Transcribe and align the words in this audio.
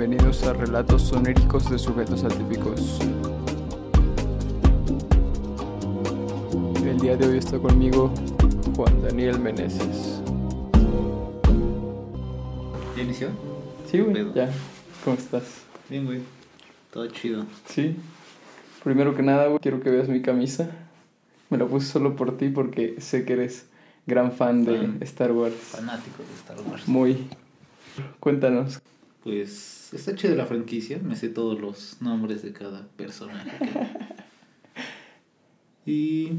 Bienvenidos 0.00 0.42
a 0.44 0.54
Relatos 0.54 1.02
Sonéricos 1.02 1.68
de 1.68 1.78
Sujetos 1.78 2.24
Atípicos. 2.24 3.00
El 6.82 6.98
día 7.00 7.18
de 7.18 7.28
hoy 7.28 7.36
está 7.36 7.58
conmigo 7.58 8.10
Juan 8.74 9.02
Daniel 9.02 9.38
Meneses. 9.38 10.22
¿Ya 12.96 13.02
inició? 13.02 13.28
Sí, 13.90 14.00
güey, 14.00 14.32
ya. 14.32 14.50
¿Cómo 15.04 15.18
estás? 15.18 15.64
Bien, 15.90 16.06
güey. 16.06 16.20
Todo 16.90 17.06
chido. 17.08 17.44
Sí. 17.66 17.94
Primero 18.82 19.14
que 19.14 19.22
nada, 19.22 19.48
güey, 19.48 19.58
quiero 19.58 19.82
que 19.82 19.90
veas 19.90 20.08
mi 20.08 20.22
camisa. 20.22 20.70
Me 21.50 21.58
la 21.58 21.66
puse 21.66 21.86
solo 21.86 22.16
por 22.16 22.38
ti 22.38 22.48
porque 22.48 22.98
sé 23.02 23.26
que 23.26 23.34
eres 23.34 23.66
gran 24.06 24.32
fan 24.32 24.64
de. 24.64 24.96
Star 25.02 25.32
Wars. 25.32 25.56
Fanático 25.56 26.22
de 26.22 26.34
Star 26.36 26.56
Wars. 26.66 26.88
Muy. 26.88 27.28
Cuéntanos. 28.18 28.80
Pues 29.24 29.90
está 29.92 30.14
chido 30.14 30.34
la 30.34 30.46
franquicia. 30.46 30.98
Me 30.98 31.14
sé 31.16 31.28
todos 31.28 31.60
los 31.60 31.96
nombres 32.00 32.42
de 32.42 32.52
cada 32.52 32.86
personaje. 32.96 33.50
que- 35.84 35.90
Y. 35.90 36.32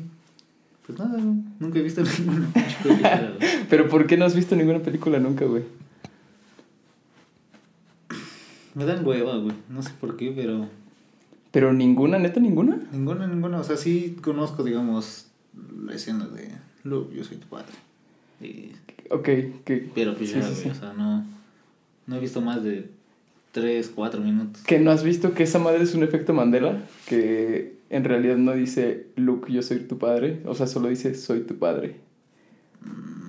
Pues 0.86 0.98
nada, 0.99 1.20
nunca 1.59 1.80
he 1.80 1.81
visto 1.84 2.02
ninguna 2.20 2.48
película. 2.52 3.34
Pero 3.70 3.88
¿por 3.88 4.08
qué 4.08 4.17
no 4.17 4.25
has 4.25 4.36
visto 4.36 4.55
ninguna 4.55 4.80
película 4.80 5.20
nunca, 5.20 5.45
güey? 5.45 5.63
Me 8.73 8.86
dan 8.86 9.05
hueva, 9.05 9.38
güey. 9.38 9.55
No 9.70 9.81
sé 9.84 9.91
por 10.00 10.16
qué, 10.17 10.31
pero. 10.36 10.67
Pero 11.52 11.73
ninguna, 11.73 12.17
neta, 12.17 12.39
ninguna. 12.39 12.80
Ninguna, 12.91 13.27
ninguna. 13.27 13.59
O 13.59 13.63
sea, 13.63 13.75
sí 13.77 14.17
conozco, 14.22 14.63
digamos, 14.63 15.27
la 15.84 15.94
escena 15.94 16.27
de 16.27 16.50
Luke, 16.84 17.13
yo 17.16 17.23
soy 17.23 17.38
tu 17.38 17.48
padre. 17.48 17.73
Y- 18.41 18.72
Ok, 19.09 19.25
que, 19.66 19.91
Pero 19.94 20.16
pues 20.16 20.30
Sí, 20.30 20.36
ya, 20.39 20.41
sí, 20.44 20.50
güey, 20.52 20.63
sí. 20.63 20.70
o 20.70 20.75
sea, 20.75 20.94
no. 20.94 21.25
No 22.07 22.15
he 22.15 22.19
visto 22.19 22.41
más 22.41 22.63
de 22.63 22.89
3, 23.51 23.91
4 23.93 24.21
minutos. 24.21 24.63
que 24.63 24.79
no 24.79 24.91
has 24.91 25.03
visto 25.03 25.33
que 25.33 25.44
esa 25.44 25.59
madre 25.59 25.83
es 25.83 25.94
un 25.94 26.03
efecto 26.03 26.33
Mandela, 26.33 26.81
que 27.08 27.75
en 27.89 28.03
realidad 28.03 28.38
no 28.38 28.53
dice 28.53 29.08
Luke, 29.16 29.52
yo 29.52 29.61
soy 29.61 29.80
tu 29.80 29.97
padre, 29.97 30.41
o 30.45 30.55
sea, 30.55 30.67
solo 30.67 30.88
dice 30.89 31.13
soy 31.16 31.41
tu 31.41 31.55
padre. 31.58 31.95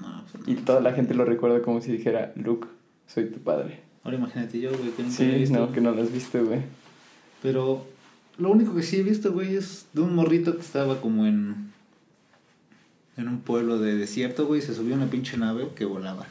No, 0.01 0.25
pues, 0.33 0.49
Y 0.49 0.55
toda 0.63 0.81
la 0.81 0.93
gente 0.93 1.15
lo 1.15 1.25
recuerda 1.25 1.61
como 1.63 1.81
si 1.81 1.93
dijera 1.93 2.33
Luke, 2.37 2.69
soy 3.07 3.27
tu 3.27 3.41
padre. 3.41 3.81
Ahora 4.05 4.17
imagínate 4.17 4.61
yo, 4.61 4.71
güey, 4.71 4.91
que 4.91 5.03
nunca 5.03 5.15
he 5.23 5.33
Sí, 5.33 5.39
visto. 5.41 5.59
no, 5.59 5.73
que 5.73 5.81
no 5.81 5.93
lo 5.93 6.03
has 6.03 6.13
visto, 6.13 6.45
güey. 6.45 6.61
Pero 7.43 7.85
lo 8.39 8.51
único 8.51 8.75
que 8.75 8.83
sí 8.83 8.97
he 8.99 9.03
visto, 9.03 9.33
güey, 9.33 9.57
es 9.57 9.87
de 9.93 10.01
un 10.01 10.15
morrito 10.15 10.55
que 10.55 10.61
estaba 10.63 11.01
como 11.01 11.27
en. 11.27 11.71
En 13.17 13.29
un 13.29 13.41
pueblo 13.41 13.79
de 13.79 13.95
desierto, 13.97 14.47
güey, 14.47 14.61
y 14.61 14.63
se 14.63 14.75
subió 14.75 14.95
a 14.95 14.97
una 14.97 15.07
pinche 15.11 15.37
nave 15.37 15.69
que 15.77 15.85
volaba. 15.85 16.27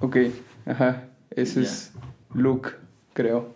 Ok, 0.00 0.18
ajá, 0.66 1.07
ese 1.42 1.62
Ya. 1.62 1.68
es 1.68 1.92
Luke, 2.34 2.70
creo. 3.14 3.54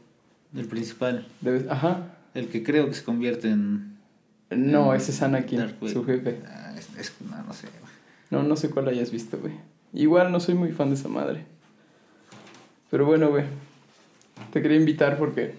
El 0.55 0.66
principal. 0.66 1.27
Debes, 1.41 1.69
ajá. 1.69 2.16
El 2.34 2.48
que 2.48 2.62
creo 2.62 2.89
que 2.89 2.94
se 2.94 3.05
convierte 3.05 3.48
en. 3.50 3.97
No, 4.50 4.92
en 4.94 5.00
ese 5.00 5.12
es 5.12 5.22
Anakin, 5.22 5.74
su 5.91 6.05
jefe. 6.05 6.41
Ah, 6.47 6.74
es, 6.77 6.89
es- 6.98 7.12
no, 7.28 7.42
no 7.42 7.52
sé, 7.52 7.69
güey. 7.69 7.92
No, 8.30 8.42
no 8.48 8.56
sé 8.56 8.70
cuál 8.70 8.89
hayas 8.89 9.11
visto, 9.11 9.39
güey. 9.39 9.55
Igual 9.94 10.30
no 10.33 10.41
soy 10.41 10.55
muy 10.55 10.72
fan 10.72 10.89
de 10.89 10.94
esa 10.97 11.08
madre. 11.08 11.44
Pero 12.91 13.06
bueno, 13.06 13.30
güey. 13.30 13.44
Te 14.52 14.61
quería 14.62 14.77
invitar 14.77 15.19
porque 15.19 15.55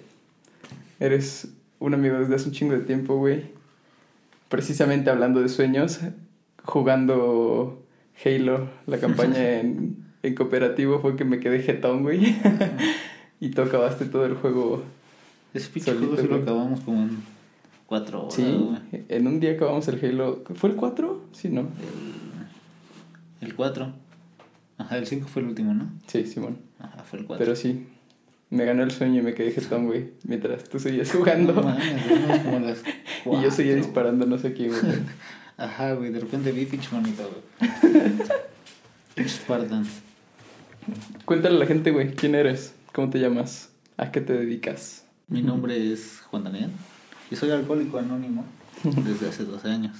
eres 0.99 1.47
un 1.79 1.93
amigo 1.93 2.17
desde 2.19 2.35
hace 2.35 2.45
un 2.49 2.51
chingo 2.53 2.73
de 2.73 2.81
tiempo, 2.81 3.17
güey. 3.17 3.45
Precisamente 4.49 5.09
hablando 5.09 5.41
de 5.41 5.49
sueños, 5.49 5.99
jugando 6.63 7.83
Halo, 8.23 8.69
la 8.85 8.97
campaña 8.99 9.37
en, 9.59 10.02
en 10.23 10.35
cooperativo, 10.35 10.99
fue 10.99 11.15
que 11.15 11.25
me 11.25 11.39
quedé 11.39 11.61
jetón, 11.61 12.01
güey. 12.01 12.35
y 13.39 13.49
tú 13.49 13.61
acabaste 13.61 14.05
todo 14.05 14.25
el 14.25 14.35
juego. 14.35 14.83
Ese 15.53 15.69
pinche 15.69 15.91
Solito, 15.91 16.13
juego 16.15 16.21
sí 16.23 16.27
lo 16.29 16.35
acabamos 16.37 16.79
como 16.79 17.03
en 17.03 17.17
4 17.85 18.19
horas, 18.21 18.33
Sí, 18.33 18.43
güey. 18.43 19.03
en 19.09 19.27
un 19.27 19.39
día 19.39 19.51
acabamos 19.51 19.87
el 19.87 20.03
Halo. 20.03 20.43
¿Fue 20.55 20.71
el 20.71 20.75
4? 20.75 21.25
Sí, 21.33 21.49
¿no? 21.49 21.67
El, 23.41 23.49
el 23.49 23.55
4. 23.55 23.93
Ajá, 24.79 24.97
el 24.97 25.05
5 25.05 25.27
fue 25.27 25.41
el 25.43 25.49
último, 25.49 25.73
¿no? 25.73 25.91
Sí, 26.07 26.25
Simón. 26.25 26.57
Ajá, 26.79 27.03
fue 27.03 27.19
el 27.19 27.25
4. 27.25 27.45
Pero 27.45 27.55
sí, 27.55 27.85
me 28.49 28.65
ganó 28.65 28.83
el 28.83 28.91
sueño 28.91 29.19
y 29.19 29.23
me 29.23 29.33
quedé 29.35 29.51
jetón, 29.51 29.85
güey. 29.85 30.11
Mientras 30.23 30.63
tú 30.69 30.79
seguías 30.79 31.11
jugando. 31.11 31.53
No 31.53 31.61
mames, 31.63 32.27
güey, 32.27 32.43
como 32.43 32.59
las 32.59 32.81
y 33.25 33.43
yo 33.43 33.51
seguía 33.51 33.73
cuatro. 33.73 33.75
disparando 33.75 34.25
no 34.25 34.37
sé 34.37 34.47
a 34.47 34.53
quién, 34.53 34.69
güey. 34.69 34.81
Ajá, 35.57 35.93
güey, 35.93 36.11
de 36.11 36.19
repente 36.19 36.51
vi 36.51 36.65
pinche 36.65 36.89
manita, 36.91 37.23
güey. 37.23 39.27
Spartan. 39.27 39.85
Cuéntale 41.25 41.55
a 41.55 41.59
la 41.59 41.65
gente, 41.65 41.91
güey, 41.91 42.13
¿quién 42.15 42.35
eres? 42.35 42.73
¿Cómo 42.93 43.09
te 43.09 43.19
llamas? 43.19 43.69
¿A 43.97 44.11
qué 44.11 44.21
te 44.21 44.33
dedicas? 44.33 45.05
Mi 45.27 45.41
nombre 45.41 45.91
es 45.93 46.21
Juan 46.29 46.43
Daniel 46.43 46.69
y 47.31 47.35
soy 47.35 47.51
alcohólico 47.51 47.97
anónimo 47.97 48.45
desde 48.83 49.29
hace 49.29 49.45
12 49.45 49.69
años. 49.69 49.95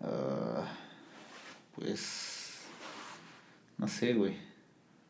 Ah, 0.00 0.64
pues. 1.74 2.60
No 3.78 3.88
sé, 3.88 4.14
güey. 4.14 4.36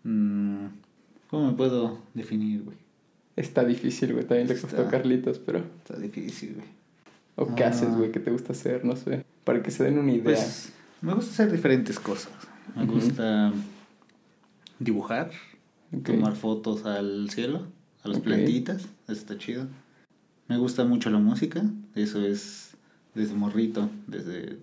Mm, 0.04 0.66
¿Cómo 1.28 1.50
me 1.50 1.56
puedo 1.56 1.98
definir, 2.14 2.62
güey? 2.64 2.76
Está 3.36 3.64
difícil, 3.64 4.12
güey. 4.12 4.26
También 4.26 4.48
le 4.48 4.60
costó 4.60 4.82
a 4.82 4.88
Carlitos, 4.88 5.38
pero... 5.38 5.60
Está 5.60 5.96
difícil, 5.98 6.54
güey. 6.56 6.66
¿O 7.36 7.54
qué 7.54 7.64
Ah. 7.64 7.68
haces, 7.68 7.94
güey? 7.96 8.10
¿Qué 8.12 8.20
te 8.20 8.30
gusta 8.30 8.52
hacer? 8.52 8.84
No 8.84 8.96
sé. 8.96 9.24
Para 9.44 9.62
que 9.62 9.70
se 9.70 9.84
den 9.84 9.98
una 9.98 10.12
idea. 10.12 10.24
Pues 10.24 10.72
me 11.00 11.14
gusta 11.14 11.30
hacer 11.32 11.50
diferentes 11.52 11.98
cosas. 11.98 12.32
Me 12.76 12.84
gusta 12.86 13.52
dibujar, 14.82 15.30
tomar 16.04 16.34
fotos 16.36 16.84
al 16.86 17.30
cielo, 17.30 17.66
a 18.02 18.08
las 18.08 18.20
plantitas, 18.20 18.82
eso 18.82 19.12
está 19.12 19.38
chido. 19.38 19.66
Me 20.48 20.58
gusta 20.58 20.84
mucho 20.84 21.10
la 21.10 21.18
música, 21.18 21.62
eso 21.94 22.20
es 22.24 22.74
desde 23.14 23.34
morrito, 23.34 23.88
desde 24.06 24.58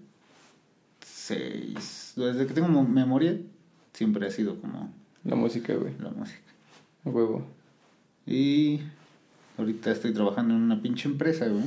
seis, 1.05 2.13
desde 2.15 2.47
que 2.47 2.53
tengo 2.53 2.67
mo- 2.67 2.83
memoria, 2.87 3.37
siempre 3.93 4.27
ha 4.27 4.31
sido 4.31 4.55
como 4.57 4.91
La 5.23 5.35
música, 5.35 5.73
güey. 5.75 5.93
la 5.99 6.09
música. 6.09 6.39
A 7.05 7.09
huevo. 7.09 7.45
Y 8.25 8.81
ahorita 9.57 9.91
estoy 9.91 10.13
trabajando 10.13 10.53
en 10.55 10.61
una 10.61 10.81
pinche 10.81 11.07
empresa, 11.07 11.47
güey. 11.47 11.63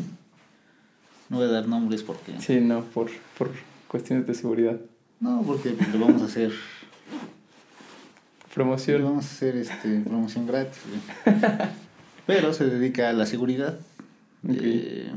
No 1.28 1.38
voy 1.38 1.46
a 1.46 1.50
dar 1.50 1.66
nombres 1.66 2.02
porque... 2.02 2.38
Sí, 2.40 2.60
no, 2.60 2.84
por, 2.84 3.10
por 3.38 3.50
cuestiones 3.88 4.26
de 4.26 4.34
seguridad. 4.34 4.78
No, 5.20 5.42
porque 5.46 5.70
le 5.70 5.98
vamos 5.98 6.20
a 6.22 6.26
hacer... 6.26 6.52
Promoción. 8.54 9.02
vamos 9.04 9.24
a 9.24 9.28
hacer 9.28 9.56
este, 9.56 10.00
promoción 10.00 10.46
gratis, 10.46 10.80
güey. 10.86 11.36
Pero 12.26 12.52
se 12.52 12.66
dedica 12.66 13.08
a 13.10 13.12
la 13.12 13.26
seguridad 13.26 13.78
de 14.42 15.10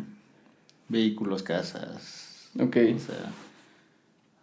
vehículos, 0.90 1.44
casas. 1.44 2.50
Ok. 2.60 2.78
O 2.96 3.00
sea, 3.00 3.32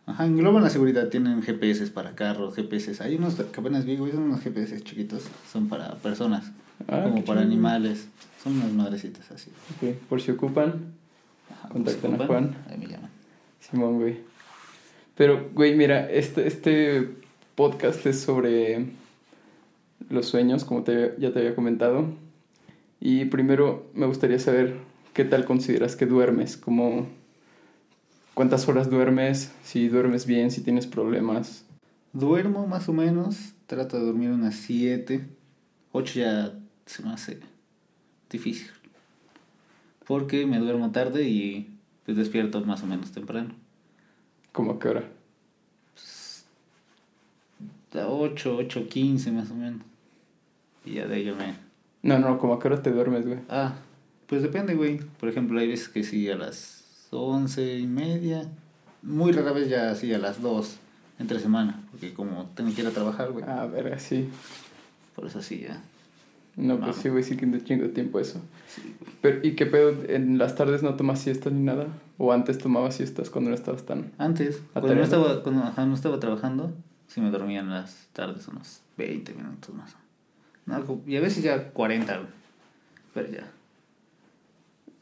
ajá, 0.06 0.26
engloban 0.26 0.62
la 0.62 0.70
seguridad. 0.70 1.08
Tienen 1.08 1.42
GPS 1.42 1.86
para 1.90 2.14
carros, 2.14 2.54
GPS. 2.54 3.02
Hay 3.02 3.16
unos 3.16 3.34
que 3.34 3.60
apenas 3.60 3.84
vi, 3.84 3.96
güey, 3.96 4.12
son 4.12 4.24
unos 4.24 4.40
GPS 4.40 4.80
chiquitos. 4.82 5.24
Son 5.50 5.68
para 5.68 5.94
personas, 5.96 6.52
Ah, 6.88 7.02
como 7.04 7.24
para 7.24 7.40
animales. 7.40 8.06
Son 8.42 8.56
unas 8.56 8.72
madrecitas 8.72 9.30
así. 9.30 9.50
Ok, 9.76 9.94
Por 10.08 10.20
si 10.20 10.32
ocupan, 10.32 10.94
Ajá, 11.50 11.68
Contacten 11.68 12.10
pues, 12.16 12.22
a 12.22 12.26
Juan. 12.26 12.56
Ahí 12.68 12.78
me 12.78 12.86
llaman. 12.86 13.10
Simón, 13.60 13.98
güey. 13.98 14.18
Pero, 15.16 15.50
güey, 15.54 15.74
mira, 15.76 16.10
este, 16.10 16.46
este 16.46 17.21
podcast 17.62 18.04
es 18.06 18.20
sobre 18.20 18.86
los 20.10 20.26
sueños, 20.26 20.64
como 20.64 20.82
te, 20.82 21.14
ya 21.20 21.32
te 21.32 21.38
había 21.38 21.54
comentado. 21.54 22.06
Y 22.98 23.26
primero 23.26 23.88
me 23.94 24.06
gustaría 24.06 24.40
saber 24.40 24.78
qué 25.12 25.24
tal 25.24 25.44
consideras 25.44 25.94
que 25.94 26.06
duermes, 26.06 26.56
como 26.56 27.06
cuántas 28.34 28.68
horas 28.68 28.90
duermes, 28.90 29.52
si 29.62 29.86
duermes 29.86 30.26
bien, 30.26 30.50
si 30.50 30.62
tienes 30.62 30.88
problemas. 30.88 31.64
Duermo 32.12 32.66
más 32.66 32.88
o 32.88 32.92
menos. 32.92 33.52
Trato 33.68 33.96
de 33.96 34.06
dormir 34.06 34.30
unas 34.30 34.56
7. 34.56 35.24
8 35.92 36.14
ya 36.18 36.58
se 36.86 37.04
me 37.04 37.12
hace 37.12 37.38
difícil. 38.28 38.72
Porque 40.04 40.46
me 40.46 40.58
duermo 40.58 40.90
tarde 40.90 41.28
y 41.28 41.78
despierto 42.08 42.60
más 42.62 42.82
o 42.82 42.86
menos 42.86 43.12
temprano. 43.12 43.54
¿Cómo 44.50 44.72
a 44.72 44.78
qué 44.80 44.88
hora? 44.88 45.21
A 47.94 48.06
8, 48.06 48.56
8, 48.56 48.88
15 48.88 49.32
más 49.32 49.50
o 49.50 49.54
menos. 49.54 49.82
Y 50.84 50.94
ya 50.94 51.06
de 51.06 51.16
ahí 51.16 51.24
yo 51.24 51.36
me... 51.36 51.54
No, 52.02 52.18
no, 52.18 52.38
como 52.38 52.54
a 52.54 52.58
qué 52.58 52.68
hora 52.68 52.82
te 52.82 52.90
duermes, 52.90 53.26
güey. 53.26 53.38
Ah, 53.48 53.74
pues 54.26 54.42
depende, 54.42 54.74
güey. 54.74 54.98
Por 55.20 55.28
ejemplo, 55.28 55.60
hay 55.60 55.68
veces 55.68 55.88
que 55.88 56.02
sí 56.02 56.28
a 56.30 56.36
las 56.36 57.08
11 57.10 57.78
y 57.78 57.86
media. 57.86 58.48
Muy 59.02 59.32
rara 59.32 59.52
vez 59.52 59.68
ya 59.68 59.90
así 59.90 60.12
a 60.12 60.18
las 60.18 60.40
2 60.42 60.78
entre 61.18 61.38
semana. 61.38 61.80
Porque 61.90 62.14
como 62.14 62.46
tengo 62.54 62.74
que 62.74 62.80
ir 62.80 62.86
a 62.86 62.90
trabajar, 62.90 63.30
güey. 63.30 63.44
Ah, 63.46 63.66
verga, 63.66 63.98
sí. 63.98 64.28
Por 65.14 65.26
eso 65.26 65.42
sí 65.42 65.66
ya. 65.68 65.82
No, 66.56 66.78
pues 66.80 66.96
sí, 66.96 67.08
güey, 67.08 67.22
sí 67.22 67.36
que 67.36 67.46
de 67.46 67.62
chingo 67.62 67.84
de 67.84 67.90
tiempo 67.90 68.18
eso. 68.20 68.40
Sí, 68.66 68.82
güey. 68.98 69.12
Pero, 69.20 69.46
¿y 69.46 69.54
qué 69.54 69.66
pedo? 69.66 69.94
¿En 70.08 70.38
las 70.38 70.54
tardes 70.54 70.82
no 70.82 70.94
tomas 70.96 71.20
siestas 71.20 71.52
ni 71.52 71.60
nada? 71.60 71.86
¿O 72.18 72.32
antes 72.32 72.58
tomabas 72.58 72.96
siestas 72.96 73.30
cuando 73.30 73.50
no 73.50 73.56
estabas 73.56 73.84
tan...? 73.84 74.12
Antes, 74.18 74.62
cuando 74.72 74.94
no, 74.94 75.02
estaba, 75.02 75.42
cuando 75.42 75.62
ajá, 75.62 75.86
no 75.86 75.94
estaba 75.94 76.20
trabajando, 76.20 76.72
sí 77.12 77.20
me 77.20 77.30
dormía 77.30 77.60
en 77.60 77.70
las 77.70 78.08
tardes 78.12 78.46
unos 78.48 78.80
20 78.96 79.34
minutos 79.34 79.74
más. 79.74 79.94
No, 80.66 81.00
y 81.06 81.16
a 81.16 81.20
veces 81.20 81.42
ya 81.42 81.70
40, 81.70 82.16
güey. 82.16 82.28
Pero 83.14 83.30
ya. 83.30 83.50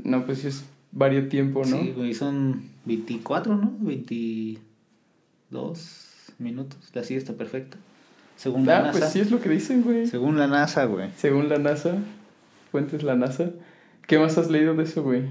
No, 0.02 0.24
pues 0.24 0.38
sí 0.40 0.48
es 0.48 0.64
varios 0.92 1.28
tiempo, 1.28 1.62
¿no? 1.64 1.78
Sí, 1.80 1.92
güey, 1.96 2.14
son 2.14 2.62
24, 2.86 3.54
¿no? 3.56 3.72
22 3.80 4.62
minutos. 6.38 6.78
La 6.94 7.04
siesta 7.04 7.32
perfecta. 7.34 7.76
Según 8.36 8.64
la 8.66 8.78
Ah, 8.78 8.82
NASA. 8.84 8.98
pues 8.98 9.12
sí 9.12 9.20
es 9.20 9.30
lo 9.30 9.40
que 9.40 9.48
dicen, 9.50 9.82
güey. 9.82 10.06
Según 10.06 10.38
la 10.38 10.46
NASA, 10.46 10.84
güey. 10.86 11.10
Según 11.16 11.48
la 11.50 11.58
NASA, 11.58 11.96
fuentes 12.70 13.02
la 13.02 13.14
NASA. 13.16 13.50
¿Qué 14.06 14.18
más 14.18 14.38
has 14.38 14.50
leído 14.50 14.74
de 14.74 14.84
eso, 14.84 15.02
güey? 15.02 15.24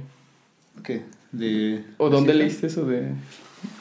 ¿Qué? 0.84 1.04
De... 1.32 1.84
¿O 1.98 2.10
dónde 2.10 2.34
¿siesta? 2.34 2.44
leíste 2.44 2.68
eso 2.68 2.86
de, 2.86 3.12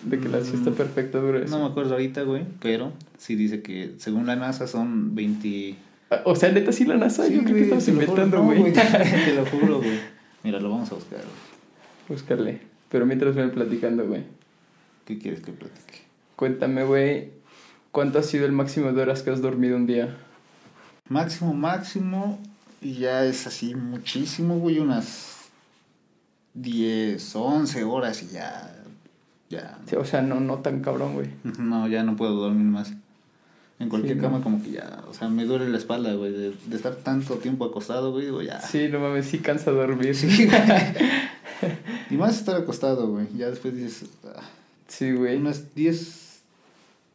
de 0.02 0.18
que 0.18 0.28
la 0.28 0.42
siesta 0.42 0.70
Mm, 0.70 0.74
perfecta 0.74 1.18
dura 1.18 1.38
eso? 1.44 1.56
No 1.56 1.64
me 1.64 1.70
acuerdo 1.70 1.92
ahorita, 1.92 2.22
güey, 2.22 2.44
pero 2.60 2.92
sí 3.18 3.34
dice 3.34 3.62
que 3.62 3.94
según 3.98 4.26
la 4.26 4.36
NASA 4.36 4.66
son 4.66 5.14
20... 5.14 5.76
Ah, 6.10 6.22
O 6.24 6.34
sea, 6.36 6.50
neta, 6.52 6.72
sí 6.72 6.84
la 6.84 6.96
NASA. 6.96 7.26
Sí, 7.26 7.34
Yo 7.34 7.44
creo 7.44 7.56
que 7.56 7.64
juro, 7.68 7.90
inventando, 7.90 8.36
no, 8.38 8.44
güey. 8.44 8.72
te 8.72 9.34
lo 9.34 9.46
juro, 9.46 9.78
güey. 9.78 10.00
Mira, 10.42 10.58
lo 10.60 10.70
vamos 10.70 10.90
a 10.90 10.94
buscar. 10.94 11.18
güey. 11.18 12.08
Búscale. 12.08 12.60
Pero 12.88 13.04
mientras 13.06 13.34
ven 13.34 13.50
platicando, 13.50 14.06
güey. 14.06 14.22
¿Qué 15.04 15.18
quieres 15.18 15.40
que 15.40 15.52
platique? 15.52 16.00
Cuéntame, 16.36 16.84
güey. 16.84 17.30
¿Cuánto 17.92 18.18
ha 18.18 18.22
sido 18.22 18.46
el 18.46 18.52
máximo 18.52 18.92
de 18.92 19.02
horas 19.02 19.22
que 19.22 19.30
has 19.30 19.42
dormido 19.42 19.76
un 19.76 19.86
día? 19.86 20.16
Máximo, 21.08 21.54
máximo, 21.54 22.38
y 22.82 22.94
ya 22.94 23.24
es 23.24 23.46
así 23.46 23.74
muchísimo, 23.74 24.58
güey, 24.58 24.78
unas 24.78 25.48
10, 26.54 27.34
11 27.36 27.84
horas 27.84 28.22
y 28.22 28.28
ya... 28.34 28.77
Ya... 29.50 29.78
Sí, 29.86 29.96
o 29.96 30.04
sea, 30.04 30.22
no, 30.22 30.40
no 30.40 30.58
tan 30.58 30.80
cabrón, 30.80 31.14
güey. 31.14 31.28
No, 31.58 31.88
ya 31.88 32.02
no 32.02 32.16
puedo 32.16 32.34
dormir 32.34 32.66
más. 32.66 32.92
En 33.78 33.88
cualquier 33.88 34.16
Sí, 34.16 34.20
cama 34.20 34.38
no. 34.38 34.44
como 34.44 34.62
que 34.62 34.72
ya, 34.72 35.04
o 35.08 35.14
sea, 35.14 35.28
me 35.28 35.44
duele 35.44 35.68
la 35.68 35.78
espalda, 35.78 36.12
güey, 36.14 36.32
de, 36.32 36.50
de 36.66 36.76
estar 36.76 36.96
tanto 36.96 37.36
tiempo 37.36 37.64
acostado, 37.64 38.10
güey, 38.10 38.24
digo, 38.26 38.42
ya. 38.42 38.60
Sí, 38.60 38.88
no 38.90 38.98
mames, 38.98 39.26
sí 39.26 39.38
cansa 39.38 39.70
dormir. 39.70 40.14
Sí, 40.16 40.48
y 42.10 42.14
más 42.16 42.36
estar 42.38 42.56
acostado, 42.56 43.08
güey. 43.08 43.26
Ya 43.36 43.48
después 43.50 43.74
dices, 43.76 44.08
ah, 44.24 44.42
Sí, 44.88 45.12
güey. 45.12 45.36
unas 45.36 45.74
10, 45.76 46.40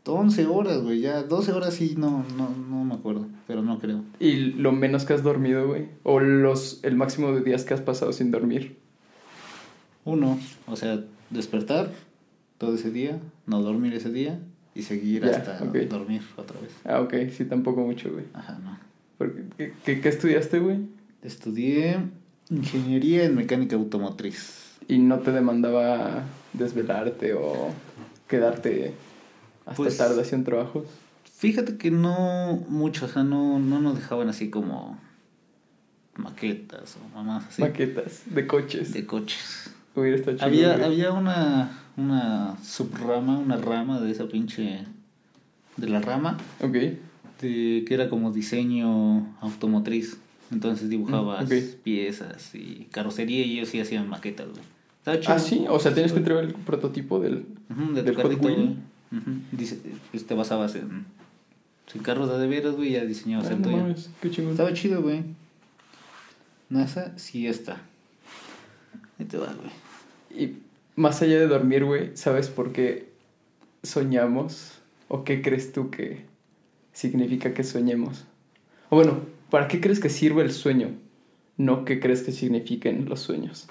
11 0.05 0.45
horas, 0.45 0.81
güey. 0.81 1.01
Ya 1.01 1.23
12 1.23 1.51
horas 1.51 1.73
sí, 1.73 1.95
no, 1.97 2.23
no, 2.37 2.49
no 2.69 2.83
me 2.85 2.93
acuerdo, 2.95 3.27
pero 3.45 3.61
no 3.61 3.79
creo. 3.79 4.01
¿Y 4.19 4.35
lo 4.53 4.71
menos 4.71 5.03
que 5.05 5.13
has 5.13 5.23
dormido, 5.23 5.67
güey? 5.67 5.87
¿O 6.03 6.19
los, 6.21 6.79
el 6.83 6.95
máximo 6.95 7.33
de 7.33 7.41
días 7.41 7.65
que 7.65 7.73
has 7.73 7.81
pasado 7.81 8.13
sin 8.13 8.31
dormir? 8.31 8.77
Uno, 10.05 10.39
o 10.67 10.75
sea, 10.75 10.99
despertar 11.29 11.89
todo 12.65 12.75
ese 12.75 12.91
día, 12.91 13.19
no 13.45 13.61
dormir 13.61 13.93
ese 13.93 14.11
día 14.11 14.39
y 14.75 14.83
seguir 14.83 15.23
Ya, 15.23 15.31
hasta 15.37 15.57
dormir 15.59 16.21
otra 16.37 16.59
vez. 16.59 16.71
Ah, 16.85 17.01
ok, 17.01 17.13
sí, 17.35 17.45
tampoco 17.45 17.81
mucho, 17.81 18.11
güey. 18.11 18.25
Ajá, 18.33 18.57
no. 18.63 18.77
Porque, 19.17 19.43
¿qué, 19.57 19.73
qué, 19.85 20.01
qué 20.01 20.09
estudiaste, 20.09 20.59
güey? 20.59 20.79
Estudié 21.21 21.97
ingeniería 22.49 23.23
en 23.25 23.35
mecánica 23.35 23.75
automotriz. 23.75 24.75
¿Y 24.87 24.97
no 24.97 25.19
te 25.19 25.31
demandaba 25.31 26.23
desvelarte 26.53 27.33
o 27.33 27.69
quedarte 28.27 28.93
hasta 29.65 29.75
Pues- 29.77 29.97
tarde 29.97 30.21
haciendo 30.21 30.45
trabajos? 30.51 30.85
Fíjate 31.35 31.77
que 31.77 31.91
no 31.91 32.63
mucho, 32.69 33.05
o 33.05 33.09
sea, 33.09 33.23
no, 33.23 33.59
no 33.59 33.79
nos 33.81 33.95
dejaban 33.95 34.29
así 34.29 34.49
como 34.49 34.97
maquetas 36.15 36.95
o 36.97 37.15
mamás 37.15 37.45
así 37.47 37.61
Maquetas 37.61 38.21
de 38.25 38.47
coches. 38.47 38.93
de 38.93 39.05
coches. 39.05 39.71
Hubiera 39.95 40.15
estado 40.17 40.37
chido, 40.37 40.47
Había, 40.47 40.85
había 40.85 41.11
una, 41.11 41.82
una 41.97 42.57
subrama, 42.63 43.37
una 43.37 43.57
rama 43.57 43.99
de 43.99 44.11
esa 44.11 44.27
pinche. 44.27 44.85
de 45.77 45.89
la 45.89 45.99
rama, 46.01 46.37
Ok, 46.61 46.73
de, 46.73 47.83
que 47.87 47.93
era 47.93 48.09
como 48.09 48.31
diseño 48.31 49.35
automotriz. 49.41 50.17
Entonces 50.51 50.87
dibujabas 50.89 51.49
Mm, 51.49 51.81
piezas 51.83 52.53
y 52.53 52.87
carrocería 52.91 53.43
y 53.45 53.53
ellos 53.57 53.69
sí 53.69 53.79
hacían 53.79 54.07
maquetas, 54.07 54.47
güey. 54.49 54.61
Estaba 54.99 55.19
chido. 55.19 55.33
Ah, 55.33 55.39
sí, 55.39 55.65
o 55.67 55.79
sea, 55.79 55.93
tienes 55.93 56.11
que 56.13 56.19
entregar 56.19 56.43
el 56.43 56.53
prototipo 56.53 57.19
del... 57.19 57.45
De 57.69 58.03
del 58.03 58.05
tu 58.05 58.13
Hot 58.13 58.21
carrito, 58.23 58.47
Wheel. 58.47 58.55
güey. 58.55 59.19
Ujú. 59.19 59.31
Dice, 59.51 59.79
pues 60.11 60.25
te 60.27 60.33
basabas 60.35 60.75
en, 60.75 61.05
en 61.93 62.01
carros 62.03 62.29
de 62.39 62.47
veras, 62.47 62.75
güey, 62.75 62.91
ya 62.91 63.03
diseñabas 63.03 63.47
Ah, 63.47 63.53
el 63.53 63.61
no 63.61 63.63
tuyo. 63.65 63.77
mames, 63.77 64.09
qué 64.21 64.29
chingón. 64.31 64.51
Estaba 64.51 64.73
chido, 64.73 65.01
güey. 65.01 65.23
NASA 66.69 67.13
sí 67.17 67.47
está. 67.47 67.81
Ahí 69.19 69.25
te 69.25 69.37
va, 69.37 69.47
güey. 69.53 70.43
Y 70.43 70.57
más 70.95 71.21
allá 71.21 71.39
de 71.39 71.47
dormir, 71.47 71.85
güey, 71.85 72.15
¿sabes 72.15 72.49
por 72.49 72.71
qué 72.71 73.09
soñamos? 73.83 74.79
¿O 75.07 75.23
qué 75.23 75.41
crees 75.41 75.73
tú 75.73 75.89
que 75.89 76.25
significa 76.91 77.53
que 77.53 77.63
soñemos? 77.63 78.25
O 78.89 78.95
bueno, 78.95 79.21
¿para 79.49 79.67
qué 79.67 79.81
crees 79.81 79.99
que 79.99 80.09
sirve 80.09 80.43
el 80.43 80.51
sueño? 80.51 80.89
No 81.57 81.85
qué 81.85 81.99
crees 81.99 82.23
que 82.23 82.31
signifiquen 82.31 83.07
los 83.07 83.19
sueños. 83.19 83.67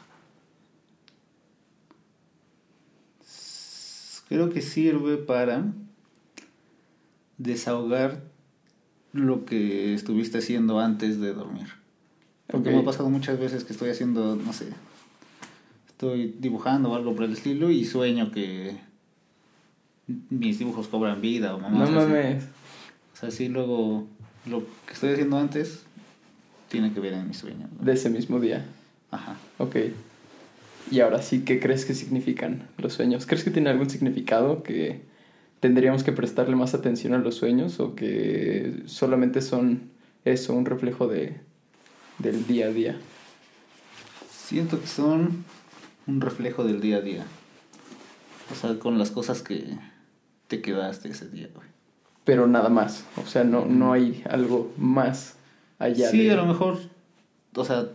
Creo 4.28 4.50
que 4.50 4.62
sirve 4.62 5.18
para 5.18 5.66
desahogar 7.38 8.22
lo 9.12 9.44
que 9.44 9.94
estuviste 9.94 10.38
haciendo 10.38 10.80
antes 10.80 11.20
de 11.20 11.34
dormir. 11.34 11.68
Porque 12.46 12.70
me 12.70 12.78
ha 12.78 12.84
pasado 12.84 13.10
muchas 13.10 13.38
veces 13.38 13.64
que 13.64 13.72
estoy 13.72 13.90
haciendo, 13.90 14.36
no 14.36 14.52
sé, 14.52 14.68
estoy 16.02 16.34
dibujando 16.40 16.90
o 16.90 16.96
algo 16.96 17.14
por 17.14 17.24
el 17.24 17.32
estilo 17.32 17.70
y 17.70 17.84
sueño 17.84 18.32
que 18.32 18.76
mis 20.30 20.58
dibujos 20.58 20.88
cobran 20.88 21.20
vida 21.20 21.54
o 21.54 21.60
No 21.60 21.68
mamás 21.68 21.90
así. 21.90 21.96
mames. 21.96 22.44
O 23.14 23.16
sea, 23.16 23.30
sí, 23.30 23.48
luego 23.48 24.08
lo 24.46 24.64
que 24.84 24.94
estoy 24.94 25.10
haciendo 25.12 25.38
antes 25.38 25.84
tiene 26.68 26.92
que 26.92 26.98
ver 26.98 27.12
en 27.12 27.28
mi 27.28 27.34
sueño. 27.34 27.68
¿no? 27.78 27.84
De 27.84 27.92
ese 27.92 28.10
mismo 28.10 28.40
día. 28.40 28.66
Ajá. 29.12 29.36
Ok. 29.58 29.76
Y 30.90 30.98
ahora 30.98 31.22
sí, 31.22 31.44
¿qué 31.44 31.60
crees 31.60 31.84
que 31.84 31.94
significan 31.94 32.66
los 32.78 32.94
sueños? 32.94 33.24
¿Crees 33.24 33.44
que 33.44 33.52
tiene 33.52 33.70
algún 33.70 33.88
significado 33.88 34.64
que 34.64 35.02
tendríamos 35.60 36.02
que 36.02 36.10
prestarle 36.10 36.56
más 36.56 36.74
atención 36.74 37.14
a 37.14 37.18
los 37.18 37.36
sueños 37.36 37.78
o 37.78 37.94
que 37.94 38.82
solamente 38.86 39.40
son 39.40 39.82
eso, 40.24 40.52
un 40.52 40.66
reflejo 40.66 41.06
de, 41.06 41.36
del 42.18 42.44
día 42.48 42.66
a 42.66 42.70
día? 42.70 42.96
Siento 44.28 44.80
que 44.80 44.88
son 44.88 45.44
un 46.06 46.20
reflejo 46.20 46.64
del 46.64 46.80
día 46.80 46.96
a 46.98 47.00
día. 47.00 47.24
O 48.50 48.54
sea, 48.54 48.78
con 48.78 48.98
las 48.98 49.10
cosas 49.10 49.42
que 49.42 49.76
te 50.48 50.60
quedaste 50.60 51.08
ese 51.08 51.28
día, 51.28 51.48
güey. 51.54 51.66
Pero 52.24 52.46
nada 52.46 52.68
más, 52.68 53.04
o 53.16 53.26
sea, 53.26 53.44
no, 53.44 53.64
no 53.66 53.92
hay 53.92 54.22
algo 54.28 54.72
más 54.76 55.36
allá 55.78 56.08
Sí, 56.10 56.24
de... 56.24 56.32
a 56.32 56.36
lo 56.36 56.46
mejor, 56.46 56.78
o 57.54 57.64
sea, 57.64 57.86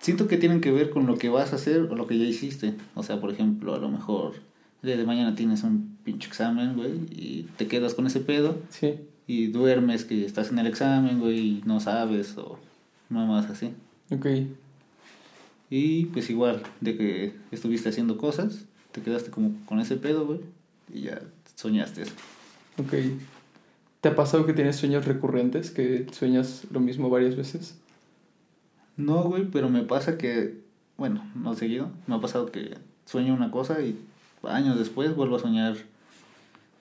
siento 0.00 0.28
que 0.28 0.36
tienen 0.36 0.60
que 0.60 0.70
ver 0.72 0.90
con 0.90 1.06
lo 1.06 1.16
que 1.18 1.28
vas 1.28 1.52
a 1.52 1.56
hacer 1.56 1.80
o 1.82 1.94
lo 1.94 2.06
que 2.06 2.18
ya 2.18 2.24
hiciste. 2.24 2.74
O 2.94 3.02
sea, 3.02 3.20
por 3.20 3.30
ejemplo, 3.30 3.74
a 3.74 3.78
lo 3.78 3.88
mejor 3.88 4.34
el 4.82 4.86
día 4.88 4.96
de 4.96 5.04
mañana 5.04 5.34
tienes 5.34 5.62
un 5.62 5.98
pinche 6.04 6.28
examen, 6.28 6.76
güey, 6.76 6.92
y 7.10 7.48
te 7.56 7.66
quedas 7.66 7.94
con 7.94 8.06
ese 8.06 8.20
pedo 8.20 8.58
Sí, 8.70 8.94
y 9.26 9.48
duermes 9.48 10.04
que 10.04 10.24
estás 10.24 10.50
en 10.50 10.58
el 10.58 10.66
examen, 10.66 11.20
güey, 11.20 11.38
y 11.38 11.62
no 11.66 11.80
sabes 11.80 12.38
o 12.38 12.58
nada 13.10 13.26
más 13.26 13.50
así. 13.50 13.72
ok. 14.10 14.26
Y 15.70 16.06
pues 16.06 16.30
igual, 16.30 16.62
de 16.80 16.96
que 16.96 17.34
estuviste 17.50 17.88
haciendo 17.88 18.16
cosas, 18.16 18.64
te 18.92 19.02
quedaste 19.02 19.30
como 19.30 19.52
con 19.66 19.80
ese 19.80 19.96
pedo, 19.96 20.26
güey, 20.26 20.40
y 20.92 21.02
ya 21.02 21.20
soñaste 21.54 22.02
eso. 22.02 22.12
Ok. 22.78 22.94
¿Te 24.00 24.08
ha 24.08 24.16
pasado 24.16 24.46
que 24.46 24.52
tienes 24.52 24.76
sueños 24.76 25.04
recurrentes, 25.04 25.70
que 25.70 26.06
sueñas 26.12 26.62
lo 26.70 26.80
mismo 26.80 27.10
varias 27.10 27.36
veces? 27.36 27.76
No, 28.96 29.22
güey, 29.24 29.44
pero 29.50 29.68
me 29.68 29.82
pasa 29.82 30.16
que, 30.16 30.60
bueno, 30.96 31.24
no 31.34 31.54
seguido, 31.54 31.90
me 32.06 32.14
ha 32.14 32.20
pasado 32.20 32.46
que 32.46 32.76
sueño 33.04 33.34
una 33.34 33.50
cosa 33.50 33.82
y 33.82 33.98
años 34.44 34.78
después 34.78 35.14
vuelvo 35.14 35.36
a 35.36 35.40
soñar 35.40 35.76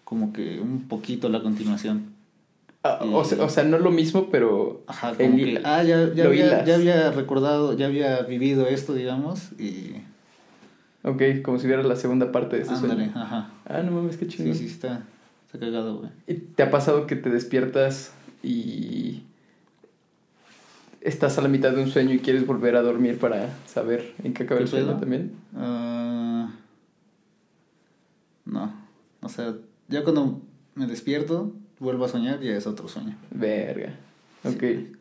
como 0.03 0.31
que 0.31 0.59
un 0.59 0.87
poquito 0.87 1.27
la 1.29 1.41
continuación. 1.41 2.16
Ah, 2.99 3.05
Y- 3.05 3.13
o, 3.13 3.23
sea, 3.23 3.43
o 3.43 3.49
sea, 3.49 3.63
no 3.63 3.77
lo 3.79 3.91
mismo, 3.91 4.29
pero... 4.31 4.83
Ajá, 4.87 5.11
el 5.19 5.35
que, 5.35 5.61
ah, 5.63 5.83
ya, 5.83 6.13
ya, 6.13 6.25
había, 6.25 6.63
ya 6.65 6.75
había 6.75 7.11
recordado, 7.11 7.73
ya 7.73 7.87
había 7.87 8.21
vivido 8.21 8.65
esto, 8.67 8.93
digamos, 8.93 9.51
y... 9.59 9.93
Ok, 11.03 11.21
como 11.43 11.57
si 11.59 11.67
hubiera 11.67 11.83
la 11.83 11.95
segunda 11.95 12.31
parte 12.31 12.57
de 12.57 12.63
ese 12.63 12.73
Ándale, 12.73 13.05
sueño. 13.05 13.11
ajá. 13.15 13.51
Ah, 13.65 13.81
no 13.83 13.91
mames, 13.91 14.17
qué 14.17 14.25
Sí, 14.25 14.37
chingón. 14.37 14.55
sí, 14.55 14.65
está, 14.65 15.03
está 15.45 15.59
cagado, 15.59 15.97
güey. 15.99 16.09
¿Y 16.27 16.33
¿Te 16.33 16.63
ha 16.63 16.71
pasado 16.71 17.07
que 17.07 17.15
te 17.15 17.29
despiertas 17.29 18.11
y 18.43 19.23
estás 21.01 21.37
a 21.37 21.41
la 21.41 21.47
mitad 21.47 21.71
de 21.71 21.81
un 21.83 21.89
sueño 21.89 22.13
y 22.13 22.19
quieres 22.19 22.45
volver 22.45 22.75
a 22.75 22.81
dormir 22.81 23.19
para 23.19 23.49
saber 23.67 24.13
en 24.23 24.33
qué 24.33 24.43
acaba 24.43 24.57
¿Qué 24.57 24.63
el 24.63 24.69
sueño 24.69 24.87
pedo? 24.87 24.97
también? 24.99 25.31
Ah, 25.55 26.49
no, 28.45 28.73
o 29.21 29.29
sea, 29.29 29.53
ya 29.87 30.03
cuando 30.03 30.41
me 30.75 30.87
despierto, 30.87 31.53
vuelvo 31.79 32.05
a 32.05 32.09
soñar, 32.09 32.39
ya 32.41 32.55
es 32.55 32.67
otro 32.67 32.87
sueño. 32.87 33.15
Verga. 33.31 33.93
Ok. 34.43 34.61
Sí. 34.61 34.91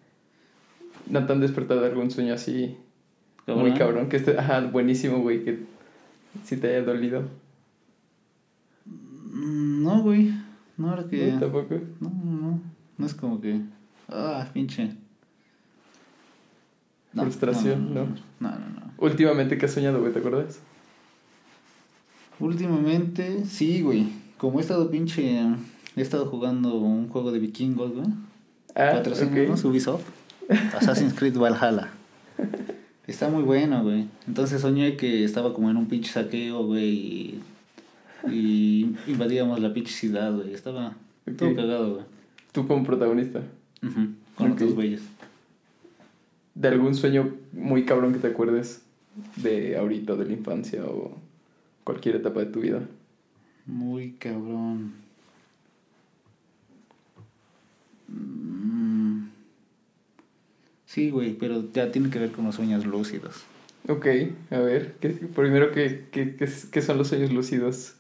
¿No 1.09 1.25
te 1.27 1.33
han 1.33 1.41
despertado 1.41 1.81
de 1.81 1.89
algún 1.89 2.11
sueño 2.11 2.35
así 2.35 2.77
muy 3.55 3.75
Cabrón. 3.75 4.09
Que 4.09 4.17
esté, 4.17 4.37
ajá, 4.39 4.61
buenísimo, 4.63 5.19
güey, 5.21 5.45
que 5.45 5.65
si 6.45 6.57
te 6.57 6.69
haya 6.69 6.83
dolido. 6.83 7.23
Mm, 8.87 9.83
No, 9.85 10.03
güey. 10.03 10.33
No, 10.77 10.91
ahora 10.91 11.05
que. 11.09 11.33
No, 11.33 11.41
tampoco. 11.41 11.75
No, 12.01 12.11
no, 12.11 12.41
no. 12.41 12.61
No 12.99 13.07
es 13.07 13.15
como 13.15 13.41
que. 13.41 13.61
Ah, 14.09 14.49
pinche. 14.53 14.91
Frustración, 17.15 17.95
¿no? 17.95 18.05
No, 18.41 18.51
no, 18.51 18.59
no. 18.59 18.93
Últimamente, 18.99 19.57
¿qué 19.57 19.67
has 19.67 19.73
soñado, 19.73 20.01
güey? 20.01 20.13
¿Te 20.13 20.19
acuerdas? 20.19 20.61
Últimamente, 22.39 23.47
sí, 23.47 23.81
güey. 23.81 24.09
Como 24.37 24.59
he 24.59 24.63
estado 24.63 24.91
pinche. 24.91 25.47
He 25.97 26.03
estado 26.03 26.27
jugando 26.27 26.75
un 26.77 27.09
juego 27.09 27.33
de 27.33 27.39
vikingos, 27.39 27.93
güey. 27.93 28.07
Ah, 28.75 28.91
Patrocinamos 28.95 29.65
ok. 29.65 29.71
Ubisoft. 29.71 30.05
Assassin's 30.77 31.15
Creed 31.15 31.37
Valhalla. 31.39 31.89
Está 33.07 33.29
muy 33.29 33.43
bueno, 33.43 33.83
güey. 33.83 34.07
Entonces 34.29 34.61
soñé 34.61 34.97
que 34.97 35.25
estaba 35.25 35.55
como 35.55 35.71
en 35.71 35.77
un 35.77 35.87
pinche 35.87 36.13
saqueo, 36.13 36.65
güey. 36.67 36.85
Y, 36.93 37.41
y 38.29 38.95
invadíamos 39.07 39.59
la 39.61 39.73
pinche 39.73 39.93
ciudad, 39.93 40.35
güey. 40.35 40.53
Estaba 40.53 40.89
Ok. 41.27 41.37
todo 41.37 41.55
cagado, 41.57 41.95
güey. 41.95 42.05
Tú 42.53 42.67
como 42.67 42.85
protagonista. 42.85 43.41
Ujú, 43.83 44.09
Con 44.37 44.49
Ok. 44.49 44.53
otros 44.55 44.75
güeyes. 44.75 45.03
¿De 46.55 46.69
algún 46.69 46.95
sueño 46.95 47.35
muy 47.53 47.85
cabrón 47.85 48.13
que 48.13 48.19
te 48.19 48.27
acuerdes 48.29 48.83
de 49.37 49.77
ahorita, 49.79 50.15
de 50.17 50.25
la 50.27 50.33
infancia 50.33 50.85
o 50.85 51.17
cualquier 51.85 52.17
etapa 52.17 52.41
de 52.41 52.47
tu 52.47 52.61
vida? 52.61 52.83
Muy 53.67 54.13
cabrón. 54.13 54.93
Mm. 58.09 59.29
Sí, 60.87 61.11
güey, 61.11 61.35
pero 61.35 61.71
ya 61.73 61.91
tiene 61.91 62.11
que 62.11 62.19
ver 62.19 62.33
con 62.33 62.45
los 62.45 62.55
sueños 62.55 62.87
lúcidos. 62.87 63.45
Ok, 63.89 64.07
a 64.51 64.59
ver, 64.59 64.97
¿qué, 65.01 65.11
primero, 65.11 65.71
¿qué, 65.73 66.07
qué, 66.11 66.37
qué, 66.37 66.49
qué 66.71 66.83
son 66.83 66.99
los 66.99 67.09
sueños 67.09 67.33
lúcidos? 67.33 67.95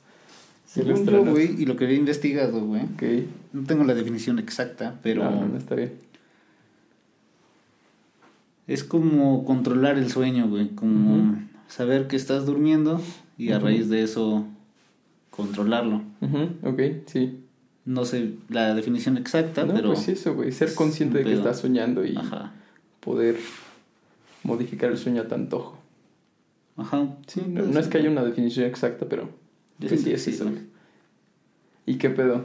Según 0.67 1.07
yo, 1.07 1.25
güey, 1.25 1.61
y 1.61 1.65
lo 1.65 1.77
que 1.77 1.85
había 1.85 1.97
investigado, 1.97 2.65
güey. 2.65 2.83
Ok, 2.83 3.03
No 3.53 3.65
tengo 3.65 3.85
la 3.85 3.95
definición 3.95 4.39
exacta, 4.39 4.99
pero 5.03 5.25
no, 5.25 5.47
no, 5.47 5.57
está 5.57 5.75
bien. 5.75 5.93
es 8.67 8.83
como 8.83 9.45
controlar 9.45 9.97
el 9.97 10.11
sueño, 10.11 10.49
güey. 10.49 10.71
Como 10.71 11.41
saber 11.69 12.09
que 12.09 12.17
estás 12.17 12.47
durmiendo 12.47 13.01
y 13.39 13.53
a 13.53 13.59
raíz 13.59 13.89
de 13.89 14.03
eso 14.03 14.47
controlarlo. 15.31 16.03
Ujú, 16.21 16.69
ok, 16.69 16.81
sí. 17.07 17.41
No 17.87 18.05
sé 18.05 18.33
la 18.49 18.75
definición 18.75 19.17
exacta, 19.17 19.65
No, 19.65 19.73
pero. 19.75 19.89
pues 19.95 20.09
eso, 20.09 20.35
güey, 20.35 20.53
ser 20.53 20.75
consciente 20.75 21.19
de 21.19 21.25
que 21.25 21.33
estás 21.35 21.61
soñando 21.61 22.05
y 22.05 22.17
Ajá. 22.17 22.53
poder 23.01 23.37
modificar 24.43 24.91
el 24.91 24.99
sueño 24.99 25.23
a 25.23 25.29
tu 25.29 25.35
antojo. 25.37 25.79
Ajá. 26.77 27.09
Sí, 27.27 27.43
no, 27.47 27.63
no 27.63 27.81
es 27.81 27.87
que 27.89 27.99
haya 27.99 28.11
una 28.11 28.25
definición 28.25 28.67
exacta, 28.67 29.07
pero 29.09 29.31
Yo 29.79 29.89
pues 29.89 30.03
sí 30.03 30.13
es 30.13 30.27
eso. 30.29 30.45
güey. 30.45 30.63
¿Y 31.87 31.97
qué 31.99 32.11
pedo? 32.11 32.45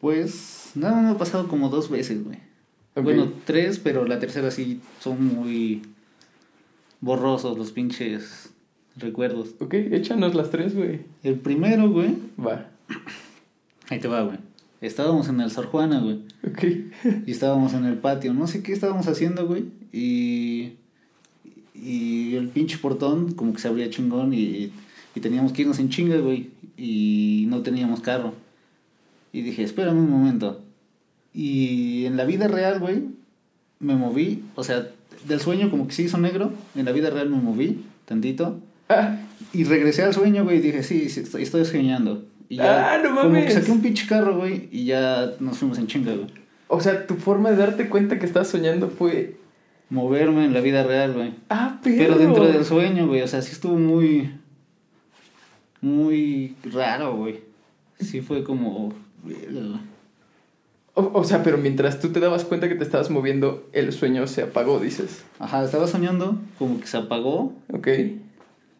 Pues 0.00 0.72
nada 0.74 1.00
me 1.02 1.10
ha 1.10 1.18
pasado 1.18 1.46
como 1.48 1.68
dos 1.68 1.90
veces, 1.90 2.24
güey. 2.24 2.38
Bueno, 2.94 3.30
tres, 3.44 3.78
pero 3.78 4.06
la 4.06 4.18
tercera 4.18 4.50
sí 4.50 4.80
son 5.00 5.22
muy 5.22 5.82
borrosos 7.02 7.58
los 7.58 7.70
pinches 7.72 8.50
recuerdos. 8.96 9.54
Ok, 9.60 9.74
échanos 9.74 10.34
las 10.34 10.50
tres, 10.50 10.74
güey. 10.74 11.00
El 11.22 11.34
primero, 11.34 11.90
güey. 11.90 12.14
Va. 12.42 12.70
Ahí 13.88 13.98
te 13.98 14.08
va, 14.08 14.22
güey. 14.22 14.38
Estábamos 14.80 15.28
en 15.28 15.40
el 15.40 15.50
Sor 15.50 15.66
Juana, 15.66 16.00
güey. 16.00 16.20
Ok. 16.46 16.64
Y 17.26 17.30
estábamos 17.30 17.72
en 17.74 17.84
el 17.84 17.96
patio. 17.98 18.34
No 18.34 18.46
sé 18.46 18.62
qué 18.62 18.72
estábamos 18.72 19.06
haciendo, 19.06 19.46
güey. 19.46 19.64
Y. 19.92 20.72
Y 21.74 22.34
el 22.36 22.48
pinche 22.48 22.78
portón, 22.78 23.32
como 23.32 23.52
que 23.52 23.60
se 23.60 23.68
abría 23.68 23.90
chingón. 23.90 24.32
Y, 24.34 24.72
y 25.14 25.20
teníamos 25.20 25.52
que 25.52 25.62
irnos 25.62 25.78
en 25.78 25.88
chinga, 25.88 26.18
güey. 26.18 26.50
Y 26.76 27.46
no 27.48 27.62
teníamos 27.62 28.00
carro. 28.00 28.34
Y 29.32 29.42
dije, 29.42 29.62
espérame 29.62 29.98
un 29.98 30.10
momento. 30.10 30.62
Y 31.32 32.06
en 32.06 32.16
la 32.16 32.24
vida 32.24 32.48
real, 32.48 32.80
güey, 32.80 33.04
me 33.80 33.94
moví. 33.94 34.42
O 34.54 34.64
sea, 34.64 34.88
del 35.26 35.40
sueño 35.40 35.70
como 35.70 35.86
que 35.86 35.94
se 35.94 36.02
hizo 36.02 36.18
negro. 36.18 36.52
En 36.74 36.84
la 36.84 36.92
vida 36.92 37.10
real 37.10 37.28
me 37.30 37.36
moví 37.36 37.84
tantito. 38.06 38.58
Ah, 38.88 39.18
Y 39.52 39.64
regresé 39.64 40.02
al 40.02 40.14
sueño, 40.14 40.44
güey, 40.44 40.58
y 40.58 40.60
dije, 40.60 40.82
sí, 40.82 41.08
sí, 41.08 41.20
estoy, 41.20 41.42
estoy 41.42 41.64
soñando. 41.64 42.24
Y 42.48 42.56
ya, 42.56 42.94
Ah, 42.94 42.98
no 42.98 43.08
como 43.10 43.24
mames. 43.24 43.46
que 43.46 43.52
saqué 43.60 43.72
un 43.72 43.82
pinche 43.82 44.06
carro, 44.06 44.36
güey, 44.36 44.68
y 44.70 44.84
ya 44.84 45.32
nos 45.40 45.58
fuimos 45.58 45.78
en 45.78 45.86
chinga, 45.86 46.12
güey. 46.14 46.26
o 46.68 46.80
sea, 46.80 47.06
tu 47.06 47.14
forma 47.14 47.50
de 47.50 47.56
darte 47.56 47.88
cuenta 47.88 48.18
que 48.18 48.26
estás 48.26 48.48
soñando 48.48 48.88
fue. 48.88 49.36
Moverme 49.88 50.44
en 50.44 50.52
la 50.52 50.60
vida 50.60 50.82
real, 50.82 51.12
güey. 51.14 51.32
Ah, 51.48 51.78
pero. 51.82 51.96
Pero 51.98 52.18
dentro 52.18 52.44
del 52.46 52.64
sueño, 52.64 53.06
güey, 53.06 53.22
o 53.22 53.28
sea, 53.28 53.40
sí 53.40 53.52
estuvo 53.52 53.76
muy... 53.78 54.32
Muy 55.80 56.56
raro, 56.72 57.16
güey. 57.16 57.40
Sí 58.00 58.20
fue 58.20 58.42
como... 58.42 58.92
O, 60.94 61.10
o 61.12 61.24
sea, 61.24 61.42
pero 61.42 61.58
mientras 61.58 62.00
tú 62.00 62.08
te 62.08 62.20
dabas 62.20 62.44
cuenta 62.44 62.68
que 62.68 62.74
te 62.74 62.82
estabas 62.84 63.10
moviendo, 63.10 63.68
el 63.72 63.92
sueño 63.92 64.26
se 64.26 64.42
apagó, 64.42 64.80
dices. 64.80 65.24
Ajá, 65.38 65.62
estaba 65.64 65.86
soñando, 65.86 66.38
como 66.58 66.80
que 66.80 66.86
se 66.86 66.96
apagó. 66.96 67.52
Ok. 67.72 67.86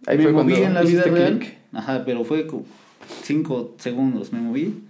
Ahí 0.06 0.16
me 0.16 0.22
fue 0.24 0.32
moví 0.32 0.52
cuando 0.54 0.66
en 0.66 0.74
la 0.74 0.82
vida 0.82 1.02
real. 1.02 1.40
Ajá, 1.72 2.02
pero 2.06 2.24
fue 2.24 2.46
como 2.46 2.64
cinco 3.22 3.74
segundos. 3.78 4.32
Me 4.32 4.40
moví, 4.40 4.82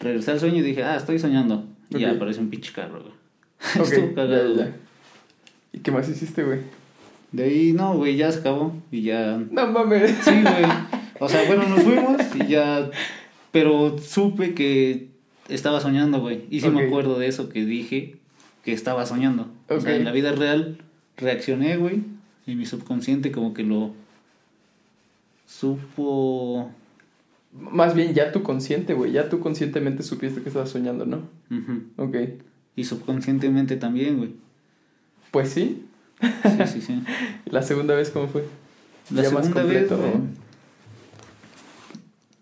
regresé 0.00 0.32
al 0.32 0.40
sueño 0.40 0.58
y 0.58 0.62
dije, 0.62 0.82
ah, 0.84 0.96
estoy 0.96 1.18
soñando. 1.18 1.64
Y 1.90 2.00
ya 2.00 2.10
Ok. 2.10 2.16
apareció 2.16 2.42
un 2.42 2.50
pinche 2.50 2.72
carro, 2.72 3.00
güey. 3.02 3.12
Ok, 3.78 3.92
Estuvo 3.92 4.14
cagado, 4.14 4.54
güey. 4.54 4.68
¿Y 5.72 5.78
qué 5.78 5.90
más 5.90 6.08
hiciste, 6.08 6.42
güey? 6.44 6.60
De 7.30 7.44
ahí, 7.44 7.72
no, 7.72 7.94
güey, 7.94 8.16
ya 8.16 8.30
se 8.30 8.40
acabó. 8.40 8.74
Y 8.90 9.02
ya. 9.02 9.40
No 9.50 9.66
mames. 9.68 10.10
Sí, 10.22 10.30
güey. 10.42 10.64
O 11.18 11.28
sea, 11.28 11.44
bueno, 11.46 11.66
nos 11.68 11.82
fuimos 11.82 12.20
y 12.34 12.46
ya. 12.48 12.90
Pero 13.52 13.96
supe 13.98 14.54
que 14.54 15.08
estaba 15.48 15.80
soñando, 15.80 16.20
güey. 16.20 16.44
Y 16.50 16.60
sí 16.60 16.68
me 16.68 16.86
acuerdo 16.86 17.18
de 17.18 17.28
eso 17.28 17.48
que 17.48 17.64
dije 17.64 18.16
que 18.64 18.72
estaba 18.72 19.06
soñando. 19.06 19.48
O 19.68 19.80
sea, 19.80 19.94
en 19.96 20.04
la 20.04 20.12
vida 20.12 20.32
real 20.32 20.78
reaccioné, 21.16 21.76
güey. 21.76 22.02
Y 22.46 22.54
mi 22.54 22.66
subconsciente 22.66 23.30
como 23.32 23.54
que 23.54 23.62
lo 23.62 23.92
supo. 25.46 26.70
Más 27.52 27.94
bien 27.94 28.14
ya 28.14 28.32
tu 28.32 28.42
consciente, 28.42 28.94
güey. 28.94 29.12
Ya 29.12 29.28
tú 29.28 29.40
conscientemente 29.40 30.02
supiste 30.02 30.42
que 30.42 30.48
estabas 30.48 30.70
soñando, 30.70 31.04
¿no? 31.04 31.28
Ujú. 31.50 31.82
Ok. 31.96 32.16
Y 32.76 32.84
subconscientemente 32.84 33.76
también, 33.76 34.18
güey. 34.18 34.34
Pues 35.30 35.50
sí. 35.50 35.84
Sí, 36.20 36.66
sí, 36.66 36.80
sí. 36.80 37.02
¿La 37.46 37.62
segunda 37.62 37.94
vez 37.94 38.10
cómo 38.10 38.28
fue? 38.28 38.44
La 39.10 39.22
Ya 39.22 39.30
más 39.30 39.46
segunda 39.46 39.64
vez. 39.64 39.90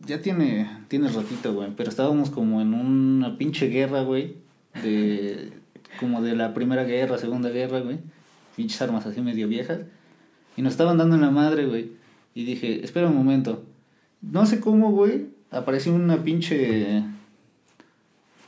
Ya 0.06 0.22
tiene, 0.22 0.68
tiene 0.88 1.08
ratito, 1.08 1.54
güey. 1.54 1.70
Pero 1.76 1.90
estábamos 1.90 2.30
como 2.30 2.60
en 2.60 2.74
una 2.74 3.36
pinche 3.36 3.68
guerra, 3.68 4.02
güey. 4.02 4.36
De. 4.82 5.52
Como 5.98 6.22
de 6.22 6.36
la 6.36 6.54
primera 6.54 6.84
guerra, 6.84 7.18
segunda 7.18 7.50
guerra, 7.50 7.80
güey. 7.80 7.98
Pinches 8.56 8.80
armas 8.82 9.06
así 9.06 9.20
medio 9.20 9.48
viejas. 9.48 9.80
Y 10.56 10.62
nos 10.62 10.74
estaban 10.74 10.98
dando 10.98 11.16
en 11.16 11.22
la 11.22 11.30
madre, 11.30 11.66
güey. 11.66 11.92
Y 12.34 12.44
dije, 12.44 12.84
espera 12.84 13.08
un 13.08 13.16
momento. 13.16 13.64
No 14.22 14.46
sé 14.46 14.60
cómo, 14.60 14.92
güey. 14.92 15.26
Apareció 15.50 15.94
una 15.94 16.22
pinche. 16.22 17.02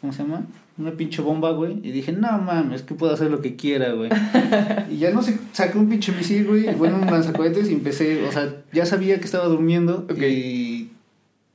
¿Cómo 0.00 0.12
se 0.12 0.22
llama? 0.22 0.46
Una 0.78 0.92
pinche 0.92 1.22
bomba, 1.22 1.50
güey. 1.52 1.78
Y 1.82 1.90
dije, 1.92 2.12
no 2.12 2.38
mames, 2.38 2.82
que 2.82 2.94
puedo 2.94 3.12
hacer 3.12 3.30
lo 3.30 3.40
que 3.40 3.56
quiera, 3.56 3.92
güey. 3.92 4.10
y 4.90 4.98
ya 4.98 5.10
no 5.10 5.22
sé, 5.22 5.38
saqué 5.52 5.78
un 5.78 5.88
pinche 5.88 6.12
misil, 6.12 6.46
güey. 6.46 6.74
Bueno, 6.74 6.96
un 6.96 7.06
lanzacohetes 7.06 7.68
y 7.70 7.74
empecé. 7.74 8.26
O 8.26 8.32
sea, 8.32 8.62
ya 8.72 8.86
sabía 8.86 9.18
que 9.18 9.24
estaba 9.24 9.46
durmiendo. 9.46 10.06
Ok. 10.10 10.22
Y. 10.22 10.90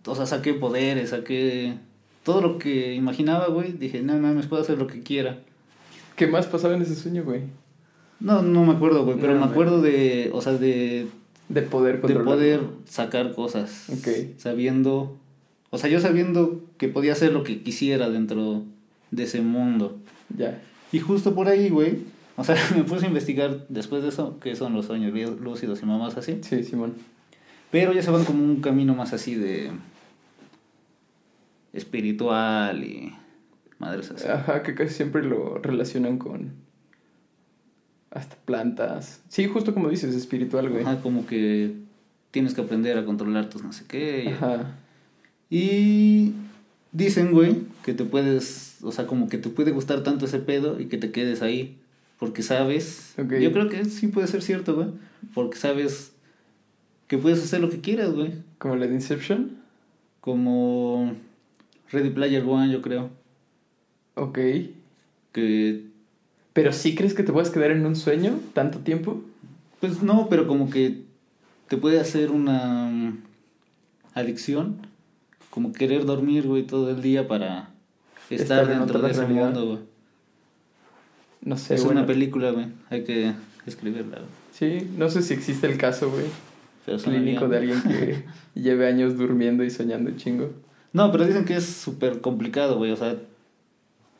O 0.05 0.15
sea, 0.15 0.25
saqué 0.25 0.53
poderes, 0.53 1.09
saqué. 1.09 1.75
Todo 2.23 2.41
lo 2.41 2.57
que 2.57 2.93
imaginaba, 2.93 3.47
güey. 3.47 3.73
Dije, 3.73 4.01
no 4.01 4.17
mames, 4.17 4.47
puedo 4.47 4.61
hacer 4.61 4.77
lo 4.77 4.87
que 4.87 5.01
quiera. 5.01 5.39
¿Qué 6.15 6.27
más 6.27 6.47
pasaba 6.47 6.75
en 6.75 6.81
ese 6.81 6.95
sueño, 6.95 7.23
güey? 7.23 7.41
No, 8.19 8.41
no 8.41 8.65
me 8.65 8.73
acuerdo, 8.73 9.05
güey. 9.05 9.17
Pero 9.19 9.35
No, 9.35 9.45
me 9.45 9.51
acuerdo 9.51 9.81
de. 9.81 10.29
O 10.33 10.41
sea, 10.41 10.53
de 10.53 11.07
De 11.49 11.61
poder 11.61 11.95
de 11.95 12.01
controlar. 12.01 12.25
poder 12.35 12.61
sacar 12.85 13.33
cosas. 13.33 13.89
Ok. 13.89 14.37
Sabiendo. 14.37 15.17
O 15.69 15.77
sea, 15.77 15.89
yo 15.89 15.99
sabiendo 15.99 16.61
que 16.77 16.87
podía 16.87 17.13
hacer 17.13 17.31
lo 17.33 17.43
que 17.43 17.61
quisiera 17.63 18.09
dentro 18.09 18.63
de 19.11 19.23
ese 19.23 19.41
mundo. 19.41 19.97
Ya. 20.35 20.61
Y 20.91 20.99
justo 20.99 21.33
por 21.35 21.47
ahí, 21.47 21.69
güey. 21.69 21.99
O 22.35 22.43
sea, 22.43 22.55
me 22.75 22.83
puse 22.83 23.05
a 23.05 23.07
investigar 23.09 23.65
después 23.69 24.03
de 24.03 24.09
eso, 24.09 24.37
qué 24.39 24.55
son 24.55 24.73
los 24.73 24.85
sueños 24.85 25.13
lú- 25.13 25.39
lúcidos 25.39 25.81
y 25.81 25.85
mamás 25.85 26.17
así. 26.17 26.39
Sí, 26.41 26.63
Simón. 26.63 26.93
Pero 27.71 27.93
ya 27.93 28.01
se 28.01 28.11
van 28.11 28.23
como 28.25 28.43
un 28.43 28.61
camino 28.61 28.93
más 28.95 29.11
así 29.13 29.35
de. 29.35 29.71
espiritual 31.73 32.83
y. 32.83 33.13
madres 33.79 34.11
así. 34.11 34.27
Ajá, 34.27 34.63
que 34.63 34.75
casi 34.75 34.93
siempre 34.93 35.23
lo 35.23 35.59
relacionan 35.59 36.17
con. 36.17 36.51
Hasta 38.11 38.35
plantas. 38.45 39.21
Sí, 39.29 39.47
justo 39.47 39.73
como 39.73 39.89
dices, 39.89 40.15
espiritual, 40.15 40.69
güey. 40.69 40.83
Ajá, 40.83 41.01
como 41.01 41.25
que 41.27 41.73
tienes 42.31 42.53
que 42.53 42.61
aprender 42.61 42.97
a 42.97 43.05
controlar 43.05 43.49
tus 43.49 43.63
no 43.63 43.73
sé 43.73 43.85
qué. 43.87 44.25
y- 44.25 44.27
Ajá. 44.29 44.75
Y 45.49 46.33
dicen, 46.91 47.31
güey, 47.31 47.57
que 47.83 47.93
te 47.93 48.03
puedes, 48.05 48.77
o 48.81 48.91
sea, 48.91 49.07
como 49.07 49.29
que 49.29 49.37
te 49.37 49.49
puede 49.49 49.71
gustar 49.71 50.03
tanto 50.03 50.25
ese 50.25 50.39
pedo 50.39 50.79
y 50.79 50.85
que 50.87 50.97
te 50.97 51.11
quedes 51.11 51.41
ahí. 51.41 51.77
Porque 52.19 52.41
sabes, 52.43 53.13
Ok. 53.19 53.33
yo 53.35 53.51
creo 53.51 53.69
que 53.69 53.85
sí 53.85 54.07
puede 54.07 54.27
ser 54.27 54.41
cierto, 54.41 54.75
güey. 54.75 54.87
Porque 55.33 55.57
sabes 55.57 56.13
que 57.07 57.17
puedes 57.17 57.43
hacer 57.43 57.61
lo 57.61 57.69
que 57.69 57.79
quieras, 57.79 58.11
güey. 58.13 58.33
Como 58.57 58.75
la 58.75 58.87
de 58.87 58.95
Inception. 58.95 59.57
Como 60.21 61.13
Ready 61.91 62.09
Player 62.09 62.43
One, 62.45 62.71
yo 62.71 62.81
creo. 62.81 63.09
Ok. 64.15 64.39
Que, 65.31 65.85
Pero 66.57 66.73
sí 66.73 66.95
crees 66.95 67.13
que 67.13 67.21
te 67.21 67.31
puedes 67.31 67.51
quedar 67.51 67.69
en 67.69 67.85
un 67.85 67.95
sueño 67.95 68.39
tanto 68.53 68.79
tiempo? 68.79 69.21
pues 69.79 70.01
no, 70.01 70.27
pero 70.27 70.47
como 70.47 70.71
que 70.71 71.03
te 71.67 71.77
puede 71.77 71.99
hacer 71.99 72.31
una 72.31 73.15
adicción. 74.15 74.77
Como 75.51 75.71
querer 75.71 76.05
dormir, 76.05 76.47
güey, 76.47 76.63
todo 76.63 76.89
el 76.89 77.03
día 77.03 77.27
para 77.27 77.69
estar, 78.31 78.61
Estar 78.63 78.71
en 78.71 78.79
dentro 78.79 78.99
de 79.03 79.11
ese 79.11 79.19
realidad. 79.21 79.45
mundo, 79.45 79.67
güey. 79.67 79.79
No 81.43 81.57
sé, 81.57 81.75
es 81.75 81.83
bueno. 81.83 81.99
una 81.99 82.07
película, 82.07 82.49
güey. 82.49 82.69
Hay 82.89 83.03
que 83.03 83.33
escribirla, 83.67 84.17
güey. 84.17 84.29
Sí, 84.51 84.89
no 84.97 85.11
sé 85.11 85.21
si 85.21 85.35
existe 85.35 85.67
el 85.67 85.77
caso, 85.77 86.09
güey, 86.09 86.25
Pero 86.87 86.97
clínico 86.97 87.47
de 87.47 87.57
alguien 87.57 87.83
que 87.83 88.25
lleve 88.59 88.87
años 88.87 89.15
durmiendo 89.15 89.63
y 89.63 89.69
soñando 89.69 90.09
chingo. 90.17 90.53
No, 90.91 91.11
pero 91.11 91.27
dicen 91.27 91.45
que 91.45 91.57
es 91.57 91.67
súper 91.67 92.19
complicado, 92.19 92.77
güey. 92.77 92.89
O 92.89 92.95
sea, 92.95 93.15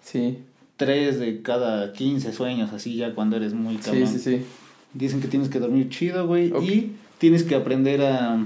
Sí, 0.02 0.38
tres 0.78 1.20
de 1.20 1.42
cada 1.42 1.92
15 1.92 2.32
sueños, 2.32 2.72
así 2.72 2.96
ya 2.96 3.14
cuando 3.14 3.36
eres 3.36 3.54
muy 3.54 3.76
sí, 3.78 3.82
cabrón. 3.84 4.08
sí, 4.08 4.20
sí. 4.20 4.42
Dicen 4.94 5.20
que 5.22 5.28
tienes 5.28 5.50
que 5.50 5.60
dormir 5.60 5.90
chido, 5.90 6.26
güey. 6.26 6.48
Y 6.64 6.94
tienes 7.18 7.44
que 7.44 7.56
aprender 7.56 8.02
a, 8.02 8.46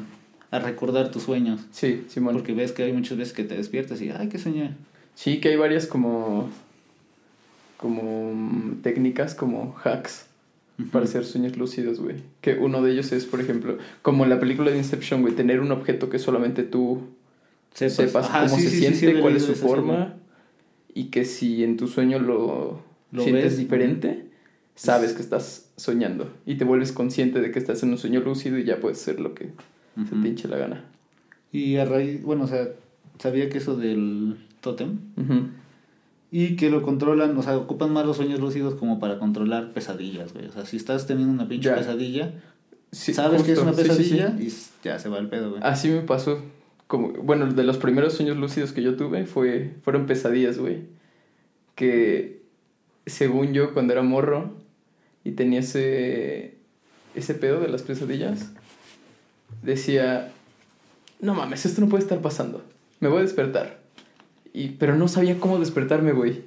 a 0.49 0.59
recordar 0.59 1.11
tus 1.11 1.23
sueños. 1.23 1.61
Sí, 1.71 2.03
Simón. 2.07 2.33
Porque 2.33 2.53
ves 2.53 2.71
que 2.71 2.83
hay 2.83 2.93
muchas 2.93 3.17
veces 3.17 3.33
que 3.33 3.43
te 3.43 3.55
despiertas 3.55 4.01
y, 4.01 4.09
ay, 4.09 4.27
qué 4.29 4.39
soñé. 4.39 4.71
Sí, 5.13 5.39
que 5.39 5.49
hay 5.49 5.55
varias 5.57 5.85
como 5.85 6.49
como 7.77 8.33
mm, 8.33 8.81
técnicas, 8.83 9.33
como 9.35 9.75
hacks 9.83 10.27
para 10.91 11.05
hacer 11.05 11.25
sueños 11.25 11.57
lúcidos, 11.57 11.99
güey. 11.99 12.17
Que 12.41 12.53
uno 12.53 12.81
de 12.81 12.91
ellos 12.91 13.11
es, 13.11 13.25
por 13.25 13.41
ejemplo, 13.41 13.77
como 14.01 14.23
en 14.23 14.29
la 14.29 14.39
película 14.39 14.71
de 14.71 14.77
Inception, 14.77 15.21
güey, 15.21 15.33
tener 15.35 15.59
un 15.59 15.71
objeto 15.71 16.09
que 16.09 16.19
solamente 16.19 16.63
tú 16.63 17.01
Sepas, 17.73 17.95
sepas 17.95 18.25
Ajá, 18.27 18.45
cómo 18.45 18.57
sí, 18.57 18.63
se 18.63 18.69
sí, 18.69 18.75
sí, 18.75 18.81
siente, 18.95 19.15
sí, 19.15 19.21
cuál 19.21 19.35
es 19.35 19.43
su 19.43 19.53
sí, 19.53 19.59
forma. 19.59 20.15
Y 20.93 21.05
que 21.05 21.25
si 21.25 21.63
en 21.63 21.77
tu 21.77 21.87
sueño 21.87 22.19
lo, 22.19 22.81
Lo 23.11 23.23
sientes 23.23 23.43
ves, 23.51 23.57
diferente, 23.57 24.25
sabes 24.75 25.13
que 25.13 25.21
estás 25.21 25.69
soñando 25.77 26.29
y 26.45 26.55
te 26.55 26.63
vuelves 26.65 26.91
consciente 26.91 27.39
de 27.41 27.51
que 27.51 27.59
estás 27.59 27.83
en 27.83 27.89
un 27.89 27.97
sueño 27.97 28.19
lúcido 28.21 28.57
y 28.57 28.63
ya 28.63 28.79
puedes 28.79 28.99
hacer 29.01 29.19
lo 29.19 29.33
que 29.33 29.51
se 29.95 30.01
Ujú. 30.15 30.21
te 30.21 30.27
hinche 30.29 30.47
la 30.47 30.57
gana. 30.57 30.85
Y 31.51 31.75
a 31.77 31.85
raíz, 31.85 32.23
bueno, 32.23 32.45
o 32.45 32.47
sea, 32.47 32.69
sabía 33.19 33.49
que 33.49 33.57
eso 33.57 33.75
del 33.75 34.37
tótem 34.61 34.99
Ujú. 35.17 35.47
y 36.31 36.55
que 36.55 36.69
lo 36.69 36.81
controlan, 36.81 37.37
o 37.37 37.43
sea, 37.43 37.57
ocupan 37.57 37.91
más 37.91 38.05
los 38.05 38.17
sueños 38.17 38.39
lúcidos 38.39 38.75
como 38.75 38.99
para 38.99 39.19
controlar 39.19 39.73
pesadillas, 39.73 40.33
güey. 40.33 40.45
O 40.47 40.51
sea, 40.51 40.65
si 40.65 40.77
estás 40.77 41.07
teniendo 41.07 41.33
una 41.33 41.47
pinche 41.47 41.69
Ya. 41.69 41.75
pesadilla, 41.75 42.33
Sí, 42.93 43.13
sabes 43.13 43.43
que 43.43 43.53
es 43.53 43.59
justo, 43.59 43.71
una 43.71 43.73
sí, 43.77 43.83
sí, 43.89 44.03
sí. 44.03 44.09
pesadilla 44.15 44.35
y 44.41 44.53
ya 44.83 44.99
se 44.99 45.07
va 45.09 45.17
el 45.19 45.29
pedo, 45.29 45.51
güey. 45.51 45.61
Así 45.63 45.87
me 45.89 46.01
pasó. 46.01 46.41
Como, 46.91 47.13
bueno, 47.13 47.45
de 47.47 47.63
los 47.63 47.77
primeros 47.77 48.15
sueños 48.15 48.35
lúcidos 48.35 48.73
que 48.73 48.81
yo 48.81 48.97
tuve 48.97 49.25
fue, 49.25 49.75
fueron 49.81 50.07
pesadillas, 50.07 50.57
güey. 50.57 50.79
Que 51.73 52.41
según 53.05 53.53
yo, 53.53 53.73
cuando 53.73 53.93
era 53.93 54.01
morro 54.01 54.57
y 55.23 55.31
tenía 55.31 55.61
ese, 55.61 56.55
ese 57.15 57.33
pedo 57.33 57.61
de 57.61 57.69
las 57.69 57.83
pesadillas, 57.83 58.51
decía, 59.63 60.33
no 61.21 61.33
mames, 61.33 61.65
esto 61.65 61.79
no 61.79 61.87
puede 61.87 62.03
estar 62.03 62.19
pasando. 62.19 62.61
Me 62.99 63.07
voy 63.07 63.19
a 63.19 63.21
despertar. 63.21 63.79
Y, 64.51 64.71
pero 64.71 64.97
no 64.97 65.07
sabía 65.07 65.39
cómo 65.39 65.59
despertarme, 65.59 66.11
güey. 66.11 66.41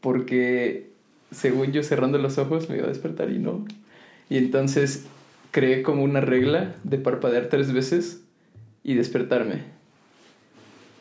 Porque 0.00 0.92
según 1.32 1.72
yo 1.72 1.82
cerrando 1.82 2.18
los 2.18 2.38
ojos 2.38 2.68
me 2.70 2.76
iba 2.76 2.84
a 2.84 2.90
despertar 2.90 3.32
y 3.32 3.40
no. 3.40 3.64
Y 4.30 4.38
entonces 4.38 5.06
creé 5.50 5.82
como 5.82 6.04
una 6.04 6.20
regla 6.20 6.76
de 6.84 6.98
parpadear 6.98 7.48
tres 7.48 7.72
veces 7.72 8.20
y 8.84 8.94
despertarme. 8.94 9.62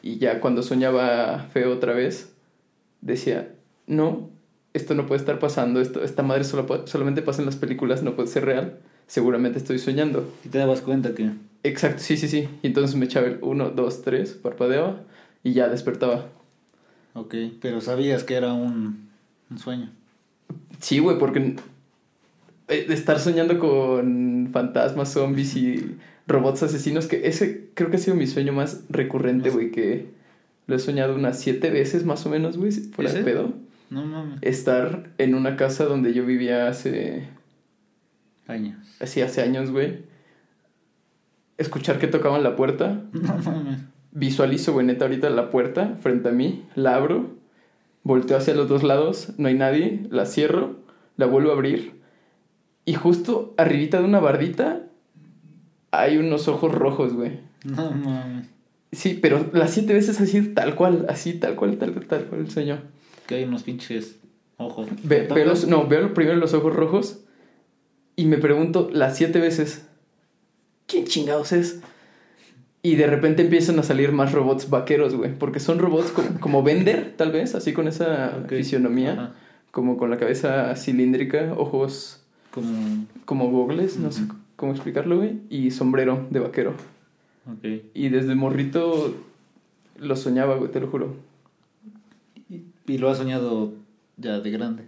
Y 0.01 0.17
ya 0.17 0.39
cuando 0.39 0.63
soñaba 0.63 1.47
feo 1.53 1.71
otra 1.71 1.93
vez, 1.93 2.33
decía, 3.01 3.53
no, 3.85 4.29
esto 4.73 4.95
no 4.95 5.05
puede 5.05 5.19
estar 5.19 5.37
pasando, 5.37 5.79
esto, 5.81 6.03
esta 6.03 6.23
madre 6.23 6.45
solo, 6.45 6.87
solamente 6.87 7.22
pasa 7.22 7.41
en 7.41 7.46
las 7.46 7.57
películas, 7.57 8.01
no 8.01 8.15
puede 8.15 8.27
ser 8.27 8.46
real, 8.46 8.79
seguramente 9.05 9.59
estoy 9.59 9.77
soñando. 9.77 10.27
Y 10.43 10.50
te 10.50 10.57
dabas 10.57 10.81
cuenta 10.81 11.13
que... 11.13 11.31
Exacto, 11.63 12.01
sí, 12.01 12.17
sí, 12.17 12.27
sí. 12.27 12.50
Y 12.61 12.67
entonces 12.67 12.96
me 12.96 13.05
echaba 13.05 13.27
el 13.27 13.39
uno, 13.41 13.69
dos, 13.69 14.01
tres, 14.01 14.31
parpadeaba 14.31 15.01
y 15.43 15.53
ya 15.53 15.69
despertaba. 15.69 16.25
Ok, 17.13 17.35
pero 17.61 17.79
sabías 17.79 18.24
que 18.24 18.33
era 18.33 18.53
un, 18.53 19.09
un 19.50 19.59
sueño. 19.59 19.91
Sí, 20.79 21.00
güey, 21.00 21.17
porque 21.17 21.55
eh, 22.67 22.85
estar 22.89 23.19
soñando 23.19 23.59
con 23.59 24.50
fantasmas, 24.51 25.13
zombies 25.13 25.55
y 25.55 25.98
robots 26.27 26.64
asesinos, 26.64 27.07
que 27.07 27.27
ese 27.27 27.70
creo 27.74 27.90
que 27.90 27.98
ha 27.98 28.00
sido 28.00 28.16
mi 28.16 28.27
sueño 28.27 28.53
más 28.53 28.83
recurrente, 28.90 29.50
güey, 29.50 29.72
que 29.72 30.07
lo 30.68 30.75
he 30.75 30.79
soñado 30.79 31.16
unas 31.16 31.40
siete 31.40 31.70
veces 31.70 32.05
más 32.05 32.25
o 32.25 32.29
menos, 32.29 32.57
güey, 32.57 32.72
de 32.72 33.05
¿Ese? 33.05 33.24
pedo. 33.24 33.53
No 33.90 34.05
mames. 34.05 34.40
Estar 34.42 35.09
en 35.18 35.36
una 35.36 35.55
casa 35.57 35.86
donde 35.86 36.14
yo 36.14 36.25
vivía 36.25 36.68
hace, 36.68 37.27
Años. 38.48 38.77
así 39.00 39.22
hace 39.22 39.42
años, 39.42 39.72
güey. 39.72 40.00
Escuchar 41.57 42.00
que 42.00 42.07
tocaban 42.07 42.44
la 42.44 42.55
puerta. 42.55 43.01
No 43.14 43.38
mames. 43.38 43.79
Visualizo, 44.12 44.74
güey, 44.74 44.86
neta, 44.86 45.05
ahorita 45.05 45.29
la 45.31 45.50
puerta 45.50 45.98
frente 46.01 46.29
a 46.29 46.31
mí, 46.31 46.64
la 46.75 46.96
abro, 46.96 47.31
volteo 48.03 48.38
hacia 48.38 48.53
los 48.53 48.70
dos 48.70 48.83
lados, 48.83 49.29
no 49.40 49.48
hay 49.48 49.55
nadie, 49.55 50.05
la 50.12 50.27
cierro, 50.27 50.75
la 51.18 51.25
vuelvo 51.25 51.50
a 51.50 51.53
abrir 51.53 52.00
y 52.86 52.94
justo 52.94 53.55
arribita 53.57 53.98
de 54.00 54.05
una 54.05 54.20
bardita 54.20 54.83
hay 55.94 56.18
unos 56.18 56.48
ojos 56.48 56.74
rojos, 56.74 57.14
güey. 57.14 57.40
No 57.64 57.92
mames. 57.92 58.48
Sí, 58.92 59.18
pero 59.22 59.50
las 59.53 59.72
siete 59.72 59.94
veces 59.94 60.20
así, 60.22 60.42
tal 60.53 60.75
cual, 60.75 61.06
así, 61.10 61.34
tal 61.34 61.56
cual, 61.56 61.77
tal, 61.77 61.94
tal 62.08 62.25
cual 62.25 62.42
el 62.42 62.51
sueño. 62.51 62.79
Que 63.27 63.36
hay 63.36 63.44
unos 63.46 63.64
pinches 63.64 64.18
ojos. 64.58 64.88
Ve- 65.03 65.22
¿Te 65.22 65.34
veo 65.34 65.46
los- 65.46 65.68
no, 65.68 65.88
veo 65.88 66.14
primero 66.14 66.38
los 66.38 66.53
ojos 66.53 66.75
rojos 66.75 67.22
y 68.16 68.25
me 68.25 68.38
pregunto 68.38 68.90
las 68.94 69.18
siete 69.18 69.40
veces, 69.40 69.88
¿quién 70.88 71.06
chingados 71.06 71.51
es? 71.53 71.82
Y 72.84 72.96
de 72.96 73.08
repente 73.08 73.42
empiezan 73.44 73.79
a 73.79 73.84
salir 73.84 74.12
más 74.12 74.34
robots 74.34 74.70
vaqueros, 74.70 75.16
güey, 75.16 75.34
porque 75.38 75.60
son 75.60 75.79
robots 75.79 76.12
como, 76.12 76.40
como 76.40 76.64
Bender, 76.64 77.14
tal 77.18 77.32
vez, 77.32 77.56
así 77.56 77.72
con 77.74 77.88
esa 77.88 78.44
fisionomía, 78.50 79.14
Ajá. 79.14 79.34
como 79.72 79.96
con 79.98 80.10
la 80.10 80.18
cabeza 80.18 80.75
cilíndrica, 80.75 81.53
ojos 81.58 82.22
Como... 82.51 83.06
como 83.25 83.50
gogles, 83.50 83.98
no 83.98 84.12
sé. 84.12 84.24
Cómo 84.55 84.72
explicarlo, 84.72 85.18
güey, 85.18 85.39
y 85.50 85.72
sombrero 85.72 86.27
de 86.29 86.39
vaquero. 86.39 86.74
Ok. 87.51 87.66
Y 87.94 88.09
desde 88.09 88.35
morrito 88.35 89.13
lo 89.98 90.16
soñaba, 90.16 90.55
güey, 90.55 90.72
te 90.72 90.79
lo 90.79 90.87
juro. 90.87 91.16
Y, 92.50 92.63
y 92.87 92.98
lo 92.98 93.09
has 93.09 93.18
soñado 93.18 93.74
ya 94.18 94.39
de 94.39 94.51
grande. 94.51 94.87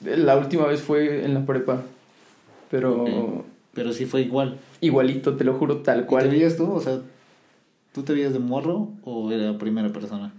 La 0.00 0.36
última 0.36 0.66
vez 0.66 0.80
fue 0.80 1.24
en 1.24 1.34
la 1.34 1.44
prepa, 1.44 1.82
pero 2.70 3.04
Ok. 3.04 3.44
Pero 3.74 3.92
sí 3.92 4.06
fue 4.06 4.22
igual. 4.22 4.58
igualito, 4.80 5.36
te 5.36 5.44
lo 5.44 5.54
juro, 5.54 5.78
tal 5.82 5.98
¿Y 5.98 6.00
te 6.02 6.06
cual. 6.08 6.28
veías 6.30 6.56
tú? 6.56 6.68
O 6.72 6.80
sea, 6.80 7.00
¿tú 7.92 8.02
te 8.02 8.12
veías 8.12 8.32
de 8.32 8.40
morro 8.40 8.88
o 9.04 9.30
era 9.30 9.56
primera 9.56 9.90
persona? 9.90 10.32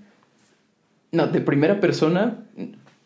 No, 1.13 1.25
de 1.27 1.39
primera 1.39 1.79
persona, 1.79 2.43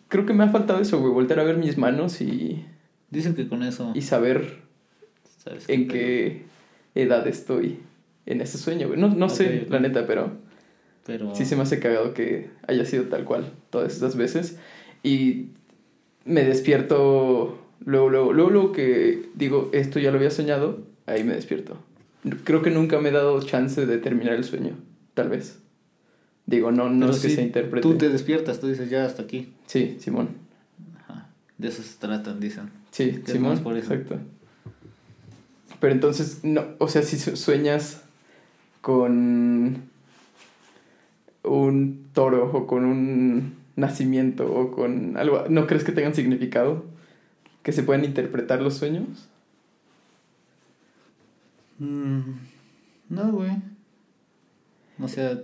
creo 0.08 0.26
que 0.26 0.34
me 0.34 0.44
ha 0.44 0.50
faltado 0.50 0.80
eso, 0.80 1.00
güey, 1.00 1.14
volver 1.14 1.40
a 1.40 1.44
ver 1.44 1.58
mis 1.58 1.78
manos 1.78 2.20
y, 2.20 2.66
Dicen 3.12 3.36
que 3.36 3.48
con 3.48 3.62
eso... 3.62 3.92
y 3.94 4.02
saber 4.02 4.64
¿sabes 5.44 5.68
en 5.70 5.88
qué 5.88 6.44
edad 6.96 7.28
estoy 7.28 7.80
en 8.26 8.42
ese 8.42 8.58
sueño, 8.58 8.88
güey. 8.88 9.00
No, 9.00 9.10
no 9.10 9.30
sé, 9.30 9.60
Ok, 9.62 9.64
ok. 9.68 9.72
la 9.74 9.80
neta, 9.80 10.08
pero 10.08 10.32
Pero... 11.06 11.36
sí 11.36 11.46
se 11.46 11.56
me 11.56 11.64
hace 11.64 11.80
cagado 11.80 12.14
que 12.14 12.50
haya 12.68 12.86
sido 12.86 13.06
tal 13.06 13.26
cual 13.26 13.52
todas 13.70 13.96
esas 13.96 14.16
veces. 14.16 14.58
Y 15.04 15.48
me 16.26 16.44
despierto 16.46 17.60
luego, 17.86 18.10
luego, 18.10 18.32
luego, 18.34 18.50
luego 18.50 18.72
que 18.72 19.30
digo, 19.36 19.70
esto 19.74 20.00
ya 20.00 20.12
lo 20.12 20.18
había 20.18 20.30
soñado, 20.32 20.80
ahí 21.06 21.24
me 21.24 21.34
despierto. 21.34 21.78
Creo 22.46 22.62
que 22.62 22.70
nunca 22.72 23.00
me 23.00 23.10
he 23.10 23.12
dado 23.12 23.42
chance 23.42 23.86
de 23.86 23.98
terminar 23.98 24.36
el 24.36 24.46
sueño, 24.46 24.78
tal 25.14 25.28
vez. 25.30 25.60
Digo, 26.46 26.72
no, 26.72 26.90
no 26.90 27.00
pero 27.08 27.12
es 27.14 27.22
que 27.22 27.30
sí, 27.30 27.36
se 27.36 27.42
interprete. 27.42 27.82
Tú 27.88 27.98
te 27.98 28.08
despiertas, 28.10 28.60
tú 28.62 28.68
dices 28.68 28.90
ya 28.90 29.06
hasta 29.06 29.24
aquí. 29.24 29.54
Sí, 29.66 29.98
Simón. 30.00 30.30
Ajá. 31.02 31.30
De 31.58 31.68
eso 31.68 31.84
se 31.84 31.98
tratan, 32.00 32.40
dicen. 32.40 32.70
Sí, 32.92 33.22
Que 33.26 33.34
Simón, 33.34 33.60
por 33.60 33.76
eso. 33.78 33.94
exacto. 33.94 34.20
Pero 35.84 35.96
entonces, 35.96 36.46
no, 36.46 36.64
o 36.80 36.88
sea, 36.88 37.02
si 37.02 37.20
su- 37.20 37.36
sueñas 37.36 38.04
con 38.80 39.82
un 41.44 42.08
toro 42.14 42.50
o 42.54 42.68
con 42.68 42.86
un 42.86 43.58
nacimiento 43.76 44.50
o 44.50 44.72
con 44.72 45.18
algo, 45.18 45.44
¿no 45.50 45.68
crees 45.68 45.84
que 45.84 45.92
tengan 45.92 46.16
significado? 46.16 46.86
¿Que 47.64 47.74
se 47.74 47.84
puedan 47.84 48.06
interpretar 48.06 48.62
los 48.62 48.76
sueños? 48.76 49.28
Mm, 51.80 52.20
no, 53.10 53.32
güey. 53.34 53.52
O 55.02 55.10
sea, 55.10 55.38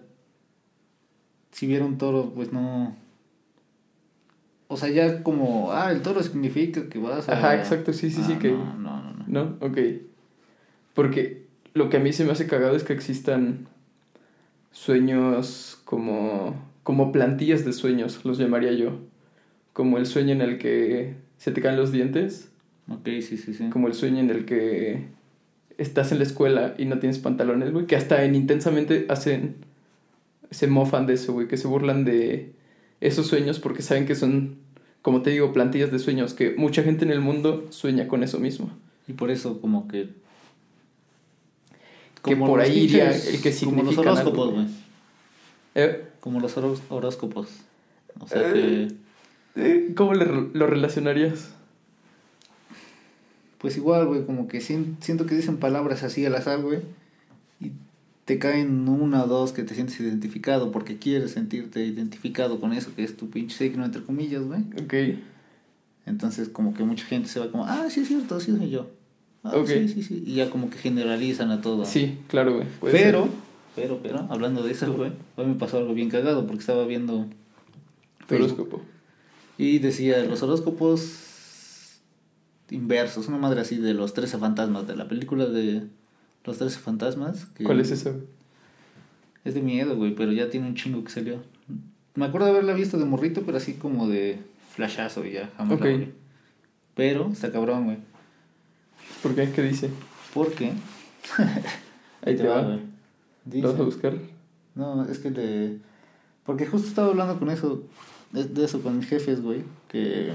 si 1.52 1.68
viera 1.68 1.84
un 1.84 1.98
toro, 1.98 2.32
pues 2.34 2.54
no. 2.54 2.96
O 4.70 4.78
sea, 4.78 4.88
ya 4.88 5.22
como, 5.22 5.74
ah, 5.74 5.92
el 5.92 6.02
toro 6.02 6.24
significa 6.24 6.88
que 6.88 6.98
vas 6.98 7.28
a. 7.28 7.34
Ajá, 7.34 7.56
exacto, 7.56 7.92
sí, 7.92 8.10
sí, 8.10 8.24
sí, 8.24 8.36
Ah, 8.36 8.40
que... 8.40 8.52
No, 8.52 8.78
no, 8.78 9.02
no. 9.02 9.14
no. 9.14 9.26
¿No? 9.28 9.58
Ok. 9.60 9.78
Porque 11.00 11.46
lo 11.76 11.90
que 11.90 11.96
a 11.96 12.02
mí 12.02 12.12
se 12.12 12.26
me 12.26 12.34
hace 12.34 12.46
cagado 12.46 12.76
es 12.76 12.84
que 12.84 12.92
existan 12.92 13.70
sueños 14.74 15.80
como, 15.86 16.62
como 16.84 17.14
plantillas 17.14 17.64
de 17.64 17.72
sueños, 17.72 18.26
los 18.26 18.38
llamaría 18.38 18.74
yo. 18.74 19.00
como 19.72 19.98
el 19.98 20.06
sueño 20.06 20.34
en 20.34 20.42
el 20.42 20.58
que 20.58 21.16
se 21.38 21.54
te 21.54 21.62
caen 21.62 21.78
los 21.78 21.94
dientes, 21.94 22.52
Ok, 22.92 23.08
sí, 23.22 23.38
sí, 23.38 23.54
sí. 23.54 23.70
como 23.70 23.88
el 23.88 23.94
sueño 23.94 24.20
en 24.20 24.30
el 24.30 24.44
que 24.44 25.06
estás 25.78 26.12
en 26.12 26.18
la 26.18 26.26
escuela 26.26 26.76
y 26.78 26.84
no 26.84 27.00
tienes 27.00 27.18
pantalones, 27.20 27.72
güey, 27.72 27.86
que 27.86 27.96
hasta 27.96 28.26
en 28.26 28.36
intensamente 28.36 29.06
hacen, 29.08 29.56
se 30.52 30.68
mofan 30.68 31.08
de 31.08 31.14
eso, 31.14 31.32
güey, 31.32 31.48
que 31.48 31.56
se 31.56 31.70
burlan 31.70 32.04
de 32.04 32.52
esos 33.00 33.26
sueños 33.26 33.60
porque 33.60 33.84
saben 33.84 34.06
que 34.06 34.16
son, 34.16 34.58
como 35.02 35.22
te 35.22 35.30
digo, 35.30 35.54
plantillas 35.54 35.94
de 35.94 36.00
sueños, 36.00 36.34
que 36.34 36.56
mucha 36.58 36.84
gente 36.84 37.06
en 37.06 37.12
el 37.12 37.22
mundo 37.22 37.68
sueña 37.70 38.10
con 38.10 38.22
eso 38.22 38.38
mismo. 38.38 38.70
Y 39.08 39.14
por 39.14 39.32
eso 39.32 39.62
como 39.62 39.88
que... 39.88 40.10
Que 42.24 42.34
como 42.34 42.48
por 42.48 42.60
ahí 42.62 42.80
iría 42.80 43.12
el 43.16 43.42
que 43.42 43.54
Como 43.64 43.84
los 43.84 43.98
horóscopos, 43.98 44.54
güey. 44.54 44.66
Eh, 45.76 46.06
Como 46.20 46.40
los 46.40 46.58
horó- 46.58 46.80
horóscopos. 46.90 47.48
O 48.20 48.28
sea 48.28 48.42
Eh. 48.54 48.90
que... 49.56 49.62
eh, 49.62 49.94
¿Cómo 49.96 50.14
le- 50.14 50.50
lo 50.54 50.68
relacionarías? 50.68 51.50
Pues 53.58 53.76
igual, 53.78 54.08
güey, 54.08 54.26
como 54.26 54.48
que 54.48 54.62
sien- 54.62 54.98
siento 55.02 55.26
que 55.26 55.36
dicen 55.36 55.58
palabras 55.58 56.04
así 56.04 56.26
al 56.26 56.36
azar, 56.36 56.62
güey. 56.62 56.80
Y 57.60 57.72
te 58.26 58.40
caen 58.40 58.88
una 58.88 59.24
o 59.24 59.28
dos 59.28 59.52
que 59.52 59.64
te 59.64 59.76
sientes 59.76 60.00
identificado 60.00 60.72
porque 60.72 60.98
quieres 60.98 61.32
sentirte 61.32 61.86
identificado 61.86 62.60
con 62.60 62.74
eso 62.74 62.94
que 62.96 63.04
es 63.04 63.18
tu 63.18 63.30
pinche 63.30 63.58
signo, 63.58 63.84
entre 63.86 64.04
comillas, 64.04 64.44
güey. 64.44 64.62
Ok. 64.82 65.20
Entonces 66.06 66.48
como 66.50 66.74
que 66.74 66.84
mucha 66.84 67.06
gente 67.06 67.28
se 67.28 67.40
va 67.40 67.52
como, 67.52 67.66
ah, 67.66 67.88
sí 67.90 68.02
es 68.02 68.08
cierto, 68.08 68.40
sí 68.40 68.56
soy 68.58 68.70
yo. 68.70 68.90
Ah, 69.44 69.54
sí, 69.66 69.88
sí, 69.88 70.04
sí. 70.04 70.24
Y 70.26 70.36
ya 70.36 70.50
como 70.50 70.70
que 70.70 70.78
generalizan 70.78 71.52
a 71.52 71.62
todo. 71.62 71.86
Sí, 71.86 72.18
claro, 72.28 72.56
güey. 72.56 72.68
Pero, 72.82 73.24
ser. 73.24 73.32
pero, 73.76 74.00
pero, 74.04 74.28
hablando 74.30 74.64
de 74.64 74.72
eso, 74.72 74.92
güey, 74.94 75.12
hoy 75.38 75.46
me 75.46 75.56
pasó 75.56 75.78
algo 75.78 75.94
bien 75.94 76.10
cagado 76.10 76.46
porque 76.46 76.60
estaba 76.60 76.86
viendo 76.86 77.28
horóscopo. 78.30 78.82
y 79.58 79.80
decía 79.80 80.24
los 80.26 80.44
horóscopos 80.44 82.00
inversos, 82.70 83.28
una 83.28 83.38
madre 83.38 83.62
así 83.62 83.78
de 83.78 83.94
los 83.94 84.14
13 84.14 84.38
fantasmas, 84.38 84.88
de 84.88 84.96
la 84.96 85.08
película 85.08 85.46
de 85.46 85.88
los 86.44 86.58
13 86.58 86.80
fantasmas. 86.80 87.46
que 87.56 87.64
¿Cuál 87.64 87.80
es 87.80 87.92
esa? 87.92 88.14
Es 89.46 89.54
de 89.56 89.62
miedo, 89.62 89.96
güey, 89.96 90.14
pero 90.16 90.32
ya 90.32 90.50
tiene 90.50 90.68
un 90.68 90.76
chingo 90.76 91.04
que 91.04 91.10
salió. 91.12 91.42
Me 92.16 92.26
acuerdo 92.26 92.48
de 92.48 92.52
haberla 92.54 92.74
visto 92.74 92.98
de 92.98 93.06
morrito, 93.06 93.44
pero 93.46 93.58
así 93.58 93.74
como 93.76 94.08
de 94.08 94.38
flashazo 94.76 95.26
y 95.26 95.32
ya, 95.32 95.50
jamás 95.58 95.78
Ok. 95.80 95.86
la 95.86 95.92
volví. 95.92 96.12
Pero 96.96 97.30
está 97.32 97.52
cabrón, 97.52 97.86
güey. 97.86 97.98
¿Por 99.24 99.36
qué? 99.36 99.52
¿Qué 99.52 99.62
dice? 99.64 99.90
Porque... 100.34 100.72
Ahí 102.26 102.36
te 102.36 102.48
va. 102.48 102.62
güey. 102.64 102.80
Dice- 103.46 103.62
¿Lo 103.64 103.72
vas 103.72 103.82
a 103.82 103.84
buscar? 103.84 104.14
No, 104.76 105.06
es 105.06 105.20
que 105.20 105.32
le... 105.32 105.78
Porque 106.46 106.66
justo 106.66 106.88
estaba 106.88 107.10
hablando 107.10 107.38
con 107.38 107.50
eso, 107.50 107.84
de, 108.32 108.64
eso 108.66 108.82
con 108.82 108.98
mis 108.98 109.08
jefes, 109.08 109.42
güey, 109.42 109.64
que... 109.88 110.32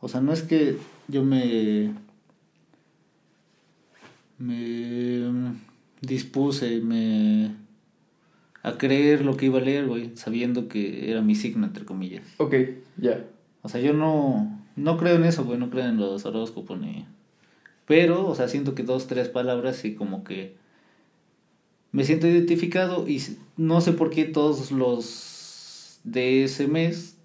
O 0.00 0.08
sea, 0.08 0.20
no 0.20 0.32
es 0.32 0.42
que 0.42 0.76
yo 1.08 1.24
me... 1.24 1.92
Me 4.38 5.54
dispuse, 6.00 6.80
me... 6.80 7.54
A 8.62 8.76
creer 8.76 9.24
lo 9.24 9.36
que 9.36 9.46
iba 9.46 9.58
a 9.58 9.62
leer, 9.62 9.86
güey, 9.86 10.16
sabiendo 10.16 10.68
que 10.68 11.10
era 11.10 11.22
mi 11.22 11.34
signo, 11.34 11.66
entre 11.66 11.84
comillas. 11.84 12.24
Ok, 12.38 12.54
ya. 12.96 13.24
O 13.62 13.68
sea, 13.68 13.80
yo 13.80 13.92
no, 13.92 14.60
no 14.76 14.96
creo 14.98 15.16
en 15.16 15.24
eso, 15.24 15.44
güey, 15.44 15.58
no 15.58 15.70
creo 15.70 15.86
en 15.86 15.96
los 15.98 16.24
horóscopos 16.26 16.78
ni... 16.78 17.06
Pero, 17.88 18.26
o 18.28 18.34
sea, 18.34 18.48
siento 18.48 18.74
que 18.74 18.82
dos, 18.82 19.06
tres 19.06 19.28
palabras 19.28 19.84
y 19.84 19.94
como 19.94 20.22
que 20.22 20.54
me 21.90 22.04
siento 22.04 22.26
identificado 22.26 23.08
y 23.08 23.22
no 23.56 23.80
sé 23.80 23.92
por 23.92 24.10
qué 24.10 24.24
todos 24.26 24.70
los 24.70 26.00
de 26.04 26.44
ese 26.44 26.68
mes 26.68 27.16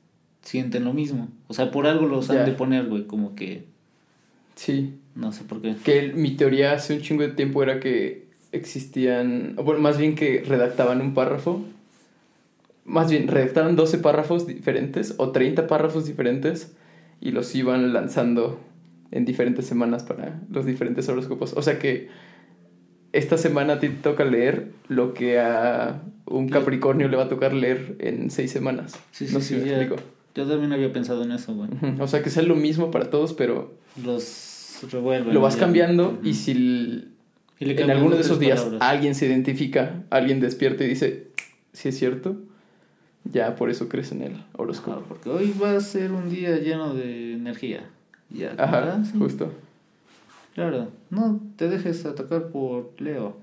sienten 0.41 0.85
lo 0.85 0.93
mismo. 0.93 1.27
O 1.47 1.53
sea, 1.53 1.69
por 1.69 1.85
algo 1.85 2.07
los 2.07 2.29
han 2.29 2.45
de 2.45 2.53
poner, 2.53 2.85
güey, 2.87 3.05
como 3.05 3.35
que 3.35 3.65
Sí. 4.55 4.93
no 5.15 5.31
sé 5.33 5.43
por 5.43 5.61
qué. 5.61 5.75
Que 5.83 5.99
el- 5.99 6.13
mi 6.15 6.31
teoría 6.31 6.73
hace 6.73 6.93
un 6.95 7.01
chingo 7.01 7.23
de 7.23 7.29
tiempo 7.29 7.61
era 7.61 7.79
que 7.79 8.25
existían, 8.51 9.55
o 9.57 9.63
bueno, 9.63 9.81
más 9.81 9.97
bien 9.97 10.15
que 10.15 10.43
redactaban 10.47 11.01
un 11.01 11.13
párrafo. 11.13 11.61
Más 12.85 13.09
bien, 13.09 13.27
redactaban 13.27 13.75
12 13.75 13.97
párrafos 13.97 14.45
diferentes 14.47 15.15
o 15.17 15.31
30 15.31 15.67
párrafos 15.67 16.05
diferentes 16.05 16.73
y 17.21 17.31
los 17.31 17.53
iban 17.55 17.93
lanzando 17.93 18.59
en 19.13 19.23
diferentes 19.25 19.65
semanas 19.65 20.03
para 20.03 20.41
los 20.49 20.65
diferentes 20.65 21.07
horóscopos. 21.07 21.53
O 21.53 21.61
sea 21.61 21.79
que 21.79 22.09
esta 23.13 23.37
semana 23.37 23.73
a 23.73 23.79
ti 23.79 23.89
te 23.89 23.95
toca 24.01 24.25
leer 24.25 24.71
lo 24.89 25.13
que 25.13 25.39
a 25.39 26.01
un. 26.25 26.49
Capricornio 26.49 27.07
le 27.07 27.15
va 27.17 27.23
a 27.23 27.29
tocar 27.29 27.53
leer 27.53 27.95
en 27.99 28.31
seis 28.31 28.51
semanas. 28.51 28.93
Sí, 29.11 29.27
sí, 29.27 29.33
no 29.33 29.39
sé 29.39 29.47
sí, 29.47 29.53
si 29.55 29.61
me 29.61 29.69
ya- 29.69 29.77
explico. 29.81 30.01
Yo 30.35 30.47
también 30.47 30.73
había 30.73 30.91
pensado 30.91 31.23
en 31.23 31.31
eso, 31.31 31.53
güey. 31.53 31.69
O 31.99 32.07
sea 32.07 32.23
que 32.23 32.31
sea 32.31 32.41
lo 32.41 32.55
mismo 32.55 32.89
para 32.89 33.11
todos, 33.11 33.33
pero 33.33 33.75
Los 34.03 34.79
revuelven. 34.91 35.31
lo 35.31 35.41
vas 35.41 35.53
ya. 35.53 35.59
cambiando 35.59 36.09
Ujú. 36.09 36.27
y 36.27 36.33
si 36.33 37.09
Y 37.59 37.69
en 37.69 37.91
alguno 37.91 38.15
de 38.15 38.21
esos 38.21 38.39
días 38.39 38.61
palabras. 38.61 38.81
alguien 38.89 39.13
se 39.13 39.27
identifica, 39.27 40.01
alguien 40.09 40.39
despierta 40.39 40.83
y 40.83 40.87
dice, 40.87 41.27
si 41.71 41.89
es 41.89 41.97
cierto, 41.99 42.37
ya 43.25 43.55
por 43.55 43.69
eso 43.69 43.87
crees 43.89 44.11
en 44.11 44.23
el 44.23 44.33
Ajá, 44.33 44.45
horóscopo. 44.57 45.03
porque 45.07 45.29
hoy 45.29 45.53
va 45.63 45.77
a 45.77 45.79
ser 45.81 46.11
un 46.11 46.29
día 46.31 46.57
lleno 46.57 46.95
de 46.95 47.33
energía. 47.33 47.87
Ya, 48.33 48.53
Ajá, 48.57 49.03
sí. 49.05 49.17
justo. 49.17 49.53
Claro, 50.55 50.89
no 51.09 51.39
te 51.55 51.69
dejes 51.69 52.05
atacar 52.05 52.47
por 52.49 52.93
Leo. 52.99 53.37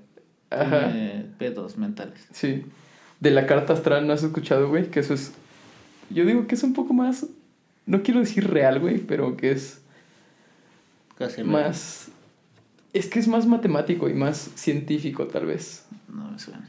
Ajá, 0.51 0.91
Tiene 0.93 1.27
pedos 1.39 1.77
mentales. 1.79 2.27
sí. 2.33 2.65
De 3.21 3.31
la 3.31 3.47
carta 3.47 3.75
astral, 3.75 4.07
¿no 4.07 4.15
has 4.15 4.23
escuchado, 4.23 4.69
güey? 4.71 4.91
Que 4.91 5.01
eso 5.01 5.13
es... 5.13 5.33
Yo 6.09 6.25
digo 6.25 6.47
que 6.47 6.55
es 6.55 6.63
un 6.63 6.73
poco 6.73 6.95
más... 6.95 7.27
No 7.85 8.03
quiero 8.03 8.21
decir 8.21 8.49
real, 8.51 8.81
güey, 8.81 8.99
pero 8.99 9.37
que 9.37 9.51
es 9.53 9.83
Casi 11.19 11.45
más... 11.45 12.09
Es 12.95 13.09
que 13.09 13.19
es 13.19 13.29
más 13.29 13.47
matemático 13.47 14.09
y 14.09 14.15
más 14.15 14.39
científico, 14.55 15.27
tal 15.27 15.45
vez. 15.47 15.85
No 16.09 16.31
me 16.31 16.39
suena. 16.39 16.67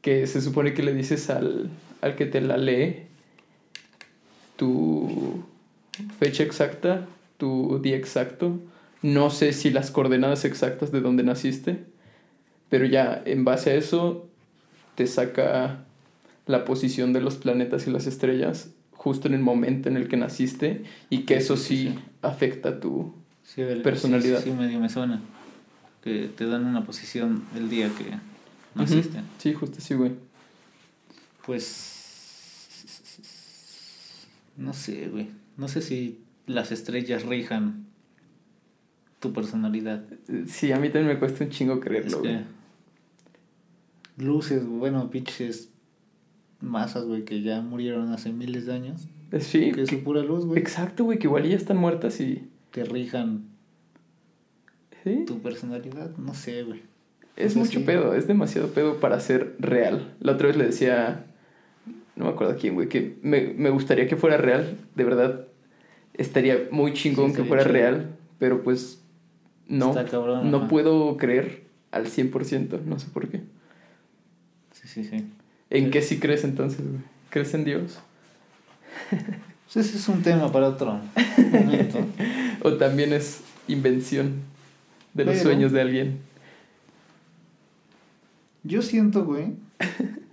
que 0.00 0.26
se 0.26 0.40
supone 0.40 0.72
que 0.72 0.82
le 0.82 0.94
dices 0.94 1.28
al, 1.28 1.68
al 2.00 2.16
que 2.16 2.24
te 2.24 2.40
la 2.40 2.56
lee 2.56 3.02
tu 4.56 5.44
fecha 6.18 6.42
exacta, 6.42 7.06
tu 7.38 7.78
día 7.82 7.96
exacto. 7.96 8.60
No 9.02 9.30
sé 9.30 9.52
si 9.52 9.70
las 9.70 9.90
coordenadas 9.90 10.44
exactas 10.44 10.90
de 10.92 11.00
donde 11.00 11.22
naciste, 11.24 11.84
pero 12.70 12.86
ya 12.86 13.22
en 13.26 13.44
base 13.44 13.70
a 13.70 13.74
eso 13.74 14.28
te 14.94 15.06
saca 15.06 15.84
la 16.46 16.64
posición 16.64 17.12
de 17.12 17.20
los 17.20 17.36
planetas 17.36 17.86
y 17.86 17.90
las 17.90 18.06
estrellas 18.06 18.70
justo 18.92 19.28
en 19.28 19.34
el 19.34 19.40
momento 19.40 19.88
en 19.88 19.96
el 19.96 20.08
que 20.08 20.16
naciste 20.16 20.84
y 21.10 21.20
que 21.24 21.36
eso 21.36 21.56
Sí, 21.58 21.94
afecta 22.22 22.80
tu... 22.80 23.14
Sí, 23.42 23.60
el- 23.60 23.82
Personalidad. 23.82 24.38
Sí, 24.42 24.50
sí, 24.50 24.56
medio 24.56 24.80
me 24.80 24.88
suena. 24.88 25.20
Que 26.02 26.28
te 26.34 26.46
dan 26.46 26.64
una 26.64 26.84
posición 26.84 27.44
el 27.54 27.68
día 27.68 27.88
que 27.98 28.04
naciste. 28.74 29.20
Sí, 29.38 29.52
justo 29.52 29.80
sí, 29.80 29.94
güey. 29.94 30.12
Pues. 31.44 31.90
No 34.56 34.72
sé, 34.72 35.08
güey. 35.08 35.28
No 35.56 35.68
sé 35.68 35.82
si 35.82 36.22
las 36.46 36.72
estrellas 36.72 37.24
rijan 37.24 37.86
tu 39.20 39.32
personalidad. 39.32 40.04
Sí, 40.46 40.72
a 40.72 40.78
mí 40.78 40.88
también 40.88 41.14
me 41.14 41.18
cuesta 41.18 41.44
un 41.44 41.50
chingo 41.50 41.74
Es 41.74 41.80
creerlo, 41.80 42.18
güey. 42.20 42.38
que. 42.38 42.44
Luces, 44.24 44.64
bueno, 44.66 45.10
pinches 45.10 45.70
masas, 46.60 47.04
güey, 47.04 47.24
que 47.24 47.42
ya 47.42 47.60
murieron 47.60 48.12
hace 48.12 48.32
miles 48.32 48.66
de 48.66 48.74
años. 48.74 49.08
Sí, 49.40 49.72
Que 49.72 49.82
es 49.82 49.90
su 49.90 50.04
pura 50.04 50.22
luz, 50.22 50.44
güey. 50.46 50.58
Exacto, 50.60 51.04
güey, 51.04 51.18
que 51.18 51.26
igual 51.26 51.48
ya 51.48 51.56
están 51.56 51.76
muertas 51.76 52.20
y... 52.20 52.48
Te 52.70 52.84
rijan 52.84 53.46
Sí, 55.02 55.24
tu 55.26 55.40
personalidad. 55.40 56.16
No 56.16 56.34
sé, 56.34 56.62
güey. 56.62 56.82
es 57.36 57.52
o 57.52 57.54
sea, 57.54 57.62
mucho 57.62 57.78
sí. 57.80 57.84
pedo, 57.84 58.14
es 58.14 58.26
demasiado 58.26 58.68
pedo 58.68 59.00
para 59.00 59.18
ser 59.20 59.56
real. 59.58 60.14
La 60.20 60.32
otra 60.32 60.48
vez 60.48 60.56
le 60.56 60.66
decía, 60.66 61.26
no 62.16 62.24
me 62.26 62.30
acuerdo 62.30 62.56
quién, 62.60 62.74
güey, 62.74 62.88
que 62.88 63.16
me, 63.22 63.52
me 63.56 63.70
gustaría 63.70 64.06
que 64.08 64.16
fuera 64.16 64.36
real, 64.36 64.78
de 64.94 65.04
verdad. 65.04 65.46
Estaría 66.14 66.68
muy 66.70 66.92
chingón 66.92 67.30
Sí, 67.30 67.36
que 67.38 67.44
fuera 67.44 67.62
chido. 67.64 67.72
real, 67.72 68.16
pero 68.38 68.62
pues 68.62 69.02
no, 69.66 69.94
cabrón, 69.94 70.50
no 70.50 70.58
ajá. 70.58 70.68
puedo 70.68 71.16
creer 71.16 71.64
al 71.90 72.06
100%, 72.06 72.82
no 72.84 72.98
sé 72.98 73.08
por 73.12 73.28
qué. 73.28 73.40
Sí, 74.72 74.86
sí, 74.88 75.04
sí. 75.04 75.26
¿En 75.70 75.84
Sí. 75.86 75.90
qué 75.90 76.02
sí 76.02 76.18
crees 76.20 76.44
entonces, 76.44 76.80
güey? 76.86 77.02
¿Crees 77.30 77.52
en 77.54 77.64
Dios? 77.64 77.98
Pues 79.72 79.88
ese 79.88 79.96
es 79.96 80.08
un 80.08 80.22
tema 80.22 80.52
para 80.52 80.68
otro 80.68 81.00
momento. 81.50 81.98
¿O 82.62 82.74
también 82.74 83.12
es 83.12 83.40
invención 83.66 84.34
de 85.14 85.24
los 85.24 85.34
Pero- 85.38 85.44
sueños 85.50 85.72
de 85.72 85.80
alguien? 85.80 86.18
Yo 88.62 88.82
siento, 88.82 89.24
güey, 89.24 89.54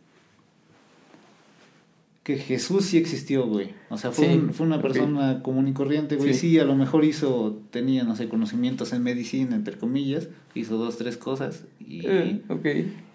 que 2.35 2.37
Jesús 2.43 2.85
sí 2.85 2.97
existió, 2.97 3.45
güey. 3.47 3.69
O 3.89 3.97
sea, 3.97 4.11
fue, 4.11 4.27
Sí, 4.27 4.33
un- 4.35 4.53
fue 4.53 4.65
una 4.65 4.81
persona 4.81 5.41
común 5.43 5.67
y 5.67 5.73
corriente, 5.73 6.15
güey. 6.15 6.33
Sí. 6.33 6.49
Sí. 6.51 6.59
a 6.59 6.65
lo 6.65 6.75
mejor 6.75 7.03
hizo, 7.05 7.59
tenía, 7.71 8.03
no 8.03 8.15
sé, 8.15 8.27
conocimientos 8.29 8.93
en 8.93 9.03
medicina, 9.03 9.55
entre 9.55 9.77
comillas. 9.77 10.29
Hizo 10.55 10.77
dos, 10.77 10.97
tres 10.97 11.17
cosas. 11.17 11.65
Y, 11.79 12.01
Eh, 12.05 12.41
ok. 12.49 12.65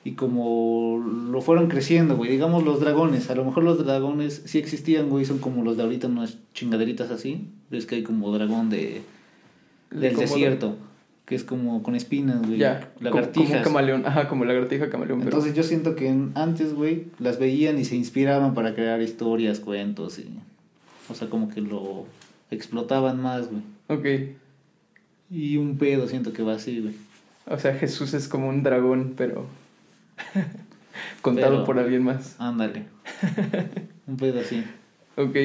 y 0.04 0.12
como 0.12 0.98
lo 1.30 1.40
fueron 1.40 1.68
creciendo, 1.68 2.16
güey. 2.16 2.30
Digamos 2.30 2.64
los 2.64 2.80
dragones. 2.80 3.30
A 3.30 3.34
lo 3.34 3.44
mejor 3.44 3.64
los 3.64 3.84
dragones 3.84 4.42
sí 4.44 4.58
existían, 4.58 5.08
güey. 5.08 5.24
Son 5.24 5.38
como 5.38 5.62
los 5.64 5.76
de 5.76 5.82
ahorita, 5.84 6.06
unas 6.08 6.38
chingaderitas 6.54 7.10
así. 7.10 7.48
Ves 7.70 7.86
que 7.86 7.96
hay 7.96 8.02
como 8.02 8.32
dragón 8.32 8.70
de, 8.70 9.02
del 9.90 10.16
desierto. 10.16 10.76
Que 11.26 11.34
es 11.34 11.44
como 11.44 11.82
con 11.82 11.94
espinas, 11.96 12.40
güey. 12.46 12.56
Ya, 12.58 12.80
como, 12.80 12.92
como 12.94 13.04
Lagartijas. 13.16 13.58
un 13.58 13.62
camaleón. 13.64 14.06
Ajá, 14.06 14.28
como 14.28 14.44
lagartija 14.44 14.88
camaleón. 14.88 15.18
pero- 15.18 15.30
Entonces 15.32 15.54
yo 15.54 15.62
siento 15.64 15.94
que 15.96 16.08
antes, 16.34 16.72
güey, 16.72 17.08
las 17.18 17.38
veían 17.38 17.78
y 17.78 17.84
se 17.84 17.96
inspiraban 17.96 18.54
para 18.54 18.74
crear 18.74 19.02
historias, 19.02 19.58
cuentos 19.60 20.18
y... 20.20 20.28
O 21.08 21.14
sea, 21.14 21.28
como 21.28 21.48
que 21.48 21.60
lo 21.60 22.06
explotaban 22.50 23.20
más, 23.20 23.48
güey. 23.50 23.62
Ok. 23.88 24.30
Y 25.30 25.56
un 25.56 25.76
pedo 25.78 26.06
siento 26.08 26.32
que 26.32 26.42
va 26.42 26.54
así, 26.54 26.80
güey. 26.80 26.94
O 27.46 27.58
sea, 27.58 27.74
Jesús 27.74 28.14
es 28.14 28.26
como 28.28 28.48
un 28.48 28.62
dragón, 28.62 29.14
pero. 29.16 29.46
contado 31.22 31.52
Pero- 31.52 31.64
por 31.64 31.78
alguien 31.78 32.02
más. 32.04 32.36
Ándale. 32.38 32.84
un 34.06 34.16
pedo 34.16 34.40
así. 34.40 34.64
Ok. 35.16 35.36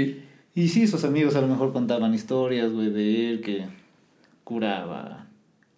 Y 0.56 0.68
sí, 0.68 0.88
sus 0.88 1.04
amigos 1.06 1.36
a 1.36 1.42
lo 1.42 1.48
mejor 1.48 1.74
contaban 1.74 2.14
historias, 2.14 2.72
güey, 2.72 2.90
de 2.90 3.30
él 3.30 3.42
que 3.42 3.66
curaba 4.44 5.26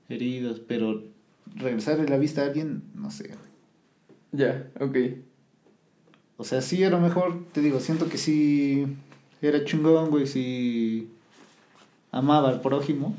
heridos, 0.10 0.60
pero 0.60 1.04
regresarle 1.56 2.08
la 2.08 2.18
vista 2.18 2.42
a 2.42 2.46
alguien, 2.46 2.84
no 2.96 3.12
sé. 3.12 3.32
Ya, 4.32 4.68
ok. 4.80 4.98
O 6.38 6.44
sea, 6.44 6.62
sí, 6.62 6.84
a 6.84 6.90
lo 6.90 7.00
mejor, 7.00 7.46
te 7.52 7.62
digo, 7.62 7.80
siento 7.80 8.10
que 8.10 8.18
sí 8.18 8.86
era 9.42 9.64
chingón, 9.66 10.10
güey, 10.10 10.26
sí 10.28 11.10
amaba 12.12 12.50
al 12.50 12.62
prójimo. 12.62 13.16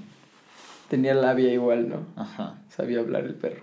Tenía 0.89 1.15
labia 1.15 1.53
igual, 1.53 1.89
¿no? 1.89 2.07
Ajá. 2.17 2.59
Sabía 2.69 3.01
hablar 3.01 3.25
el 3.25 3.35
perro. 3.35 3.63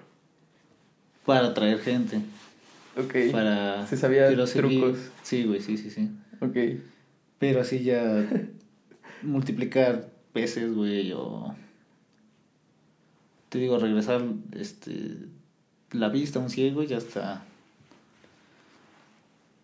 Para 1.26 1.48
atraer 1.48 1.80
gente. 1.80 2.18
Ok. 2.98 3.32
Para. 3.32 3.86
Se 3.88 3.96
sabía 3.98 4.28
quiero 4.28 4.48
seguir- 4.48 4.80
trucos. 4.82 5.00
Sí, 5.24 5.44
güey, 5.46 5.62
sí, 5.62 5.78
sí, 5.78 5.90
sí. 5.92 6.10
Ok. 6.42 6.82
Pero 7.40 7.62
así 7.62 7.84
ya. 7.84 8.28
multiplicar 9.22 10.10
peces, 10.34 10.74
güey, 10.74 11.12
o. 11.14 11.56
Te 13.52 13.60
digo, 13.60 13.78
regresar 13.78 14.24
este 14.58 15.18
la 15.92 16.08
vista 16.08 16.40
a 16.40 16.42
un 16.42 16.50
ciego, 16.50 16.84
ya 16.84 16.98
está. 16.98 17.44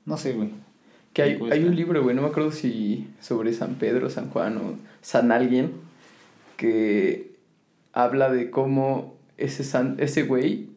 No 0.05 0.17
sé, 0.17 0.33
güey. 0.33 0.49
Que 1.13 1.21
hay, 1.21 1.39
hay 1.49 1.63
un 1.63 1.73
libro, 1.73 2.03
güey, 2.03 2.13
no 2.13 2.21
me 2.21 2.27
acuerdo 2.27 2.51
si 2.51 3.07
sobre 3.21 3.53
San 3.53 3.75
Pedro, 3.75 4.09
San 4.09 4.29
Juan 4.29 4.57
o 4.57 4.77
San 5.01 5.31
alguien, 5.31 5.71
que 6.57 7.31
habla 7.93 8.29
de 8.29 8.51
cómo 8.51 9.15
ese, 9.37 9.63
san, 9.63 9.95
ese 9.99 10.23
güey, 10.23 10.67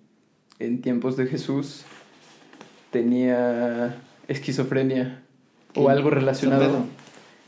en 0.61 0.81
tiempos 0.81 1.17
de 1.17 1.27
Jesús, 1.27 1.83
tenía 2.93 4.01
esquizofrenia 4.29 5.21
o 5.75 5.89
algo 5.89 6.11
relacionado. 6.11 6.85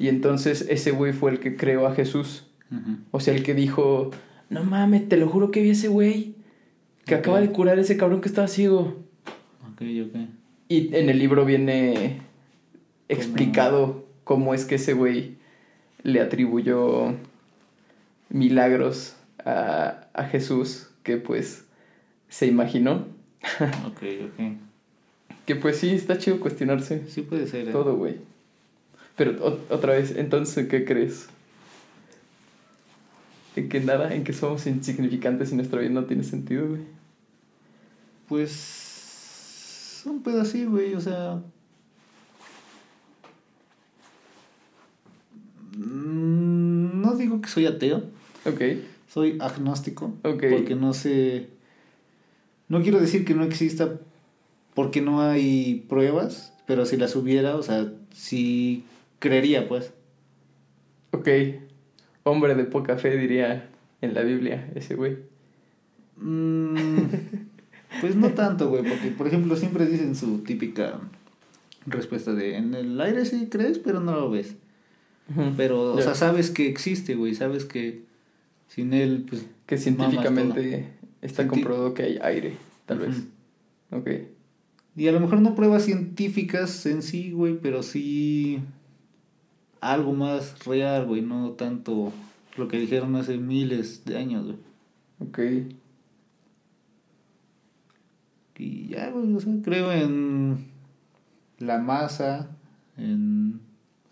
Y 0.00 0.08
entonces 0.08 0.66
ese 0.68 0.90
güey 0.90 1.12
fue 1.12 1.30
el 1.30 1.38
que 1.38 1.56
creó 1.56 1.86
a 1.86 1.94
Jesús. 1.94 2.48
O 3.12 3.20
sea, 3.20 3.32
el 3.32 3.44
que 3.44 3.54
dijo, 3.54 4.10
no 4.52 4.64
mames, 4.64 5.08
te 5.08 5.16
lo 5.16 5.28
juro 5.28 5.50
que 5.50 5.62
vi 5.62 5.70
ese 5.70 5.88
güey 5.88 6.34
que 7.04 7.14
acaba 7.16 7.40
de 7.40 7.50
curar 7.50 7.78
a 7.78 7.80
ese 7.80 7.96
cabrón 7.96 8.20
que 8.20 8.28
estaba 8.28 8.46
ciego. 8.48 8.96
Ok, 9.72 9.82
ok. 10.06 10.16
Y 10.68 10.94
en 10.94 11.10
el 11.10 11.18
libro 11.18 11.44
viene 11.44 12.20
explicado 13.08 14.06
cómo 14.24 14.54
es 14.54 14.64
que 14.64 14.76
ese 14.76 14.92
güey 14.94 15.36
le 16.02 16.20
atribuyó 16.20 17.14
milagros 18.28 19.16
a, 19.44 20.06
a 20.14 20.24
Jesús 20.24 20.88
que 21.02 21.16
pues 21.16 21.64
se 22.28 22.46
imaginó. 22.46 23.06
Ok, 23.86 24.02
ok. 24.26 24.56
Que 25.46 25.56
pues 25.56 25.76
sí, 25.78 25.90
está 25.90 26.16
chido 26.18 26.38
cuestionarse 26.38 27.08
Sí 27.08 27.22
puede 27.22 27.48
ser. 27.48 27.68
¿eh? 27.68 27.72
todo, 27.72 27.96
güey. 27.96 28.16
Pero 29.16 29.32
ot- 29.44 29.58
otra 29.70 29.94
vez, 29.94 30.14
entonces, 30.16 30.56
¿en 30.58 30.68
qué 30.68 30.84
crees? 30.84 31.28
¿En 33.56 33.68
que 33.68 33.80
nada? 33.80 34.14
¿En 34.14 34.24
que 34.24 34.32
somos 34.32 34.66
insignificantes 34.66 35.52
y 35.52 35.56
nuestra 35.56 35.80
vida 35.80 35.90
no 35.90 36.04
tiene 36.06 36.24
sentido, 36.24 36.68
güey? 36.68 36.80
Pues. 38.28 40.02
Un 40.06 40.22
pedo 40.22 40.40
así, 40.40 40.64
güey, 40.64 40.94
o 40.94 41.00
sea. 41.00 41.40
mm, 45.76 47.00
No 47.02 47.14
digo 47.16 47.40
que 47.40 47.48
soy 47.48 47.66
ateo, 47.66 48.04
Ok, 48.44 48.60
soy 49.08 49.38
agnóstico. 49.40 50.14
Ok. 50.24 50.44
Porque 50.50 50.74
no 50.74 50.94
sé. 50.94 51.48
No 52.68 52.82
quiero 52.82 52.98
decir 53.00 53.24
que 53.24 53.34
no 53.34 53.44
exista 53.44 54.00
porque 54.74 55.00
no 55.02 55.20
hay 55.20 55.84
pruebas, 55.88 56.52
pero 56.66 56.86
si 56.86 56.96
las 56.96 57.14
hubiera, 57.14 57.56
o 57.56 57.62
sea, 57.62 57.92
sí 58.14 58.84
creería, 59.18 59.68
pues. 59.68 59.92
ok. 61.12 61.28
Hombre 62.24 62.54
de 62.54 62.64
poca 62.64 62.96
fe 62.96 63.16
diría 63.16 63.68
en 64.00 64.14
la 64.14 64.22
Biblia 64.22 64.70
ese 64.74 64.94
güey. 64.94 65.18
Mm, 66.16 67.06
pues 68.00 68.16
no 68.16 68.30
tanto, 68.30 68.68
güey, 68.68 68.82
porque 68.82 69.08
por 69.08 69.26
ejemplo 69.26 69.56
siempre 69.56 69.86
dicen 69.86 70.14
su 70.14 70.38
típica 70.38 71.00
respuesta 71.86 72.32
de 72.32 72.56
en 72.56 72.74
el 72.74 73.00
aire 73.00 73.24
sí 73.24 73.48
crees, 73.50 73.78
pero 73.78 74.00
no 74.00 74.12
lo 74.12 74.30
ves. 74.30 74.56
Pero, 75.56 75.94
o 75.94 76.02
sea, 76.02 76.14
sabes 76.14 76.50
que 76.50 76.68
existe, 76.68 77.14
güey, 77.14 77.34
sabes 77.34 77.64
que 77.64 78.02
sin 78.68 78.92
él, 78.92 79.24
pues... 79.28 79.46
Que 79.66 79.78
científicamente 79.78 80.88
está 81.22 81.48
comprobado 81.48 81.94
que 81.94 82.02
hay 82.02 82.18
aire, 82.20 82.56
tal 82.84 82.98
vez. 82.98 83.22
Ok. 83.90 84.10
Y 84.96 85.08
a 85.08 85.12
lo 85.12 85.20
mejor 85.20 85.40
no 85.40 85.54
pruebas 85.54 85.84
científicas 85.84 86.84
en 86.84 87.02
sí, 87.02 87.30
güey, 87.30 87.58
pero 87.62 87.82
sí 87.82 88.60
algo 89.82 90.14
más 90.14 90.64
real, 90.64 91.04
güey, 91.06 91.20
no 91.22 91.50
tanto 91.50 92.12
lo 92.56 92.68
que 92.68 92.78
dijeron 92.78 93.16
hace 93.16 93.36
miles 93.36 94.04
de 94.04 94.16
años, 94.16 94.44
güey. 94.44 94.56
Ok. 95.18 95.38
Y 98.58 98.86
ya, 98.88 99.10
güey, 99.10 99.34
o 99.34 99.40
sea, 99.40 99.52
creo 99.64 99.90
en 99.90 100.68
la 101.58 101.78
masa, 101.78 102.48
en 102.96 103.60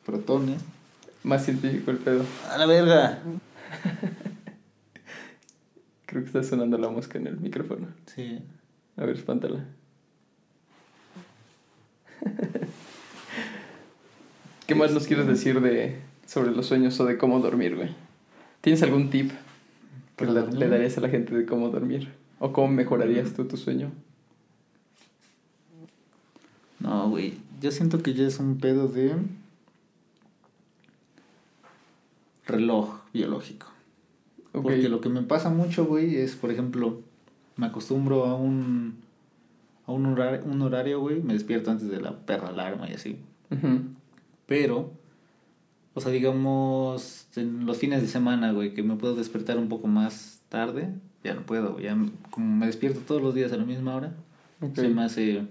protones. 0.04 0.60
Más 1.22 1.44
científico 1.44 1.92
el 1.92 1.98
pedo. 1.98 2.24
A 2.50 2.58
la 2.58 2.66
verga. 2.66 3.22
Creo 6.06 6.22
que 6.22 6.26
está 6.26 6.42
sonando 6.42 6.78
la 6.78 6.88
mosca 6.88 7.18
en 7.18 7.26
el 7.28 7.38
micrófono. 7.38 7.88
Sí. 8.06 8.40
A 8.96 9.04
ver, 9.04 9.16
espántala. 9.16 9.66
¿Qué 14.70 14.76
más 14.76 14.92
nos 14.92 15.08
quieres 15.08 15.26
decir 15.26 15.60
de 15.60 15.96
sobre 16.26 16.52
los 16.52 16.66
sueños 16.66 17.00
o 17.00 17.04
de 17.04 17.18
cómo 17.18 17.40
dormir, 17.40 17.74
güey? 17.74 17.88
¿Tienes 18.60 18.80
algún 18.84 19.10
tip 19.10 19.32
que 20.16 20.26
¿Para 20.26 20.46
le, 20.46 20.68
darías 20.68 20.96
a 20.96 21.00
la 21.00 21.08
gente 21.08 21.34
de 21.34 21.44
cómo 21.44 21.70
dormir? 21.70 22.12
¿O 22.38 22.52
cómo 22.52 22.68
mejorarías 22.68 23.32
tú 23.32 23.46
tu 23.46 23.56
sueño? 23.56 23.90
No, 26.78 27.10
güey. 27.10 27.34
Yo 27.60 27.72
siento 27.72 28.00
que 28.00 28.14
ya 28.14 28.24
es 28.24 28.38
un 28.38 28.58
pedo 28.58 28.86
de 28.86 29.16
reloj 32.46 33.00
biológico. 33.12 33.66
Porque 34.52 34.88
lo 34.88 35.00
que 35.00 35.08
me 35.08 35.22
pasa 35.22 35.50
mucho, 35.50 35.84
güey, 35.84 36.14
es, 36.14 36.36
por 36.36 36.52
ejemplo, 36.52 37.00
me 37.56 37.66
acostumbro 37.66 38.24
a 38.26 38.36
un 38.36 38.98
a 39.88 39.90
un 39.90 40.06
horario, 40.06 40.44
un 40.44 40.62
horario, 40.62 41.00
güey, 41.00 41.20
me 41.22 41.32
despierto 41.32 41.72
antes 41.72 41.88
de 41.88 42.00
la 42.00 42.20
perra 42.20 42.50
alarma 42.50 42.88
y 42.88 42.94
así. 42.94 43.18
Ujú. 43.50 43.98
Pero, 44.50 44.92
o 45.94 46.00
sea, 46.00 46.10
digamos, 46.10 47.28
en 47.36 47.66
los 47.66 47.78
fines 47.78 48.02
de 48.02 48.08
semana, 48.08 48.50
güey, 48.50 48.74
que 48.74 48.82
me 48.82 48.96
puedo 48.96 49.14
despertar 49.14 49.58
un 49.58 49.68
poco 49.68 49.86
más 49.86 50.40
tarde, 50.48 50.92
ya 51.22 51.34
no 51.34 51.42
puedo. 51.46 51.78
Ya, 51.78 51.96
como 52.32 52.56
me 52.56 52.66
despierto 52.66 52.98
todos 53.06 53.22
los 53.22 53.32
días 53.32 53.52
a 53.52 53.56
la 53.58 53.64
misma 53.64 53.94
hora, 53.94 54.12
Ok. 54.60 54.74
se 54.74 54.88
me 54.88 55.02
hace 55.04 55.46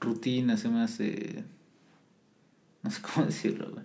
rutina, 0.00 0.56
se 0.56 0.68
me 0.70 0.80
hace... 0.80 1.44
No 2.82 2.90
sé 2.90 3.00
cómo 3.14 3.26
decirlo, 3.26 3.70
güey. 3.70 3.84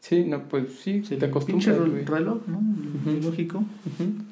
Sí, 0.00 0.24
no, 0.24 0.48
pues 0.48 0.76
sí, 0.80 1.04
Se 1.04 1.18
te 1.18 1.26
güey. 1.28 1.90
re- 1.90 2.04
reloj, 2.06 2.46
¿no? 2.46 2.60
Biológico. 3.04 3.58
Ujú. 3.58 4.24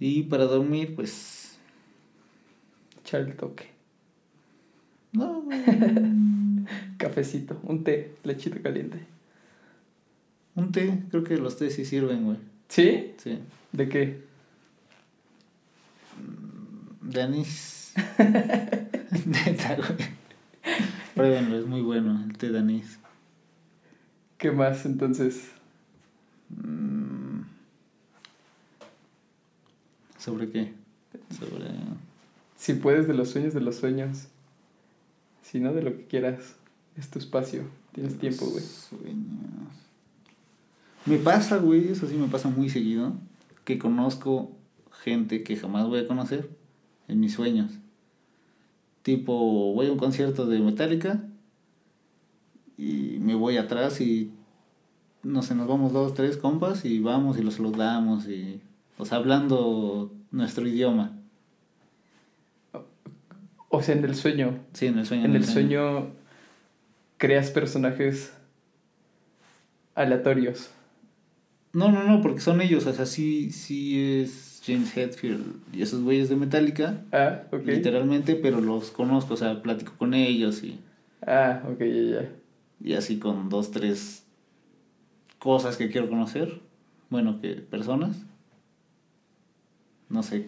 Y 0.00 0.24
para 0.24 0.46
dormir, 0.46 0.96
pues... 0.96 1.56
Echar 3.00 3.20
el 3.20 3.36
toque. 3.36 3.68
No. 5.12 5.44
Cafecito, 6.98 7.60
un 7.64 7.84
té, 7.84 8.14
lechito 8.24 8.60
caliente. 8.62 8.98
Un 10.54 10.72
té, 10.72 11.02
creo 11.10 11.24
que 11.24 11.36
los 11.36 11.56
tés 11.56 11.74
sí 11.74 11.84
sirven, 11.84 12.24
güey. 12.24 12.38
¿Sí? 12.68 13.14
Sí. 13.18 13.38
¿De 13.72 13.88
qué? 13.88 14.22
De 17.02 17.22
anís. 17.22 17.92
Neta, 19.26 19.76
güey. 19.76 20.24
Pruébenlo, 21.14 21.58
es 21.58 21.66
muy 21.66 21.82
bueno 21.82 22.24
el 22.24 22.36
té 22.36 22.50
de 22.50 22.58
anís. 22.58 22.98
¿Qué 24.38 24.50
más 24.50 24.84
entonces? 24.84 25.50
Mm. 26.50 27.42
¿Sobre 30.18 30.50
qué? 30.50 30.72
Sobre... 31.38 31.66
Si 32.56 32.74
puedes, 32.74 33.06
de 33.06 33.14
los 33.14 33.30
sueños, 33.30 33.54
de 33.54 33.60
los 33.60 33.76
sueños. 33.76 34.28
Si 35.42 35.60
no, 35.60 35.72
de 35.72 35.82
lo 35.82 35.96
que 35.96 36.06
quieras. 36.06 36.56
Es 36.96 37.10
tu 37.10 37.18
espacio. 37.18 37.64
Tienes 37.92 38.18
tiempo, 38.18 38.46
güey. 38.46 38.64
Sueños. 38.64 39.84
Me 41.06 41.18
pasa, 41.18 41.58
güey, 41.58 41.88
eso 41.88 42.06
sí 42.06 42.14
me 42.14 42.28
pasa 42.28 42.48
muy 42.48 42.70
seguido, 42.70 43.12
que 43.64 43.78
conozco 43.78 44.52
gente 44.90 45.42
que 45.42 45.56
jamás 45.56 45.86
voy 45.86 46.00
a 46.00 46.08
conocer 46.08 46.48
en 47.08 47.20
mis 47.20 47.34
sueños. 47.34 47.72
Tipo, 49.02 49.74
voy 49.74 49.88
a 49.88 49.92
un 49.92 49.98
concierto 49.98 50.46
de 50.46 50.60
Metallica 50.60 51.22
y 52.78 53.18
me 53.20 53.34
voy 53.34 53.58
atrás 53.58 54.00
y 54.00 54.32
no 55.22 55.42
sé, 55.42 55.54
nos 55.54 55.68
vamos 55.68 55.92
dos, 55.92 56.14
tres 56.14 56.38
compas 56.38 56.86
y 56.86 57.00
vamos 57.00 57.38
y 57.38 57.42
los 57.42 57.54
saludamos 57.54 58.26
y, 58.26 58.60
o 58.96 59.04
sea, 59.04 59.18
hablando 59.18 60.10
nuestro 60.30 60.66
idioma. 60.66 61.18
O 63.68 63.82
sea, 63.82 63.94
en 63.94 64.04
el 64.04 64.14
sueño. 64.14 64.58
Sí, 64.72 64.86
en 64.86 64.98
el 64.98 65.06
sueño. 65.06 65.24
En 65.26 65.36
el 65.36 65.44
sueño 65.44 66.12
creas 67.18 67.50
personajes 67.50 68.32
aleatorios. 69.94 70.70
No, 71.72 71.90
no, 71.90 72.04
no, 72.04 72.22
porque 72.22 72.40
son 72.40 72.60
ellos, 72.60 72.86
o 72.86 72.92
sea, 72.92 73.04
sí, 73.06 73.50
sí 73.50 74.20
es 74.22 74.62
James 74.64 74.96
Hetfield 74.96 75.74
y 75.74 75.82
esos 75.82 76.02
güeyes 76.02 76.28
de 76.28 76.36
Metallica. 76.36 77.02
Ah, 77.12 77.42
ok. 77.50 77.64
Literalmente, 77.66 78.36
pero 78.36 78.60
los 78.60 78.90
conozco, 78.92 79.34
o 79.34 79.36
sea, 79.36 79.60
platico 79.62 79.92
con 79.98 80.14
ellos 80.14 80.62
y, 80.62 80.78
Ah, 81.26 81.62
ok, 81.68 81.78
ya, 81.80 82.20
ya. 82.22 82.32
y 82.80 82.92
así 82.94 83.18
con 83.18 83.48
dos, 83.48 83.70
tres 83.70 84.24
cosas 85.38 85.76
que 85.76 85.88
quiero 85.90 86.08
conocer. 86.08 86.60
Bueno, 87.10 87.40
que 87.40 87.54
personas. 87.54 88.16
No 90.08 90.22
sé. 90.22 90.46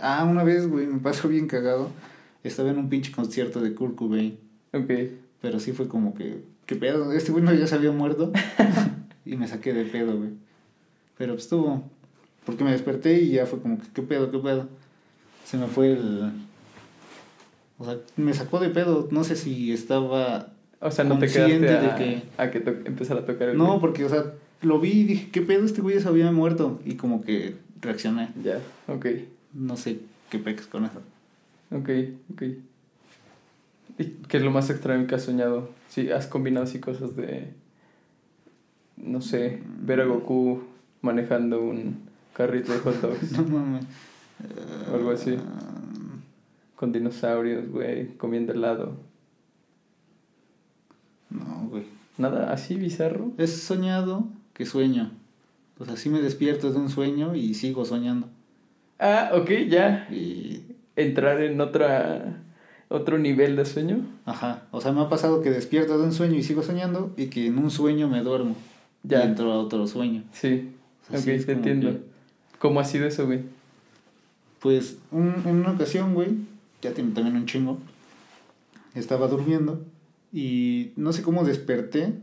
Ah, 0.00 0.24
una 0.24 0.44
vez, 0.44 0.66
güey, 0.68 0.86
me 0.86 0.98
pasó 1.00 1.28
bien 1.28 1.46
cagado. 1.48 1.90
Estaba 2.44 2.70
en 2.70 2.78
un 2.78 2.88
pinche 2.88 3.12
concierto 3.12 3.60
de 3.60 3.74
Kurt 3.74 3.96
Cobain, 3.96 4.38
Ok. 4.72 4.90
Pero 5.40 5.60
sí 5.60 5.72
fue 5.72 5.88
como 5.88 6.14
que, 6.14 6.42
¿qué 6.66 6.76
pedo? 6.76 7.12
Este 7.12 7.32
güey 7.32 7.44
no 7.44 7.52
ya 7.54 7.66
se 7.66 7.74
había 7.74 7.92
muerto. 7.92 8.32
y 9.24 9.36
me 9.36 9.46
saqué 9.48 9.72
de 9.72 9.84
pedo, 9.84 10.16
güey. 10.16 10.30
Pero 11.16 11.34
pues 11.34 11.44
estuvo. 11.44 11.82
Porque 12.44 12.64
me 12.64 12.70
desperté 12.72 13.20
y 13.20 13.30
ya 13.32 13.46
fue 13.46 13.60
como 13.60 13.78
que, 13.78 13.86
¿qué 13.92 14.02
pedo? 14.02 14.30
¿Qué 14.30 14.38
pedo? 14.38 14.68
Se 15.44 15.56
me 15.58 15.66
fue 15.66 15.92
el. 15.92 16.32
O 17.78 17.84
sea, 17.84 17.98
me 18.16 18.34
sacó 18.34 18.58
de 18.58 18.70
pedo. 18.70 19.08
No 19.10 19.24
sé 19.24 19.36
si 19.36 19.72
estaba. 19.72 20.52
O 20.80 20.90
sea, 20.90 21.04
no 21.04 21.18
te 21.18 21.26
quedaste 21.28 21.58
de 21.60 21.76
a 21.76 21.96
que- 21.96 22.22
a 22.36 22.50
que 22.50 22.60
to- 22.60 22.70
empezara 22.84 23.20
a 23.20 23.24
tocar 23.26 23.48
el 23.50 23.58
No, 23.58 23.66
güey. 23.66 23.80
porque, 23.80 24.04
o 24.04 24.08
sea, 24.08 24.32
lo 24.62 24.78
vi 24.80 24.90
y 24.90 25.04
dije, 25.04 25.28
¿qué 25.32 25.42
pedo? 25.42 25.64
Este 25.64 25.80
güey 25.82 25.96
ya 25.96 26.02
se 26.02 26.08
había 26.08 26.30
muerto. 26.32 26.80
Y 26.84 26.94
como 26.94 27.20
que 27.22 27.56
reaccioné. 27.80 28.30
Ya, 28.42 28.60
ok. 28.86 29.06
No 29.54 29.76
sé 29.76 29.98
qué 30.30 30.38
pex 30.38 30.66
con 30.66 30.84
eso. 30.84 31.00
Ok, 31.70 31.88
ok. 32.32 32.42
¿Y 33.98 34.04
qué 34.28 34.36
es 34.36 34.42
lo 34.42 34.50
más 34.50 34.70
extraño 34.70 35.06
que 35.06 35.16
has 35.16 35.22
soñado? 35.24 35.70
Sí, 35.88 36.10
has 36.10 36.26
combinado 36.26 36.64
así 36.64 36.78
cosas 36.80 37.16
de. 37.16 37.52
No 38.96 39.20
sé, 39.20 39.60
ver 39.80 40.00
a 40.00 40.04
Goku 40.06 40.62
manejando 41.02 41.60
un 41.62 42.00
carrito 42.34 42.72
de 42.72 42.78
hot 42.80 42.94
dogs 43.00 43.32
No 43.32 43.44
mames. 43.44 43.84
o 44.90 44.94
algo 44.94 45.10
así. 45.10 45.36
Ah, 45.38 45.72
Con 46.76 46.92
dinosaurios, 46.92 47.68
güey, 47.68 48.16
comiendo 48.16 48.52
helado. 48.52 48.96
No, 51.30 51.68
güey. 51.68 51.84
Nada 52.16 52.52
así 52.52 52.76
bizarro. 52.76 53.32
Es 53.38 53.62
soñado 53.62 54.26
que 54.54 54.66
sueño. 54.66 55.10
O 55.78 55.84
sea, 55.84 55.96
sí 55.96 56.08
me 56.08 56.20
despierto 56.20 56.72
de 56.72 56.78
un 56.78 56.88
sueño 56.88 57.34
y 57.36 57.54
sigo 57.54 57.84
soñando. 57.84 58.28
Ah, 58.98 59.30
ok, 59.34 59.50
ya. 59.68 60.08
Y. 60.10 60.62
Entrar 60.96 61.40
en 61.42 61.60
otra. 61.60 62.42
Otro 62.88 63.18
nivel 63.18 63.56
de 63.56 63.64
sueño. 63.66 64.00
Ajá. 64.24 64.62
O 64.70 64.80
sea, 64.80 64.92
me 64.92 65.00
ha 65.02 65.08
pasado 65.08 65.42
que 65.42 65.50
despierto 65.50 65.98
de 65.98 66.04
un 66.04 66.12
sueño 66.12 66.36
y 66.36 66.42
sigo 66.42 66.62
soñando 66.62 67.12
y 67.16 67.26
que 67.26 67.46
en 67.46 67.58
un 67.58 67.70
sueño 67.70 68.08
me 68.08 68.22
duermo. 68.22 68.56
Ya. 69.02 69.20
Y 69.24 69.28
entro 69.28 69.52
a 69.52 69.58
otro 69.58 69.86
sueño. 69.86 70.22
Sí. 70.32 70.70
O 71.06 71.10
sea, 71.10 71.20
ok, 71.20 71.38
sí 71.40 71.44
te 71.46 71.52
entiendo. 71.52 71.90
que- 71.92 72.00
¿Cómo 72.58 72.80
ha 72.80 72.84
sido 72.84 73.06
eso, 73.06 73.26
güey? 73.26 73.40
Pues 74.60 74.98
un- 75.12 75.42
en 75.46 75.56
una 75.56 75.72
ocasión, 75.72 76.14
güey, 76.14 76.30
ya 76.82 76.92
tiene 76.92 77.12
también 77.12 77.36
un 77.36 77.46
chingo, 77.46 77.78
estaba 78.94 79.28
durmiendo 79.28 79.84
y 80.32 80.90
no 80.96 81.12
sé 81.12 81.22
cómo 81.22 81.44
desperté 81.44 82.14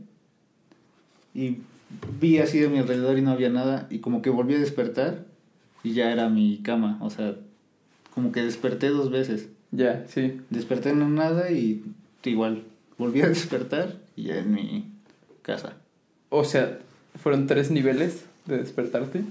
y 1.34 1.58
vi 2.20 2.40
así 2.40 2.60
de 2.60 2.68
mi 2.70 2.80
alrededor 2.80 3.18
y 3.18 3.22
no 3.22 3.32
había 3.32 3.50
nada 3.50 3.88
y 3.90 4.00
como 4.00 4.22
que 4.22 4.30
volví 4.30 4.56
a 4.56 4.60
despertar 4.60 5.26
y 5.84 5.94
ya 5.94 6.12
era 6.12 6.28
mi 6.30 6.58
cama, 6.64 6.98
o 7.02 7.10
sea, 7.10 7.36
como 8.16 8.32
que 8.32 8.42
desperté 8.42 8.90
dos 8.90 9.12
veces. 9.12 9.50
Ya, 9.72 10.06
sí. 10.08 10.42
Desperté 10.50 10.90
en 10.90 11.00
la 11.02 11.10
nada 11.10 11.52
y 11.52 11.84
igual, 12.24 12.64
volví 12.98 13.22
a 13.22 13.28
despertar 13.30 13.98
y 14.16 14.24
ya 14.24 14.38
en 14.38 14.54
mi 14.54 14.92
casa. 15.42 15.74
O 16.30 16.44
sea, 16.46 16.80
¿fueron 17.22 17.46
tres 17.46 17.70
niveles 17.70 18.26
de 18.46 18.58
despertarte? 18.58 19.24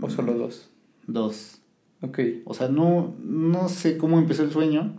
¿O 0.00 0.10
solo 0.10 0.34
dos? 0.34 0.68
Dos. 1.06 1.60
Ok. 2.00 2.18
O 2.46 2.54
sea, 2.54 2.68
no, 2.68 3.14
no 3.22 3.68
sé 3.68 3.98
cómo 3.98 4.18
empezó 4.18 4.42
el 4.42 4.50
sueño, 4.50 4.94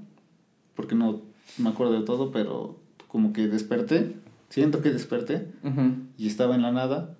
porque 0.75 0.95
no 0.95 1.21
me 1.57 1.69
acuerdo 1.69 1.93
de 1.93 2.05
todo, 2.05 2.31
pero 2.31 2.77
como 3.07 3.33
que 3.33 3.47
desperté, 3.47 4.15
siento 4.49 4.81
que 4.81 4.91
desperté 4.91 5.47
y 6.17 6.27
estaba 6.27 6.55
en 6.55 6.61
la 6.61 6.71
nada 6.71 7.15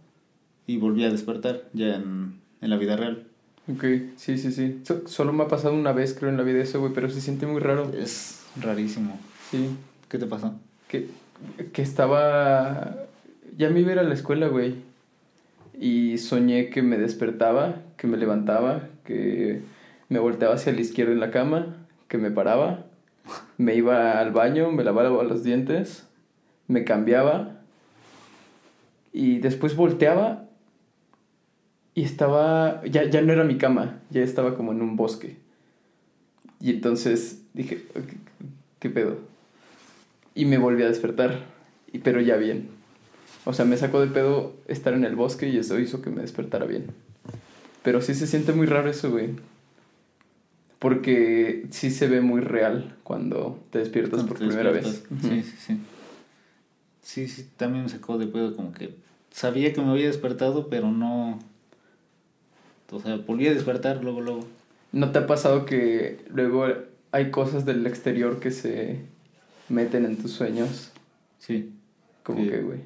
y 0.67 0.77
volví 0.77 1.03
a 1.05 1.09
despertar 1.09 1.69
ya 1.73 1.95
en, 1.95 2.39
en 2.61 2.69
la 2.69 2.77
vida 2.77 2.95
real. 2.97 3.26
Ok, 3.71 3.83
sí, 4.15 4.37
sí, 4.37 4.51
sí. 4.51 4.81
So- 4.83 5.07
solo 5.07 5.33
me 5.33 5.43
ha 5.43 5.47
pasado 5.47 5.73
una 5.73 5.91
vez, 5.91 6.13
creo, 6.17 6.29
en 6.29 6.37
la 6.37 6.43
vida 6.43 6.61
eso, 6.61 6.79
güey, 6.79 6.93
pero 6.93 7.09
se 7.09 7.19
siente 7.21 7.45
muy 7.45 7.59
raro. 7.59 7.91
Es 7.93 8.45
rarísimo. 8.61 9.19
Sí. 9.51 9.69
¿Qué 10.09 10.17
te 10.17 10.25
pasó? 10.25 10.53
Que, 10.87 11.09
que 11.73 11.81
estaba... 11.81 12.95
Ya 13.57 13.69
me 13.69 13.81
iba 13.81 13.89
a 13.89 13.93
ir 13.93 13.99
a 13.99 14.03
la 14.03 14.13
escuela, 14.13 14.47
güey. 14.47 14.75
Y 15.79 16.17
soñé 16.17 16.69
que 16.69 16.81
me 16.81 16.97
despertaba, 16.97 17.75
que 17.97 18.07
me 18.07 18.17
levantaba, 18.17 18.83
que 19.03 19.61
me 20.09 20.19
volteaba 20.19 20.55
hacia 20.55 20.71
la 20.73 20.81
izquierda 20.81 21.11
en 21.11 21.19
la 21.19 21.31
cama, 21.31 21.75
que 22.07 22.17
me 22.17 22.31
paraba, 22.31 22.85
me 23.57 23.75
iba 23.75 24.19
al 24.19 24.31
baño, 24.31 24.71
me 24.71 24.83
lavaba 24.83 25.23
los 25.23 25.43
dientes, 25.43 26.07
me 26.67 26.83
cambiaba 26.83 27.57
y 29.13 29.39
después 29.39 29.75
volteaba 29.75 30.45
y 31.97 32.03
estaba... 32.03 32.83
Ya, 32.85 33.05
ya 33.09 33.23
no 33.23 33.33
era 33.33 33.43
mi 33.43 33.57
cama, 33.57 33.99
ya 34.11 34.21
estaba 34.21 34.55
como 34.55 34.71
en 34.71 34.83
un 34.83 34.95
bosque. 34.95 35.37
Y 36.61 36.69
entonces 36.69 37.41
dije, 37.55 37.85
"¿Qué- 37.91 38.17
¿qué 38.79 38.89
pedo? 38.91 39.17
Y 40.35 40.45
me 40.45 40.59
volví 40.59 40.83
a 40.83 40.87
despertar, 40.87 41.39
y, 41.91 41.97
pero 41.97 42.21
ya 42.21 42.35
bien. 42.37 42.69
O 43.45 43.53
sea, 43.53 43.65
me 43.65 43.77
sacó 43.77 43.99
de 43.99 44.07
pedo 44.07 44.53
estar 44.67 44.93
en 44.93 45.05
el 45.05 45.15
bosque 45.15 45.49
y 45.49 45.57
eso 45.57 45.79
hizo 45.79 46.03
que 46.03 46.11
me 46.11 46.21
despertara 46.21 46.65
bien. 46.67 46.85
Pero 47.81 48.01
sí 48.01 48.13
se 48.13 48.27
siente 48.27 48.53
muy 48.53 48.67
raro 48.67 48.89
eso, 48.91 49.09
güey. 49.09 49.29
Porque 50.79 51.65
sí 51.71 51.89
se 51.89 52.07
ve 52.07 52.21
muy 52.21 52.41
real 52.41 52.95
cuando 53.03 53.59
te 53.71 53.79
despiertas 53.79 54.19
Cuando 54.21 54.27
por 54.29 54.37
te 54.37 54.45
primera 54.45 54.71
despiertas. 54.71 55.09
vez. 55.09 55.43
Sí, 55.43 55.49
sí, 55.51 55.57
sí. 55.65 55.77
Sí, 57.01 57.27
sí, 57.27 57.47
también 57.57 57.85
me 57.85 57.89
sacó 57.89 58.17
de 58.19 58.27
pedo 58.27 58.55
como 58.55 58.71
que 58.73 58.93
sabía 59.31 59.73
que 59.73 59.81
me 59.81 59.89
había 59.89 60.05
despertado, 60.07 60.67
pero 60.69 60.91
no... 60.91 61.39
O 62.91 62.99
sea, 62.99 63.17
volví 63.17 63.47
a 63.47 63.53
despertar 63.53 64.03
luego, 64.03 64.21
luego. 64.21 64.47
¿No 64.91 65.11
te 65.11 65.19
ha 65.19 65.27
pasado 65.27 65.65
que 65.65 66.25
luego 66.33 66.65
hay 67.11 67.31
cosas 67.31 67.65
del 67.65 67.85
exterior 67.85 68.39
que 68.39 68.51
se 68.51 69.01
meten 69.69 70.05
en 70.05 70.17
tus 70.17 70.31
sueños? 70.31 70.91
Sí. 71.39 71.71
Como 72.23 72.43
Sí. 72.43 72.49
que, 72.49 72.61
güey. 72.61 72.79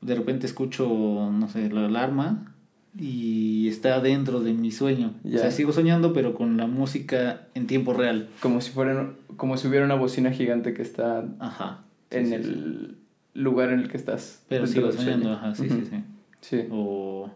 de 0.00 0.14
repente 0.14 0.46
escucho, 0.46 0.86
no 0.88 1.48
sé, 1.48 1.68
la 1.70 1.86
alarma 1.86 2.54
y 2.96 3.66
está 3.68 4.00
dentro 4.00 4.40
de 4.40 4.52
mi 4.54 4.70
sueño. 4.70 5.12
Ya. 5.24 5.36
O 5.38 5.40
sea, 5.40 5.50
sigo 5.50 5.72
soñando, 5.72 6.12
pero 6.12 6.34
con 6.34 6.56
la 6.56 6.66
música 6.68 7.42
en 7.54 7.66
tiempo 7.66 7.92
real. 7.94 8.28
Como 8.40 8.60
si 8.60 8.70
fueran, 8.70 9.16
como 9.36 9.56
si 9.56 9.66
hubiera 9.68 9.84
una 9.84 9.96
bocina 9.96 10.30
gigante 10.30 10.72
que 10.72 10.82
está 10.82 11.24
Ajá. 11.40 11.80
Sí, 12.10 12.16
en 12.18 12.26
sí, 12.28 12.34
el 12.34 12.44
sí. 12.44 12.96
lugar 13.40 13.70
en 13.70 13.80
el 13.80 13.88
que 13.88 13.96
estás. 13.96 14.42
Pero 14.48 14.66
sigo 14.68 14.92
soñando, 14.92 15.24
sueño. 15.26 15.32
ajá, 15.36 15.54
sí, 15.56 15.68
sí, 15.68 15.82
sí. 15.90 15.96
Sí. 16.40 16.68
O. 16.70 17.30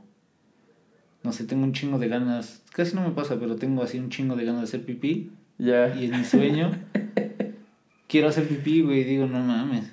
No 1.24 1.32
sé, 1.32 1.44
tengo 1.44 1.62
un 1.64 1.72
chingo 1.72 1.98
de 1.98 2.08
ganas. 2.08 2.62
Casi 2.72 2.94
no 2.96 3.02
me 3.02 3.10
pasa, 3.10 3.36
pero 3.38 3.56
tengo 3.56 3.82
así 3.82 3.98
un 3.98 4.10
chingo 4.10 4.34
de 4.36 4.44
ganas 4.44 4.62
de 4.62 4.64
hacer 4.64 4.84
pipí. 4.84 5.30
Ya. 5.58 5.94
Y 5.94 6.06
en 6.06 6.18
mi 6.18 6.24
sueño. 6.24 6.70
quiero 8.08 8.28
hacer 8.28 8.48
pipí, 8.48 8.82
güey. 8.82 9.00
y 9.00 9.04
Digo, 9.04 9.26
no 9.26 9.38
mames. 9.40 9.84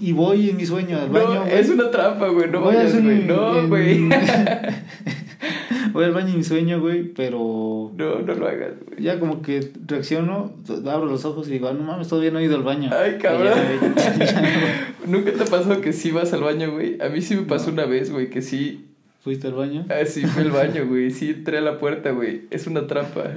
Y 0.00 0.12
voy 0.12 0.50
en 0.50 0.56
mi 0.56 0.66
sueño 0.66 0.98
al 0.98 1.08
baño. 1.10 1.34
No, 1.34 1.40
güey. 1.44 1.54
es 1.58 1.70
una 1.70 1.90
trampa, 1.90 2.28
güey. 2.28 2.50
No 2.50 2.60
Voy 2.60 2.74
a 2.74 2.78
vayas, 2.78 2.92
hacer 2.92 3.04
güey. 3.04 3.24
No, 3.24 3.58
en- 3.58 3.68
güey. 3.68 4.08
voy 5.92 6.04
al 6.04 6.12
baño 6.12 6.28
en 6.30 6.36
mi 6.38 6.44
sueño, 6.44 6.80
güey, 6.80 7.04
pero 7.14 7.92
No, 7.96 8.18
no 8.20 8.34
lo 8.34 8.48
hagas, 8.48 8.72
güey. 8.86 9.02
ya 9.02 9.18
como 9.18 9.40
que 9.42 9.70
reacciono, 9.86 10.52
abro 10.90 11.06
los 11.06 11.24
ojos 11.24 11.48
y 11.48 11.52
digo, 11.52 11.68
"Ah, 11.68 11.72
no 11.72 11.84
mames, 11.84 12.08
todavía 12.08 12.30
no 12.32 12.38
he 12.40 12.44
ido 12.44 12.56
al 12.56 12.64
baño. 12.64 12.90
Ay, 12.92 13.16
cabrón. 13.18 13.52
ya, 13.96 14.16
ya, 14.18 14.24
ya, 14.26 14.94
¿Nunca 15.06 15.32
te 15.32 15.42
ha 15.42 15.46
pasado 15.46 15.80
que 15.80 15.92
sí 15.92 16.10
vas 16.10 16.32
al 16.32 16.42
baño, 16.42 16.72
güey? 16.72 17.00
A 17.00 17.08
mí 17.08 17.22
sí 17.22 17.36
me 17.36 17.42
pasó 17.42 17.70
una 17.70 17.86
vez, 17.86 18.10
güey, 18.10 18.28
que 18.28 18.42
sí. 18.42 18.86
¿Fuiste 19.26 19.48
al 19.48 19.54
baño? 19.54 19.84
Ah, 19.88 20.06
sí, 20.06 20.24
fui 20.24 20.44
al 20.44 20.52
baño, 20.52 20.86
güey. 20.88 21.10
Sí 21.10 21.30
entré 21.30 21.58
a 21.58 21.60
la 21.60 21.80
puerta, 21.80 22.12
güey. 22.12 22.42
Es 22.50 22.68
una 22.68 22.86
trampa. 22.86 23.28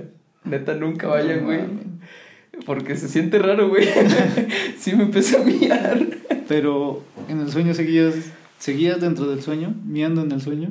Neta, 0.44 0.76
nunca 0.76 1.08
vayan, 1.08 1.46
güey. 1.46 1.62
Porque 2.68 2.96
se 2.96 3.08
siente 3.08 3.40
raro, 3.40 3.70
güey. 3.70 3.88
sí 4.78 4.94
me 4.94 5.06
empecé 5.06 5.38
a 5.38 5.44
miar. 5.44 6.06
Pero 6.48 7.04
en 7.28 7.40
el 7.40 7.52
sueño 7.52 7.74
seguías, 7.74 8.14
seguías 8.60 9.02
dentro 9.02 9.28
del 9.32 9.42
sueño, 9.42 9.74
miando 9.84 10.22
en 10.22 10.32
el 10.32 10.42
sueño. 10.42 10.70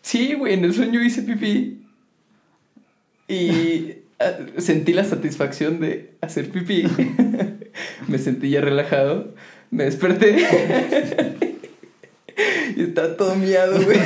Sí, 0.00 0.32
güey, 0.32 0.54
en 0.54 0.64
el 0.64 0.72
sueño 0.72 1.04
hice 1.04 1.20
pipí. 1.20 1.82
Y 3.28 3.92
ah, 4.18 4.38
sentí 4.56 4.94
la 4.94 5.04
satisfacción 5.04 5.80
de 5.80 6.14
hacer 6.22 6.48
pipí. 6.48 6.84
me 8.08 8.16
sentí 8.16 8.48
ya 8.48 8.62
relajado. 8.62 9.34
Me 9.70 9.84
desperté. 9.84 10.46
Y 12.76 12.82
estaba 12.82 13.16
todo 13.16 13.34
miado, 13.36 13.82
güey. 13.82 13.98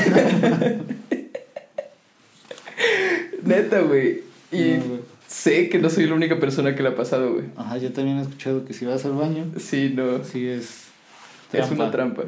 Neta, 3.44 3.80
güey. 3.82 4.22
Y 4.52 4.74
No, 4.78 4.98
sé 5.26 5.68
que 5.68 5.78
no 5.78 5.90
soy 5.90 6.06
la 6.06 6.14
única 6.14 6.38
persona 6.38 6.74
que 6.74 6.82
le 6.82 6.90
ha 6.90 6.94
pasado, 6.96 7.32
güey. 7.34 7.46
Ajá, 7.56 7.78
yo 7.78 7.92
también 7.92 8.18
he 8.18 8.22
escuchado 8.22 8.64
que 8.64 8.72
si 8.74 8.84
vas 8.84 9.04
al 9.04 9.12
baño, 9.12 9.46
Sí, 9.58 9.92
no. 9.94 10.24
sí 10.24 10.46
es 10.46 10.84
Es 11.52 11.70
una 11.70 11.90
trampa. 11.90 12.24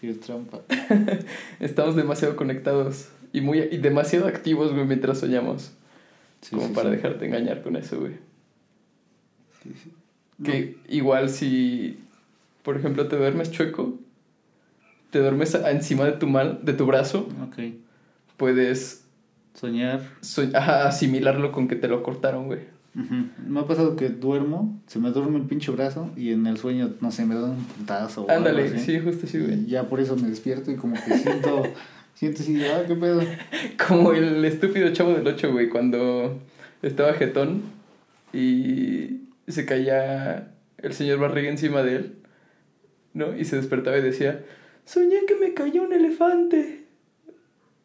Sí 0.00 0.08
es 0.08 0.20
trampa. 0.20 0.60
Estamos 1.60 1.96
demasiado 1.96 2.36
conectados 2.36 3.08
y 3.32 3.40
muy 3.40 3.58
y 3.60 3.78
demasiado 3.78 4.26
activos, 4.26 4.72
güey, 4.72 4.86
mientras 4.86 5.18
soñamos. 5.18 5.72
Sí, 6.40 6.50
como 6.54 6.68
sí, 6.68 6.74
para 6.74 6.90
sí. 6.90 6.96
dejarte 6.96 7.26
engañar 7.26 7.62
con 7.62 7.76
eso, 7.76 8.00
güey. 8.00 8.12
Sí, 9.62 9.72
sí. 9.82 9.90
Que 10.44 10.76
igual 10.88 11.30
si, 11.30 11.98
por 12.62 12.76
ejemplo, 12.76 13.06
te 13.08 13.16
duermes 13.16 13.50
chueco, 13.50 13.98
te 15.14 15.20
duermes 15.20 15.54
encima 15.54 16.06
de 16.06 16.12
tu 16.12 16.26
mal, 16.26 16.58
de 16.64 16.72
tu 16.72 16.86
brazo, 16.86 17.28
No, 17.38 17.44
Ok. 17.44 17.72
puedes 18.36 19.04
Soñar. 19.54 20.00
so- 20.22 20.42
ajá, 20.52 20.88
asimilarlo 20.88 21.52
con 21.52 21.68
que 21.68 21.76
te 21.76 21.86
lo 21.86 22.02
cortaron, 22.02 22.46
güey. 22.46 22.58
Me 23.46 23.60
ha 23.60 23.64
pasado 23.64 23.94
que 23.94 24.08
duermo, 24.08 24.80
se 24.88 24.98
me 24.98 25.10
duerme 25.12 25.38
el 25.38 25.44
pinche 25.44 25.70
brazo 25.70 26.10
y 26.16 26.32
en 26.32 26.48
el 26.48 26.56
sueño, 26.58 26.94
no 27.00 27.12
sé, 27.12 27.24
me 27.26 27.36
da 27.36 27.44
un 27.44 27.62
puntazo 27.64 28.26
Ándale, 28.28 28.76
sí, 28.80 28.98
justo 28.98 29.26
así, 29.26 29.38
Y 29.38 29.40
güey. 29.42 29.66
ya 29.66 29.84
por 29.88 30.00
eso 30.00 30.16
me 30.16 30.28
despierto 30.28 30.72
y 30.72 30.74
como 30.76 30.94
que 30.94 31.16
siento, 31.18 31.62
siento 32.14 32.42
así, 32.42 32.60
ah, 32.64 32.82
qué 32.88 32.94
pedo. 32.96 33.20
Como 33.88 34.12
el 34.12 34.44
estúpido 34.44 34.92
chavo 34.92 35.12
del 35.14 35.26
8, 35.28 35.52
güey, 35.52 35.68
cuando 35.68 36.40
estaba 36.82 37.12
jetón 37.14 37.62
y 38.32 39.20
se 39.46 39.64
caía 39.64 40.50
el 40.78 40.92
señor 40.92 41.18
Barriga 41.20 41.50
encima 41.50 41.82
de 41.84 41.96
él, 41.96 42.14
¿no? 43.12 43.36
Y 43.36 43.44
se 43.44 43.56
despertaba 43.56 43.96
y 43.98 44.02
decía, 44.02 44.44
soñé 44.84 45.24
que 45.26 45.34
me 45.36 45.54
cayó 45.54 45.82
un 45.84 45.92
elefante. 45.92 46.84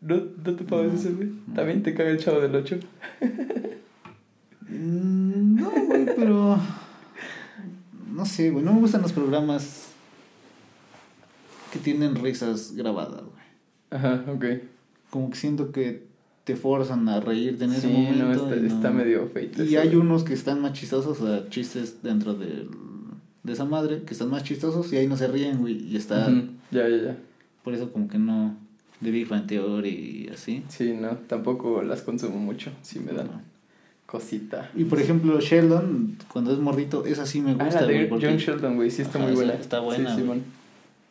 ¿No, 0.02 0.16
no 0.18 0.56
te 0.56 0.64
pagas 0.64 0.94
eso, 1.06 1.16
güey? 1.16 1.30
También 1.54 1.84
te 1.84 1.94
caga 1.94 2.10
el 2.12 2.18
chavo 2.20 2.40
del 2.40 2.56
8. 2.56 2.80
Mm, 4.68 5.56
No, 5.60 5.72
güey, 5.88 6.06
pero. 6.16 6.60
No 8.14 8.26
sé, 8.26 8.50
güey. 8.52 8.64
No 8.64 8.74
me 8.74 8.80
gustan 8.82 9.02
los 9.02 9.12
programas 9.14 9.88
que 11.72 11.80
tienen 11.80 12.16
risas 12.16 12.74
grabadas, 12.76 13.22
güey. 13.22 13.40
Ajá, 13.92 14.24
ok. 14.32 14.46
Como 15.10 15.30
que 15.30 15.38
siento 15.38 15.72
que 15.72 16.08
te 16.44 16.56
forzan 16.56 17.08
a 17.10 17.20
reírte 17.20 17.66
en 17.66 17.74
ese 17.74 17.88
momento. 17.88 18.26
no, 18.26 18.32
está, 18.32 18.56
y 18.56 18.62
no- 18.62 18.68
está 18.68 18.90
medio 18.92 19.28
feito. 19.28 19.64
Y 19.64 19.68
ese, 19.68 19.80
hay 19.80 19.96
unos 19.96 20.24
que 20.24 20.34
están 20.34 20.62
más 20.62 20.74
chistosos, 20.74 21.20
o 21.22 21.28
sea, 21.28 21.50
chistes 21.50 22.02
dentro 22.02 22.34
del, 22.34 22.70
de 23.44 23.54
esa 23.54 23.66
madre, 23.66 24.04
que 24.04 24.14
están 24.14 24.30
más 24.30 24.44
chistosos 24.44 24.92
y 24.94 24.98
ahí 24.98 25.08
no 25.08 25.18
se 25.18 25.28
ríen, 25.28 25.60
güey. 25.60 25.78
Y 25.78 25.96
está. 25.96 26.28
Ujú, 26.28 26.44
Ya, 26.72 26.88
ya, 26.88 26.98
ya. 26.98 27.18
Por 27.64 27.74
eso, 27.74 27.92
como 27.92 28.08
que 28.08 28.18
no. 28.18 28.56
De 29.02 29.12
Big 29.12 29.30
Bang 29.30 29.48
Theory 29.48 30.26
y 30.28 30.30
así. 30.34 30.64
Sí, 30.68 30.94
no, 31.00 31.12
tampoco 31.28 31.82
las 31.84 32.02
consumo 32.02 32.38
mucho. 32.38 32.70
Sí 32.82 33.00
me 33.00 33.14
dan 33.14 33.28
No. 33.28 33.42
cosita. 34.06 34.70
Y 34.76 34.84
por 34.86 35.00
ejemplo, 35.00 35.40
Sheldon, 35.40 36.18
cuando 36.32 36.52
es 36.52 36.60
mordito, 36.60 37.06
esa 37.06 37.26
sí 37.26 37.40
me 37.42 37.52
Ah, 37.52 37.64
gusta, 37.66 37.82
la 37.82 37.88
de 37.88 37.94
güey. 37.94 38.10
porque- 38.10 38.26
John 38.28 38.38
Sheldon, 38.38 38.76
güey, 38.76 38.92
sí 38.92 39.02
está 39.04 39.20
Ajá, 39.20 39.28
muy 39.28 39.36
buena. 39.36 39.54
está 39.54 39.80
buena, 39.80 40.16
Sí. 40.16 40.24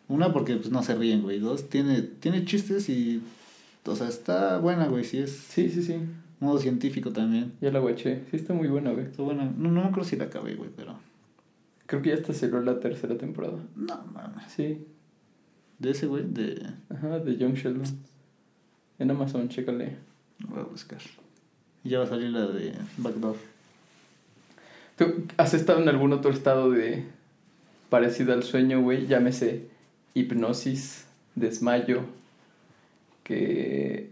Una, 0.09 0.33
porque 0.33 0.57
pues 0.57 0.71
no 0.71 0.83
se 0.83 0.95
ríen, 0.97 1.23
güey. 1.23 1.39
Dos, 1.39 1.69
tiene, 1.71 2.03
tiene 2.03 2.45
chistes 2.45 2.89
y. 2.91 3.23
O 3.87 3.97
sea, 3.97 4.09
está 4.09 4.59
buena, 4.59 4.87
güey. 4.89 5.05
Sí, 5.05 5.19
es 5.19 5.33
Sí, 5.33 5.71
sí, 5.71 5.83
sí. 5.83 5.97
modo 6.41 6.59
científico 6.59 7.11
también. 7.11 7.53
Ya 7.63 7.71
la 7.71 7.79
guaché. 7.79 8.21
Sí 8.31 8.37
está 8.37 8.53
muy 8.53 8.69
buena, 8.69 8.91
güey. 8.91 9.07
Está 9.07 9.23
buena. 9.23 9.45
No, 9.45 9.71
no 9.71 9.81
me 9.83 9.87
acuerdo 9.89 10.05
si 10.05 10.17
la 10.17 10.25
acabé, 10.25 10.55
güey, 10.57 10.69
pero. 10.77 10.95
Creo 11.87 12.03
que 12.03 12.11
ya 12.11 12.17
está 12.17 12.35
cerró 12.35 12.61
la 12.63 12.81
tercera 12.81 13.17
temporada. 13.17 13.59
No, 13.77 14.05
mames. 14.13 14.45
Sí. 14.55 14.79
De 15.79 15.91
ese, 15.91 16.07
güey, 16.07 16.25
de. 16.27 16.67
Ajá, 16.91 17.19
de 17.21 17.37
Young 17.37 17.55
Sheldon. 17.55 17.85
En 18.99 19.11
Amazon, 19.11 19.49
chécale. 19.49 19.97
Voy 20.49 20.61
a 20.61 20.65
buscar. 20.65 21.01
Ya 21.85 21.99
va 21.99 22.05
a 22.05 22.09
salir 22.09 22.31
la 22.31 22.47
de 22.47 22.75
Backdoor. 22.97 23.37
¿Tú 24.97 25.27
has 25.37 25.55
estado 25.55 25.81
en 25.81 25.89
algún 25.89 26.13
otro 26.13 26.33
estado 26.33 26.71
de 26.71 27.05
parecido 27.89 28.33
al 28.33 28.43
sueño, 28.43 28.83
güey? 28.83 29.07
Llámese 29.07 29.69
hipnosis, 30.15 31.07
desmayo, 31.37 32.03
que, 33.23 34.11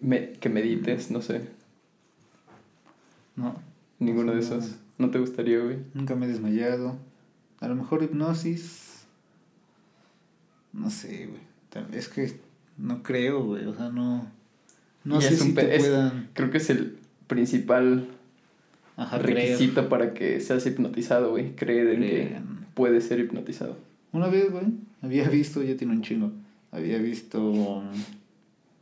me, 0.00 0.32
que 0.32 0.48
medites, 0.48 1.10
no 1.10 1.20
sé. 1.20 1.42
No. 3.36 3.56
Ninguno 3.98 4.32
de 4.32 4.40
esos. 4.40 4.76
¿No 4.96 5.10
te 5.10 5.18
gustaría, 5.18 5.58
güey? 5.58 5.78
Nunca 5.92 6.14
me 6.14 6.24
he 6.24 6.28
desmayado. 6.28 6.96
A 7.60 7.68
lo 7.68 7.74
mejor 7.74 8.02
hipnosis. 8.02 8.83
No 10.74 10.90
sé, 10.90 11.28
güey. 11.28 11.88
Es 11.92 12.08
que 12.08 12.38
no 12.76 13.02
creo, 13.02 13.42
güey. 13.44 13.64
O 13.64 13.74
sea, 13.74 13.88
no. 13.88 14.30
No 15.04 15.18
Y 15.18 15.22
sé 15.22 15.34
es 15.34 15.40
un 15.40 15.48
si 15.48 15.54
te 15.54 15.78
puedan. 15.78 16.28
Creo 16.34 16.50
que 16.50 16.58
es 16.58 16.68
el 16.70 16.98
principal 17.26 18.08
Ajá, 18.96 19.18
creer. 19.20 19.52
requisito 19.52 19.88
para 19.88 20.14
que 20.14 20.40
seas 20.40 20.66
hipnotizado, 20.66 21.30
güey. 21.30 21.54
Creer 21.56 21.88
en 21.88 22.00
que 22.00 22.36
puedes 22.74 23.04
ser 23.04 23.20
hipnotizado. 23.20 23.76
Una 24.12 24.28
vez, 24.28 24.50
güey, 24.50 24.66
había 25.02 25.28
visto, 25.28 25.62
ya 25.62 25.76
tiene 25.76 25.94
un 25.94 26.02
chingo, 26.02 26.30
había 26.70 26.98
visto, 26.98 27.82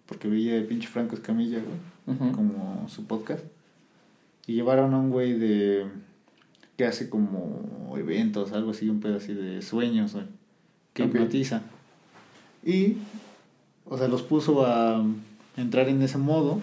porque 0.06 0.28
veía 0.28 0.56
el 0.56 0.66
pinche 0.66 0.88
Franco 0.88 1.14
Escamilla, 1.14 1.58
güey, 2.06 2.32
como 2.32 2.86
su 2.88 3.06
podcast, 3.06 3.42
y 4.46 4.52
llevaron 4.54 4.92
a 4.92 4.98
un 4.98 5.08
güey 5.10 5.32
de, 5.32 5.86
que 6.76 6.84
hace 6.84 7.08
como 7.08 7.94
eventos, 7.96 8.52
algo 8.52 8.72
así, 8.72 8.90
un 8.90 9.00
pedo 9.00 9.16
así 9.16 9.32
de 9.32 9.62
sueños, 9.62 10.12
güey, 10.12 10.26
que 10.92 11.04
hipnotiza. 11.04 11.62
Y, 12.64 12.96
o 13.86 13.98
sea, 13.98 14.08
los 14.08 14.22
puso 14.22 14.66
a 14.66 15.04
entrar 15.56 15.88
en 15.88 16.02
ese 16.02 16.18
modo, 16.18 16.60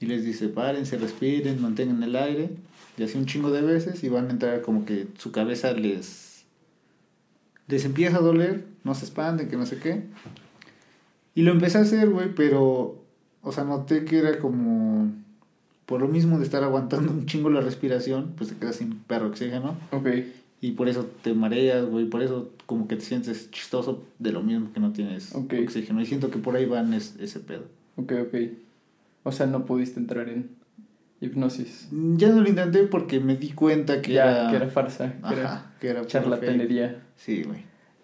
y 0.00 0.06
les 0.06 0.24
dice, 0.24 0.48
párense, 0.48 0.98
respiren, 0.98 1.60
mantengan 1.60 2.02
el 2.02 2.16
aire, 2.16 2.50
y 2.96 3.02
así 3.02 3.16
un 3.16 3.26
chingo 3.26 3.50
de 3.50 3.62
veces, 3.62 4.02
y 4.04 4.08
van 4.08 4.28
a 4.28 4.30
entrar 4.30 4.62
como 4.62 4.84
que 4.84 5.06
su 5.18 5.32
cabeza 5.32 5.72
les 5.72 6.26
les 7.68 7.84
empieza 7.84 8.18
a 8.18 8.20
doler, 8.20 8.64
no 8.84 8.94
se 8.94 9.04
espanten, 9.04 9.48
que 9.48 9.56
no 9.56 9.66
sé 9.66 9.78
qué. 9.78 10.04
Y 11.34 11.42
lo 11.42 11.52
empecé 11.52 11.78
a 11.78 11.82
hacer, 11.82 12.08
güey, 12.08 12.34
pero, 12.34 13.02
o 13.42 13.52
sea, 13.52 13.64
noté 13.64 14.04
que 14.04 14.18
era 14.18 14.38
como, 14.38 15.10
por 15.84 16.00
lo 16.00 16.08
mismo 16.08 16.38
de 16.38 16.44
estar 16.44 16.62
aguantando 16.62 17.12
un 17.12 17.26
chingo 17.26 17.50
la 17.50 17.60
respiración, 17.60 18.34
pues 18.36 18.50
te 18.50 18.56
quedas 18.56 18.76
sin 18.76 18.94
perro 19.00 19.28
oxígeno. 19.28 19.76
Ok. 19.90 20.08
Y 20.60 20.72
por 20.72 20.88
eso 20.88 21.04
te 21.22 21.34
mareas, 21.34 21.84
güey, 21.86 22.06
por 22.06 22.22
eso 22.22 22.50
como 22.66 22.88
que 22.88 22.96
te 22.96 23.02
sientes 23.02 23.50
chistoso 23.50 24.04
de 24.18 24.32
lo 24.32 24.42
mismo 24.42 24.72
que 24.72 24.80
no 24.80 24.92
tienes 24.92 25.34
Ok. 25.34 25.54
oxígeno. 25.64 26.00
Y 26.00 26.06
siento 26.06 26.30
que 26.30 26.38
por 26.38 26.56
ahí 26.56 26.64
van 26.66 26.94
es- 26.94 27.16
ese 27.20 27.40
pedo. 27.40 27.64
Ok, 27.96 28.12
ok. 28.26 28.34
O 29.22 29.32
sea, 29.32 29.46
no 29.46 29.64
pudiste 29.66 30.00
entrar 30.00 30.28
en 30.28 30.50
hipnosis. 31.20 31.88
Ya 32.16 32.28
no 32.30 32.40
lo 32.42 32.48
intenté 32.48 32.84
porque 32.84 33.20
me 33.20 33.36
di 33.36 33.50
cuenta 33.52 34.00
que 34.02 34.12
ya, 34.14 34.40
era... 34.42 34.50
que 34.50 34.56
era 34.56 34.68
farsa, 34.68 35.12
que 35.28 35.34
era 35.34 35.44
Ajá, 35.44 35.72
que 35.80 35.88
era 35.88 36.06
charlatanería. 36.06 36.88
fake. 36.88 37.00
Sí, 37.16 37.42
güey. 37.42 37.60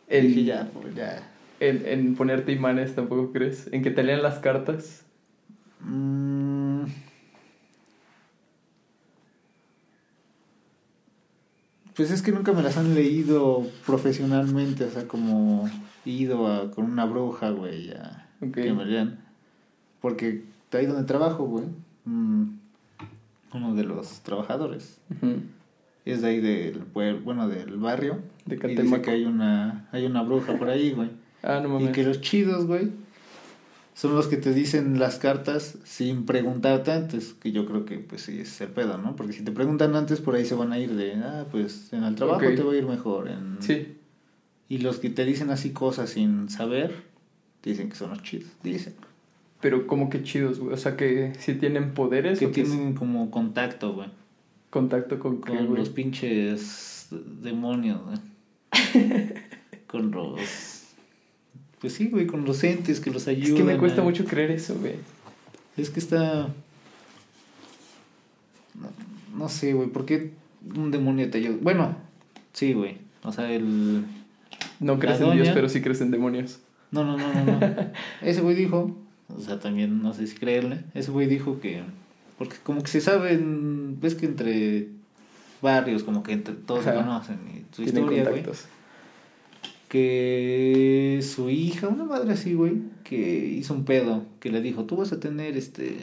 En, 0.09 0.27
Dije, 0.29 0.45
ya, 0.45 0.71
pues, 0.73 0.95
ya. 0.95 1.31
en, 1.61 1.87
en 1.87 2.15
ponerte 2.15 2.53
imanes 2.53 2.95
tampoco 2.95 3.33
crees. 3.33 3.69
En 3.73 3.83
que 3.83 3.91
te 3.91 4.03
lean 4.03 4.23
las 4.23 4.39
cartas. 4.41 5.05
Mm. 5.81 6.72
Pues 11.95 12.11
es 12.11 12.23
que 12.23 12.33
nunca 12.33 12.53
me 12.53 12.63
las 12.63 12.77
han 12.77 12.95
leído 12.95 13.67
profesionalmente, 13.87 14.85
o 14.85 14.91
sea, 14.91 15.07
como 15.07 15.69
ido 16.05 16.47
a, 16.47 16.71
con 16.71 16.85
una 16.91 17.05
bruja, 17.05 17.51
güey, 17.51 17.91
a 17.93 18.27
que 18.53 18.73
me 18.73 18.85
lean. 18.87 19.19
Porque 20.01 20.43
ahí 20.73 20.87
donde 20.87 21.05
trabajo, 21.05 21.45
güey, 21.45 21.67
mm, 22.07 22.45
uno 23.55 23.75
de 23.75 23.85
los 23.85 24.21
trabajadores 24.23 24.99
es 26.05 26.23
de 26.23 26.29
ahí 26.29 26.41
del 26.41 26.79
pueblo, 26.81 27.21
bueno, 27.23 27.49
del 27.49 27.77
barrio. 27.77 28.19
De 28.47 28.57
y 28.57 28.59
dice 28.59 28.75
Catemaco. 28.77 29.03
que 29.03 29.11
hay 29.11 29.25
una, 29.25 29.87
hay 29.93 30.07
una 30.07 30.23
bruja 30.23 30.57
por 30.59 30.69
ahí, 30.71 30.93
güey. 30.93 31.11
Ah, 31.43 31.61
no 31.63 31.69
Y 31.69 31.73
mames. 31.73 31.91
que 31.91 32.05
los 32.05 32.21
chidos, 32.21 32.67
güey, 32.67 32.91
son 33.95 34.15
los 34.15 34.27
que 34.27 34.37
te 34.37 34.55
dicen 34.55 34.99
las 34.99 35.19
cartas 35.19 35.79
sin 35.85 36.25
preguntarte 36.25 36.93
antes, 36.93 37.35
que 37.35 37.53
yo 37.53 37.67
creo 37.67 37.85
que 37.85 37.99
pues 37.99 38.23
sí 38.23 38.41
es 38.41 38.61
el 38.61 38.69
pedo, 38.69 38.97
¿no? 38.99 39.17
Porque 39.17 39.33
si 39.33 39.43
te 39.43 39.53
preguntan 39.53 39.95
antes, 39.97 40.21
por 40.21 40.35
ahí 40.35 40.45
se 40.45 40.55
van 40.55 40.73
a 40.73 40.79
ir 40.79 40.95
de, 40.95 41.15
ah, 41.15 41.47
pues 41.51 41.93
en 41.93 42.05
el 42.05 42.15
trabajo 42.15 42.41
te 42.41 42.63
va 42.63 42.73
a 42.73 42.77
ir 42.77 42.87
mejor. 42.87 43.29
En... 43.29 43.59
Sí. 43.61 43.99
Y 44.69 44.79
los 44.79 44.99
que 44.99 45.11
te 45.11 45.25
dicen 45.25 45.51
así 45.51 45.71
cosas 45.71 46.11
sin 46.11 46.49
saber, 46.49 46.95
dicen 47.63 47.91
que 47.91 47.97
son 47.97 48.11
los 48.11 48.23
chidos. 48.23 48.51
Dicen. 48.63 48.95
Pero 49.61 49.87
como 49.87 50.09
que 50.09 50.23
chidos, 50.23 50.59
güey. 50.59 50.73
O 50.73 50.77
sea, 50.77 50.97
que 50.97 51.35
si 51.39 51.55
tienen 51.55 51.93
poderes 51.93 52.39
Que 52.39 52.47
o 52.47 52.53
que 52.53 52.65
tienen 52.65 52.95
como 52.95 53.31
contacto, 53.31 53.93
güey. 53.95 54.09
contacto 54.71 55.19
con, 55.19 55.43
qué, 55.43 55.53
Con 55.55 55.67
güey. 55.67 55.79
los 55.79 55.91
pinches 55.91 57.09
demonios, 57.11 58.01
güey. 58.05 58.19
con 59.87 60.11
los... 60.11 60.72
Pues 61.83 61.93
sí, 61.95 62.09
güey, 62.09 62.27
con 62.27 62.45
los 62.47 62.63
entes 62.65 63.01
que 63.01 63.11
los 63.11 63.29
ayudan. 63.29 63.51
Es 63.51 63.55
que 63.59 63.65
me 63.65 63.77
cuesta 63.77 64.01
a- 64.01 64.05
mucho 64.05 64.25
creer 64.25 64.53
eso, 64.53 64.75
güey. 64.77 64.95
Es 65.77 65.91
que 65.91 66.01
está... 66.01 66.49
No, 68.75 68.89
no 69.37 69.49
sé, 69.49 69.75
güey, 69.75 69.89
¿por 69.89 70.07
qué 70.07 70.31
un 70.75 70.91
demonio 70.91 71.29
te 71.29 71.39
ayuda? 71.39 71.57
Bueno, 71.61 71.97
sí, 72.53 72.73
güey. 72.73 72.99
O 73.25 73.33
sea, 73.33 73.53
el... 73.53 74.05
No 74.81 74.99
crees 74.99 75.21
en 75.21 75.33
Dios, 75.33 75.49
pero 75.53 75.69
sí 75.69 75.81
crees 75.83 76.01
en 76.01 76.11
demonios. 76.11 76.61
No, 76.91 77.05
no, 77.05 77.17
no, 77.17 77.33
no, 77.35 77.45
no. 77.45 77.61
Ese 78.23 78.41
güey 78.41 78.55
dijo, 78.55 78.97
o 79.37 79.41
sea, 79.41 79.59
también 79.59 80.03
no 80.03 80.13
sé 80.15 80.27
si 80.27 80.37
creerle, 80.37 80.85
ese 80.95 81.11
güey 81.11 81.27
dijo 81.27 81.61
que, 81.61 81.83
porque 82.39 82.57
como 82.63 82.83
que 82.83 82.89
se 82.89 83.01
saben, 83.01 83.99
ves 84.01 84.15
que 84.15 84.27
entre 84.27 84.89
barrios, 85.63 86.03
como 86.03 86.23
que 86.23 86.33
entre 86.33 86.55
todos 86.55 86.85
se 86.85 86.93
conocen 86.93 87.39
y 87.49 87.75
su 87.75 87.83
Tienen 87.85 88.05
historia, 88.05 88.29
güey. 88.31 88.45
Que 89.93 91.21
su 91.23 91.51
hija, 91.51 91.87
una 91.89 92.05
madre 92.05 92.33
así, 92.33 92.55
güey, 92.55 92.77
que 93.05 93.19
hizo 93.47 93.75
un 93.75 93.85
pedo, 93.85 94.25
que 94.41 94.51
le 94.51 94.63
dijo, 94.63 94.85
tú 94.87 94.97
vas 94.97 95.13
a 95.13 95.21
tener 95.21 95.55
este, 95.59 95.99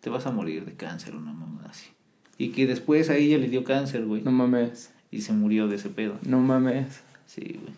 te 0.00 0.10
vas 0.10 0.26
a 0.26 0.32
morir 0.32 0.64
de 0.64 0.72
cáncer, 0.72 1.14
una 1.14 1.32
mamá 1.32 1.62
así. 1.70 1.90
Y 2.38 2.48
que 2.48 2.66
después 2.66 3.08
a 3.08 3.14
ella 3.16 3.38
le 3.38 3.48
dio 3.48 3.62
cáncer, 3.62 4.04
güey, 4.04 4.22
No 4.22 4.32
mames. 4.32 4.90
y 5.12 5.20
se 5.20 5.32
murió 5.32 5.68
de 5.68 5.76
ese 5.76 5.90
pedo. 5.90 6.18
No 6.22 6.40
mames. 6.40 7.00
Sí, 7.28 7.60
güey. 7.62 7.72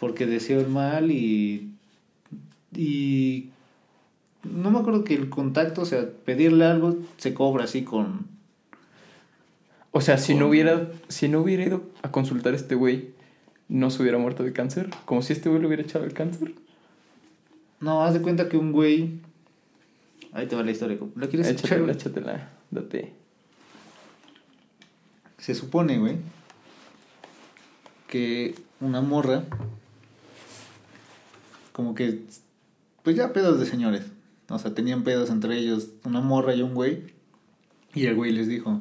Porque 0.00 0.26
deseó 0.26 0.58
el 0.58 0.66
mal 0.68 1.12
y. 1.12 1.70
Y. 2.74 3.50
No 4.42 4.72
me 4.72 4.80
acuerdo 4.80 5.04
que 5.04 5.14
el 5.14 5.28
contacto, 5.28 5.82
o 5.82 5.86
sea, 5.86 6.10
pedirle 6.24 6.64
algo 6.64 6.96
se 7.18 7.34
cobra 7.34 7.64
así 7.64 7.82
con. 7.82 8.26
O 9.92 10.00
sea, 10.00 10.18
si 10.18 10.34
no 10.34 10.48
hubiera, 10.48 10.90
si 11.06 11.28
no 11.28 11.40
hubiera 11.40 11.64
ido 11.64 11.84
a 12.02 12.10
consultar 12.10 12.52
a 12.52 12.56
este 12.56 12.74
güey, 12.74 13.14
no 13.68 13.90
se 13.90 14.02
hubiera 14.02 14.18
muerto 14.18 14.42
de 14.42 14.52
cáncer. 14.52 14.90
Como 15.04 15.22
si 15.22 15.32
este 15.32 15.48
güey 15.48 15.60
le 15.60 15.66
hubiera 15.66 15.82
echado 15.82 16.04
el 16.04 16.12
cáncer. 16.12 16.54
No, 17.80 18.04
haz 18.04 18.14
de 18.14 18.22
cuenta 18.22 18.48
que 18.48 18.56
un 18.56 18.72
güey. 18.72 19.20
Ahí 20.32 20.46
te 20.46 20.56
va 20.56 20.62
la 20.62 20.70
historia. 20.70 20.98
¿La 21.14 21.28
quieres? 21.28 21.48
Échatela, 21.48 21.92
échatela. 21.92 22.50
Date. 22.70 23.12
Se 25.38 25.54
supone, 25.54 25.98
güey, 25.98 26.16
que 28.08 28.54
una 28.80 29.00
morra. 29.00 29.44
Como 31.72 31.94
que. 31.94 32.22
Pues 33.02 33.16
ya 33.16 33.32
pedos 33.32 33.60
de 33.60 33.66
señores. 33.66 34.02
O 34.48 34.58
sea, 34.58 34.74
tenían 34.74 35.04
pedos 35.04 35.30
entre 35.30 35.58
ellos, 35.58 35.88
una 36.04 36.20
morra 36.20 36.54
y 36.54 36.62
un 36.62 36.74
güey. 36.74 37.14
Y 37.94 38.06
el 38.06 38.14
güey 38.14 38.32
les 38.32 38.48
dijo: 38.48 38.80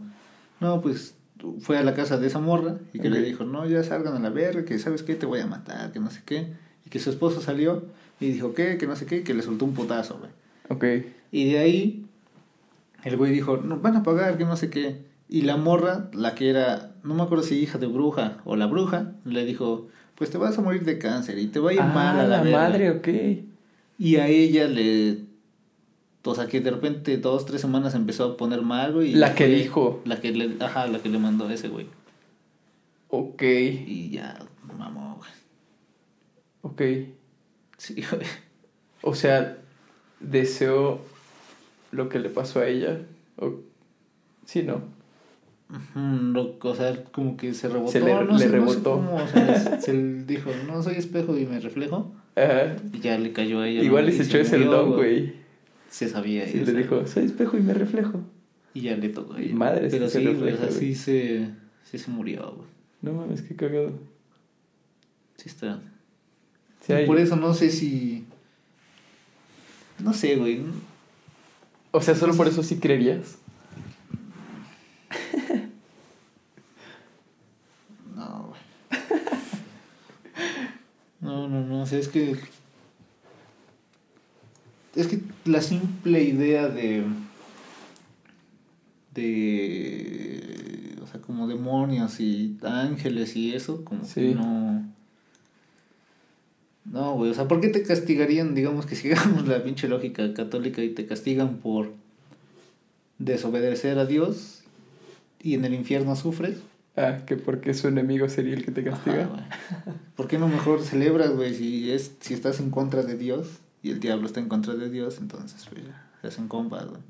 No, 0.60 0.82
pues 0.82 1.16
fue 1.60 1.78
a 1.78 1.84
la 1.84 1.94
casa 1.94 2.18
de 2.18 2.28
esa 2.28 2.40
morra 2.40 2.78
y 2.94 3.00
que 3.00 3.10
le 3.10 3.22
dijo: 3.22 3.44
No, 3.44 3.68
ya 3.68 3.84
salgan 3.84 4.16
a 4.16 4.20
la 4.20 4.30
verga, 4.30 4.66
que 4.66 4.80
sabes 4.80 5.04
qué, 5.04 5.16
te 5.16 5.26
voy 5.26 5.40
a 5.40 5.48
matar, 5.48 5.92
que 5.92 6.00
no 6.00 6.10
sé 6.10 6.22
qué. 6.26 6.48
Y 6.86 6.90
que 6.90 7.00
su 7.00 7.10
esposo 7.10 7.42
salió 7.42 7.86
y 8.20 8.28
dijo: 8.30 8.54
¿Qué? 8.54 8.78
Que 8.78 8.88
no 8.88 8.96
sé 8.96 9.06
qué, 9.06 9.24
que 9.24 9.34
le 9.34 9.42
soltó 9.44 9.66
un 9.66 9.74
putazo, 9.74 10.18
güey. 10.20 10.32
Ok. 10.70 11.06
Y 11.32 11.52
de 11.52 11.60
ahí, 11.60 12.06
el 13.04 13.18
güey 13.18 13.32
dijo, 13.32 13.58
no, 13.58 13.78
van 13.80 13.96
a 13.98 14.04
pagar, 14.04 14.38
que 14.38 14.46
no 14.46 14.56
sé 14.58 14.70
qué. 14.70 15.04
Y 15.28 15.42
la 15.42 15.58
morra, 15.58 16.10
la 16.14 16.34
que 16.36 16.50
era, 16.50 16.94
no 17.04 17.14
me 17.14 17.24
acuerdo 17.24 17.44
si 17.44 17.56
hija 17.60 17.78
de 17.78 17.88
bruja 17.88 18.38
o 18.46 18.56
la 18.56 18.66
bruja, 18.68 19.12
le 19.26 19.44
dijo, 19.46 19.88
pues 20.16 20.30
te 20.30 20.38
vas 20.38 20.58
a 20.58 20.62
morir 20.62 20.84
de 20.86 20.98
cáncer 20.98 21.38
y 21.40 21.48
te 21.48 21.60
va 21.60 21.72
a 21.72 21.74
ir 21.74 21.82
Ah, 21.82 21.92
mal 21.94 22.20
a 22.20 22.24
la, 22.28 22.38
la 22.38 22.44
verga". 22.44 22.58
madre, 22.60 22.92
ok. 22.92 23.08
Y 24.00 24.16
a 24.18 24.28
ella 24.28 24.68
le... 24.68 25.25
O 26.28 26.34
sea, 26.36 26.48
que 26.48 26.60
de 26.60 26.72
repente 26.72 27.18
dos, 27.18 27.46
tres 27.46 27.62
semanas 27.62 27.94
empezó 27.96 28.26
a 28.26 28.38
poner 28.38 28.62
mal, 28.62 28.94
güey. 28.94 29.12
y 29.12 29.16
La 29.16 29.36
que 29.36 29.46
fue- 29.46 29.56
dijo. 29.56 30.02
La 30.06 30.20
que 30.20 30.32
le... 30.32 30.64
Ajá, 30.64 30.88
la 30.88 31.00
que 31.00 31.10
le 31.10 31.20
mandó 31.20 31.50
ese 31.50 31.68
güey. 31.70 31.86
Ok. 33.10 33.42
Y 33.44 34.10
ya, 34.10 34.38
mamó, 34.78 35.18
güey. 35.20 35.30
Ok. 36.62 37.10
Sí, 37.78 37.96
güey. 38.12 38.26
O 39.04 39.14
sea, 39.14 39.58
deseó 40.20 41.00
lo 41.92 42.10
que 42.10 42.20
le 42.20 42.30
pasó 42.30 42.60
a 42.60 42.68
ella. 42.68 43.00
O... 43.38 43.54
Sí, 44.46 44.64
¿no? 44.64 44.82
Lo- 45.96 46.58
o 46.62 46.76
sea, 46.76 47.04
como 47.12 47.38
que 47.38 47.54
se 47.54 47.68
rebotó. 47.70 47.92
Se 47.92 48.00
le- 48.00 48.14
no 48.14 48.22
le 48.22 48.28
sé, 48.28 48.32
no 48.32 48.40
sé 48.40 48.48
rebotó. 48.50 48.92
cómo, 48.94 49.16
o 49.16 49.28
sea, 49.28 49.80
se 49.82 49.94
le 49.94 50.24
dijo, 50.24 50.50
no 50.68 50.82
soy 50.84 50.96
espejo 50.96 51.38
y 51.38 51.46
me 51.46 51.60
reflejo. 51.60 52.12
Ajá. 52.36 52.76
Y 52.94 53.00
ya 53.00 53.18
le 53.18 53.32
cayó 53.32 53.60
a 53.62 53.68
ella. 53.68 53.84
Igual 53.84 54.12
se 54.12 54.24
echó 54.24 54.38
ese 54.40 54.58
don, 54.60 54.94
güey. 54.96 55.45
Se 55.90 56.10
sabía. 56.10 56.48
Sí, 56.48 56.58
y 56.60 56.66
le 56.66 56.74
dijo, 56.74 57.06
soy 57.08 57.26
espejo 57.26 57.58
y 57.58 57.62
me 57.62 57.74
reflejo. 57.74 58.22
Y 58.74 58.82
ya 58.82 58.98
le 58.98 59.10
tocó 59.10 59.38
ella. 59.38 59.56
Madre, 59.56 59.88
Pero 59.90 60.08
sí 60.08 60.14
se 60.14 60.20
sí, 60.20 60.26
güey, 60.26 60.36
refleja, 60.36 60.58
o 60.58 60.60
sea, 60.72 60.78
güey. 60.78 60.80
sí 60.80 60.96
se, 60.96 61.50
sí 61.84 61.98
se 61.98 62.12
murió, 62.12 62.52
güey. 62.56 62.68
No 63.02 63.14
mames, 63.14 63.42
qué 63.42 63.56
cagado. 63.56 63.94
Sí 65.38 65.50
está. 65.50 65.80
Sí 66.82 66.92
hay- 66.94 67.06
Por 67.06 67.18
eso 67.20 67.36
no 67.36 67.54
sé 67.54 67.70
si... 67.72 68.26
No 70.00 70.14
sé, 70.14 70.36
güey. 70.36 70.62
O 71.92 72.02
sea, 72.02 72.16
solo 72.16 72.36
por 72.36 72.48
eso 72.48 72.62
sí 72.64 72.78
creerías. 72.78 73.38
No, 78.16 78.48
güey. 78.50 78.62
No, 81.22 81.48
no, 81.50 81.62
no. 81.66 81.82
O 81.82 81.86
sea, 81.86 82.00
es 82.00 82.08
que... 82.08 82.38
Es 84.96 85.08
que 85.08 85.20
la 85.46 85.62
simple 85.62 86.24
idea 86.24 86.68
de... 86.68 87.04
De... 89.14 90.96
O 91.02 91.08
sea, 91.08 91.22
como 91.22 91.48
demonios 91.48 92.20
y 92.20 92.58
ángeles 92.64 93.36
y 93.36 93.54
eso, 93.54 93.84
como 93.86 94.06
Sí. 94.06 94.14
que 94.22 94.36
no... 94.36 94.84
No, 96.86 97.16
güey. 97.16 97.32
O 97.32 97.34
sea, 97.34 97.48
¿por 97.48 97.62
qué 97.62 97.70
te 97.70 97.82
castigarían, 97.84 98.54
digamos 98.54 98.86
que 98.86 98.96
sigamos 98.96 99.48
la 99.48 99.64
pinche 99.64 99.88
lógica 99.88 100.34
católica 100.34 100.84
y 100.84 100.90
te 100.90 101.06
castigan 101.08 101.58
por 101.58 101.92
desobedecer 103.18 103.98
a 103.98 104.06
Dios 104.06 104.62
y 105.42 105.56
en 105.56 105.66
el 105.66 105.74
infierno 105.74 106.16
sufres? 106.16 106.58
Ah, 106.96 107.20
que 107.26 107.36
porque 107.38 107.74
su 107.74 107.88
enemigo 107.88 108.30
sería 108.30 108.54
el 108.54 108.64
que 108.64 108.72
te 108.72 108.84
castiga. 108.84 109.24
Ajá. 109.24 109.96
¿Por 110.16 110.28
qué 110.28 110.38
no 110.38 110.48
mejor 110.48 110.82
celebras, 110.84 111.32
güey? 111.36 111.54
Si, 111.54 111.92
es, 111.92 112.12
si 112.22 112.34
estás 112.34 112.60
en 112.60 112.70
contra 112.70 113.02
de 113.04 113.18
Dios 113.18 113.48
y 113.86 113.92
el 113.92 114.00
diablo 114.00 114.26
está 114.26 114.40
en 114.40 114.50
contra 114.50 114.74
de 114.74 114.90
Dios, 114.90 115.20
entonces 115.22 115.64
pues, 115.70 115.86
ya, 115.86 116.10
se 116.20 116.28
hacen 116.28 116.48
compas, 116.48 116.88
güey. 116.88 117.02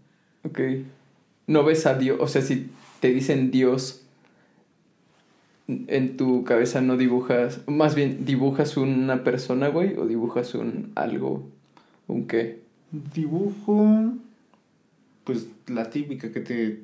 Ok. 0.43 0.85
No 1.47 1.63
ves 1.63 1.85
a 1.85 1.97
Dios, 1.97 2.17
o 2.19 2.27
sea, 2.27 2.41
si 2.41 2.69
te 2.99 3.13
dicen 3.13 3.49
Dios, 3.49 4.01
en 5.69 6.17
tu 6.17 6.43
cabeza 6.43 6.81
no 6.81 6.97
dibujas, 6.97 7.61
más 7.67 7.95
bien 7.95 8.25
dibujas 8.25 8.75
una 8.75 9.23
persona, 9.23 9.69
güey, 9.69 9.95
o 9.95 10.05
dibujas 10.05 10.53
un 10.53 10.91
algo, 10.95 11.47
un 12.07 12.27
qué. 12.27 12.61
Dibujo, 13.13 14.11
pues 15.23 15.47
la 15.67 15.89
típica 15.89 16.33
que 16.33 16.41
te, 16.41 16.81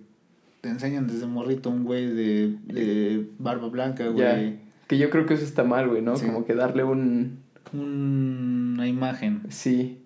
te 0.61 0.69
enseñan 0.69 1.05
desde 1.05 1.25
morrito, 1.25 1.69
un 1.69 1.83
güey 1.83 2.07
de, 2.07 2.55
de 2.63 3.27
barba 3.39 3.67
blanca, 3.67 4.07
güey. 4.07 4.51
Ya. 4.51 4.57
Que 4.87 4.97
yo 4.97 5.09
creo 5.09 5.25
que 5.25 5.33
eso 5.33 5.43
está 5.43 5.65
mal, 5.65 5.89
güey, 5.89 6.01
¿no? 6.01 6.15
Sí. 6.15 6.27
Como 6.27 6.45
que 6.45 6.55
darle 6.55 6.85
un... 6.85 7.39
Un- 7.74 8.72
una 8.76 8.88
imagen, 8.88 9.43
Sí. 9.49 9.97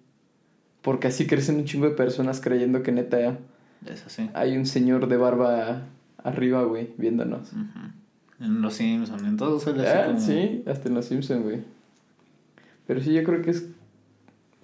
Porque 0.81 1.07
así 1.07 1.25
crecen 1.25 1.55
un 1.57 1.65
chingo 1.65 1.85
de 1.89 1.95
personas 1.95 2.39
creyendo 2.41 2.83
que 2.83 2.91
neta 2.91 3.39
es 3.87 4.05
así. 4.05 4.29
hay 4.35 4.55
un 4.55 4.65
señor 4.67 5.07
de 5.07 5.17
barba 5.17 5.81
arriba, 6.23 6.63
güey, 6.63 6.89
viéndonos. 6.97 7.51
En 8.39 8.61
Los 8.61 8.75
Simpsons, 8.75 9.23
en 9.23 9.35
todo 9.37 9.59
suele 9.59 9.83
ser 9.83 9.97
Ah, 9.97 10.05
como... 10.07 10.19
sí, 10.19 10.63
hasta 10.67 10.87
en 10.89 10.93
los 10.95 11.05
Simpsons, 11.05 11.41
güey. 11.43 11.61
Pero 12.85 13.01
sí, 13.01 13.13
yo 13.13 13.23
creo 13.23 13.41
que 13.41 13.49
es 13.51 13.65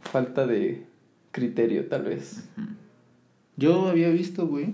falta 0.01 0.45
de 0.45 0.85
criterio, 1.31 1.85
tal 1.87 2.03
vez. 2.03 2.47
Yo 3.57 3.87
había 3.87 4.09
visto, 4.09 4.45
güey, 4.47 4.73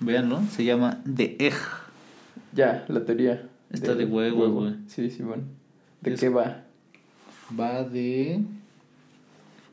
véanlo, 0.00 0.42
se 0.50 0.64
llama 0.64 1.02
The 1.12 1.36
Egg. 1.40 1.54
Ya, 2.52 2.84
la 2.88 3.04
teoría. 3.04 3.48
Está 3.70 3.94
de 3.96 4.04
huevo, 4.04 4.48
güey. 4.50 4.74
Sí, 4.86 5.10
sí, 5.10 5.22
bueno. 5.24 5.42
¿De 6.02 6.12
Es- 6.14 6.20
qué 6.20 6.28
va? 6.28 6.61
Va 7.58 7.84
de... 7.84 8.40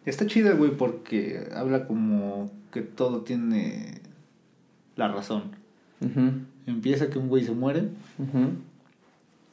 Está 0.05 0.25
chida, 0.25 0.53
güey, 0.53 0.75
porque 0.75 1.47
habla 1.53 1.85
como 1.85 2.51
que 2.71 2.81
todo 2.81 3.21
tiene 3.21 4.01
la 4.95 5.07
razón. 5.07 5.43
Empieza 6.65 7.09
que 7.09 7.19
un 7.19 7.27
güey 7.27 7.43
se 7.43 7.51
muere. 7.51 7.89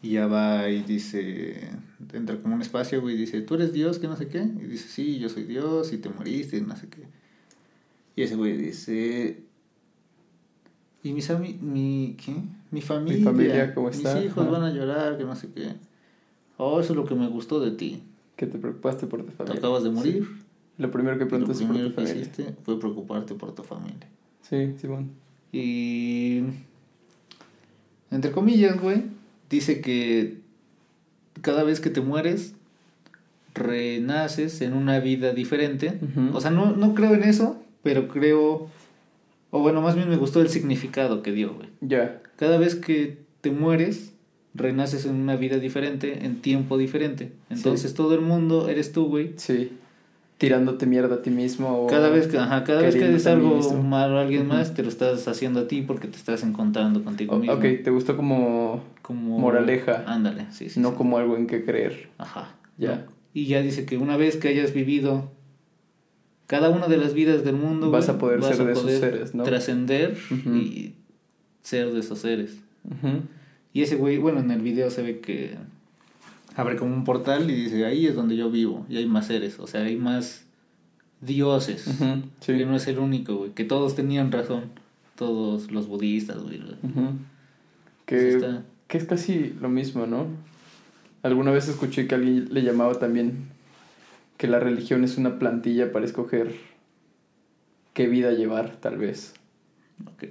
Y 0.02 0.10
ya 0.10 0.26
va 0.26 0.68
y 0.68 0.82
dice, 0.82 1.70
entra 2.12 2.40
como 2.40 2.54
un 2.54 2.62
espacio, 2.62 3.00
güey, 3.00 3.14
y 3.14 3.18
dice, 3.18 3.40
¿tú 3.42 3.54
eres 3.54 3.72
Dios? 3.72 3.98
que 3.98 4.06
no 4.06 4.16
sé 4.16 4.28
qué? 4.28 4.42
Y 4.42 4.66
dice, 4.66 4.88
sí, 4.88 5.18
yo 5.18 5.28
soy 5.28 5.44
Dios 5.44 5.92
y 5.92 5.98
te 5.98 6.08
moriste 6.08 6.58
y 6.58 6.60
no 6.60 6.76
sé 6.76 6.88
qué. 6.88 7.02
Y 8.14 8.22
ese 8.22 8.36
güey 8.36 8.56
dice, 8.56 9.40
¿y 11.02 11.12
mis 11.12 11.28
ami 11.30 11.58
mi, 11.60 12.16
¿qué? 12.24 12.34
mi 12.70 12.80
familia? 12.80 13.18
Mi 13.18 13.24
familia, 13.24 13.74
¿cómo 13.74 13.90
está? 13.90 14.14
Mis 14.14 14.26
hijos 14.26 14.50
van 14.50 14.62
a 14.62 14.70
llorar, 14.70 15.18
que 15.18 15.24
no 15.24 15.34
sé 15.34 15.48
qué. 15.54 15.74
Oh, 16.56 16.80
eso 16.80 16.92
es 16.92 16.96
lo 16.96 17.04
que 17.04 17.14
me 17.14 17.28
gustó 17.28 17.60
de 17.60 17.72
ti. 17.72 18.02
Que 18.36 18.46
te 18.46 18.58
preocupaste 18.58 19.06
por 19.06 19.20
tu 19.22 19.26
Te 19.28 19.32
familia. 19.32 19.58
acabas 19.58 19.82
de 19.82 19.90
morir. 19.90 20.24
Sí. 20.24 20.42
Lo 20.78 20.90
primero 20.90 21.16
que 21.18 21.24
y 21.24 21.38
Lo 21.38 21.46
por 21.46 21.56
primero 21.56 21.88
tu 21.88 21.94
que 21.94 21.94
familia. 21.94 22.16
hiciste 22.22 22.54
fue 22.64 22.78
preocuparte 22.78 23.34
por 23.34 23.54
tu 23.54 23.62
familia. 23.62 24.06
Sí, 24.42 24.74
Simón. 24.78 25.10
Y. 25.52 26.42
Entre 28.10 28.30
comillas, 28.32 28.80
güey. 28.80 29.04
Dice 29.48 29.80
que 29.80 30.38
cada 31.40 31.62
vez 31.64 31.80
que 31.80 31.88
te 31.90 32.00
mueres, 32.00 32.54
renaces 33.54 34.60
en 34.60 34.74
una 34.74 35.00
vida 35.00 35.32
diferente. 35.32 35.98
O 36.32 36.40
sea, 36.40 36.50
no, 36.50 36.72
no 36.76 36.94
creo 36.94 37.14
en 37.14 37.22
eso, 37.22 37.62
pero 37.82 38.08
creo. 38.08 38.68
O 39.50 39.60
bueno, 39.60 39.80
más 39.80 39.94
bien 39.94 40.08
me 40.08 40.16
gustó 40.16 40.40
el 40.42 40.48
significado 40.48 41.22
que 41.22 41.32
dio, 41.32 41.54
güey. 41.54 41.68
Ya. 41.80 42.20
Cada 42.36 42.58
vez 42.58 42.74
que 42.74 43.18
te 43.40 43.50
mueres, 43.50 44.12
renaces 44.56 45.06
en 45.06 45.14
una 45.16 45.36
vida 45.36 45.58
diferente, 45.58 46.24
en 46.24 46.40
tiempo 46.40 46.78
diferente. 46.78 47.32
Entonces 47.50 47.94
todo 47.94 48.14
el 48.14 48.20
mundo 48.22 48.68
eres 48.68 48.92
tú, 48.92 49.06
güey. 49.06 49.32
Sí. 49.36 49.72
Tirándote 50.38 50.84
mierda 50.84 51.14
a 51.16 51.22
ti 51.22 51.30
mismo. 51.30 51.84
o 51.84 51.86
Cada 51.86 52.10
vez 52.10 52.26
que, 52.26 52.36
ajá, 52.36 52.62
cada 52.64 52.82
vez 52.82 52.94
que 52.94 53.04
haces 53.04 53.26
algo 53.26 53.58
malo 53.82 54.18
a 54.18 54.22
alguien 54.22 54.46
más, 54.46 54.74
te 54.74 54.82
lo 54.82 54.88
estás 54.90 55.26
haciendo 55.28 55.60
a 55.60 55.68
ti 55.68 55.80
porque 55.80 56.08
te 56.08 56.16
estás 56.16 56.42
encontrando 56.42 57.02
contigo 57.04 57.36
O- 57.36 57.38
mismo. 57.38 57.54
ok, 57.54 57.62
te 57.82 57.90
gustó 57.90 58.16
como. 58.16 58.82
Como 59.00 59.38
Moraleja. 59.38 60.04
Ándale, 60.06 60.46
sí, 60.50 60.68
sí. 60.68 60.78
no 60.80 60.90
sí. 60.90 60.94
como 60.96 61.16
algo 61.16 61.36
en 61.36 61.46
que 61.46 61.64
creer. 61.64 62.10
Ajá. 62.18 62.54
Ya. 62.76 62.96
¿no? 62.96 63.02
Y 63.32 63.46
ya 63.46 63.62
dice 63.62 63.86
que 63.86 63.96
una 63.98 64.16
vez 64.18 64.36
que 64.36 64.48
hayas 64.48 64.74
vivido 64.74 65.30
cada 66.46 66.68
una 66.70 66.86
de 66.86 66.96
las 66.96 67.14
vidas 67.14 67.44
del 67.44 67.56
mundo, 67.56 67.90
Vas 67.90 68.06
güey, 68.06 68.16
a 68.16 68.20
poder 68.20 68.42
ser 68.42 68.64
de 68.66 68.72
esos 68.72 68.90
seres, 68.92 69.34
¿no? 69.34 69.42
Trascender 69.42 70.16
y 70.30 70.94
ser 71.62 71.92
de 71.92 72.00
esos 72.00 72.18
seres. 72.18 72.58
Ujú. 72.84 73.22
Y 73.76 73.82
ese 73.82 73.96
güey, 73.96 74.16
bueno, 74.16 74.40
en 74.40 74.50
el 74.50 74.62
video 74.62 74.90
se 74.90 75.02
ve 75.02 75.20
que 75.20 75.54
abre 76.54 76.76
como 76.76 76.94
un 76.94 77.04
portal 77.04 77.50
y 77.50 77.54
dice, 77.54 77.84
ahí 77.84 78.06
es 78.06 78.14
donde 78.14 78.34
yo 78.34 78.50
vivo 78.50 78.86
y 78.88 78.96
hay 78.96 79.04
más 79.06 79.26
seres, 79.26 79.58
o 79.58 79.66
sea, 79.66 79.82
hay 79.82 79.96
más 79.96 80.44
dioses. 81.20 81.82
Sí. 82.40 82.52
Que 82.54 82.64
no 82.64 82.74
es 82.76 82.86
el 82.86 82.98
único, 82.98 83.36
güey, 83.36 83.50
que 83.50 83.64
todos 83.64 83.94
tenían 83.94 84.32
razón, 84.32 84.64
todos 85.14 85.70
los 85.70 85.88
budistas, 85.88 86.42
güey. 86.42 86.60
Ujú. 86.60 87.10
Pues 88.06 88.06
Que, 88.06 88.28
está- 88.30 88.62
que 88.88 88.96
es 88.98 89.04
casi 89.04 89.54
lo 89.60 89.68
mismo, 89.68 90.06
¿no? 90.06 90.26
Alguna 91.22 91.50
vez 91.50 91.68
escuché 91.68 92.06
que 92.06 92.14
alguien 92.14 92.48
le 92.52 92.62
llamaba 92.62 92.94
también 92.98 93.48
que 94.38 94.46
la 94.48 94.58
religión 94.58 95.04
es 95.04 95.18
una 95.18 95.38
plantilla 95.38 95.92
para 95.92 96.04
escoger 96.06 96.54
qué 97.92 98.06
vida 98.08 98.30
llevar, 98.32 98.76
tal 98.76 98.96
vez. 98.96 99.34
Ok. 100.06 100.24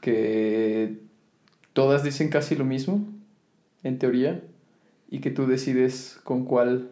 Que 0.00 0.98
todas 1.72 2.02
dicen 2.04 2.28
casi 2.28 2.54
lo 2.56 2.64
mismo, 2.64 3.06
en 3.82 3.98
teoría, 3.98 4.42
y 5.10 5.18
que 5.20 5.30
tú 5.30 5.46
decides 5.46 6.20
con 6.24 6.44
cuál 6.44 6.90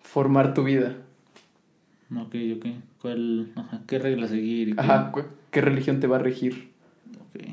formar 0.00 0.54
tu 0.54 0.64
vida. 0.64 0.96
Ok, 2.14 2.34
ok. 2.56 2.66
¿Cuál, 3.02 3.52
ajá, 3.54 3.82
qué 3.86 3.98
regla 3.98 4.26
seguir? 4.28 4.70
y 4.70 4.72
qué- 4.74 4.80
Ajá, 4.80 5.12
qué 5.50 5.60
religión 5.60 6.00
te 6.00 6.06
va 6.06 6.16
a 6.16 6.20
regir. 6.20 6.70
Ok. 7.20 7.44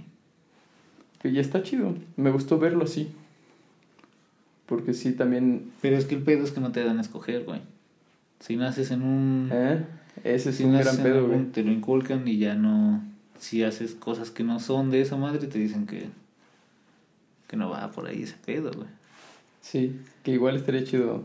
Que 1.22 1.32
ya 1.32 1.42
está 1.42 1.62
chido. 1.64 1.96
Me 2.16 2.32
gustó 2.32 2.58
verlo 2.58 2.84
así. 2.86 3.10
Porque 4.66 4.94
sí, 4.94 5.12
también... 5.12 5.72
Pero 5.82 5.98
es 5.98 6.06
que 6.06 6.16
el 6.16 6.24
pedo 6.24 6.44
es 6.44 6.52
que 6.52 6.60
no 6.62 6.72
te 6.72 6.84
dan 6.84 6.98
a 6.98 7.02
escoger, 7.02 7.44
güey. 7.44 7.62
Si 8.40 8.56
naces 8.56 8.90
en 8.92 9.04
un... 9.04 9.50
¿eh? 9.52 9.86
Ese 10.24 10.50
es 10.50 10.56
si 10.56 10.64
un 10.64 10.74
gran 10.78 10.98
pedo, 10.98 11.18
algún- 11.20 11.32
güey. 11.32 11.46
Te 11.52 11.64
lo 11.64 11.72
inculcan 11.72 12.28
y 12.28 12.38
ya 12.38 12.56
no... 12.56 13.04
Si 13.46 13.64
haces 13.64 13.94
cosas 13.94 14.32
que 14.32 14.44
no 14.44 14.60
son 14.60 14.90
de 14.90 15.02
esa 15.02 15.18
madre, 15.18 15.46
te 15.48 15.60
dicen 15.60 15.86
que... 15.86 16.08
Que 17.48 17.56
no 17.58 17.70
va 17.70 17.92
por 17.92 18.08
ahí 18.08 18.24
ese 18.24 18.36
pedo, 18.44 18.72
güey. 18.74 18.88
Sí, 19.62 20.00
que 20.24 20.32
igual 20.32 20.56
estaría 20.56 20.84
chido 20.84 21.24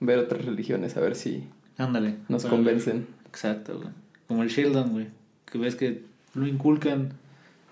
ver 0.00 0.18
otras 0.18 0.44
religiones, 0.44 0.96
a 0.96 1.00
ver 1.00 1.14
si 1.14 1.44
Ándale. 1.78 2.16
nos 2.28 2.44
convencen. 2.44 2.98
ver. 3.00 3.06
Exacto, 3.28 3.76
güey. 3.78 3.90
Como 4.26 4.42
el 4.42 4.48
Sheldon, 4.48 4.90
güey. 4.90 5.06
Que 5.50 5.58
ves 5.58 5.76
que 5.76 6.02
lo 6.34 6.46
inculcan, 6.46 7.12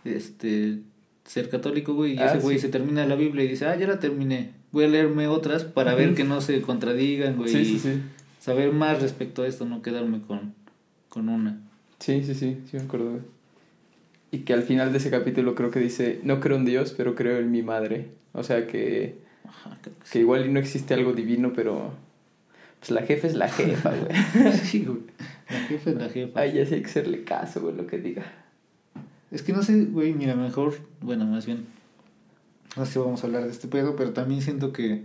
este... 0.04 0.78
Ser 1.24 1.48
católico, 1.48 1.94
güey. 1.94 2.14
Y 2.14 2.18
Ah, 2.18 2.26
ese 2.34 2.38
güey 2.38 2.56
sí. 2.58 2.62
se 2.62 2.68
termina 2.68 3.04
la 3.06 3.14
Biblia 3.16 3.44
y 3.44 3.48
dice, 3.48 3.66
ah, 3.66 3.76
ya 3.76 3.86
la 3.88 3.98
terminé. 4.00 4.52
Voy 4.72 4.84
a 4.84 4.88
leerme 4.88 5.26
otras 5.28 5.64
para 5.64 5.94
ver 5.94 6.14
que 6.14 6.24
no 6.24 6.40
se 6.40 6.60
contradigan, 6.62 7.36
güey. 7.36 7.48
Sí, 7.48 7.64
sí, 7.64 7.78
sí. 7.78 8.00
Saber 8.40 8.72
más 8.72 9.00
respecto 9.02 9.42
a 9.42 9.46
esto, 9.48 9.64
no 9.64 9.82
quedarme 9.82 10.20
con, 10.20 10.54
con 11.08 11.28
una. 11.28 11.60
Sí, 12.00 12.22
sí, 12.24 12.34
sí, 12.34 12.58
sí 12.68 12.76
me 12.76 12.82
acuerdo, 12.82 13.10
güey. 13.10 13.22
Y 14.32 14.40
que 14.40 14.54
al 14.54 14.62
final 14.62 14.90
de 14.90 14.98
ese 14.98 15.10
capítulo 15.10 15.54
creo 15.54 15.70
que 15.70 15.78
dice, 15.78 16.18
no 16.24 16.40
creo 16.40 16.56
en 16.56 16.64
Dios, 16.64 16.94
pero 16.96 17.14
creo 17.14 17.38
en 17.38 17.52
mi 17.52 17.62
madre. 17.62 18.08
O 18.32 18.42
sea 18.42 18.66
que, 18.66 19.18
Ajá, 19.46 19.78
que 19.82 19.90
que 20.10 20.18
igual 20.18 20.46
y 20.46 20.48
no 20.48 20.58
existe 20.58 20.94
algo 20.94 21.12
divino, 21.12 21.52
pero 21.54 21.92
pues 22.80 22.90
la 22.90 23.02
jefa 23.02 23.28
es 23.28 23.34
la 23.34 23.48
jefa, 23.48 23.90
güey. 23.94 24.52
Sí, 24.64 24.84
güey. 24.84 25.02
La 25.48 25.60
jefa 25.60 25.90
es 25.90 25.96
la 25.96 26.08
jefa. 26.08 26.40
Ay, 26.40 26.54
ya 26.54 26.66
sí 26.66 26.74
hay 26.74 26.80
que 26.80 26.88
hacerle 26.88 27.22
caso, 27.22 27.60
güey, 27.60 27.76
lo 27.76 27.86
que 27.86 27.98
diga. 27.98 28.24
Es 29.30 29.42
que 29.42 29.52
no 29.52 29.62
sé, 29.62 29.84
güey, 29.84 30.14
mira, 30.14 30.34
mejor, 30.34 30.74
bueno, 31.00 31.24
más 31.24 31.46
bien, 31.46 31.66
no 32.76 32.84
sé 32.86 32.92
si 32.94 32.98
vamos 32.98 33.22
a 33.22 33.26
hablar 33.26 33.44
de 33.44 33.50
este 33.50 33.68
pedo, 33.68 33.96
pero 33.96 34.12
también 34.12 34.42
siento 34.42 34.72
que 34.72 35.04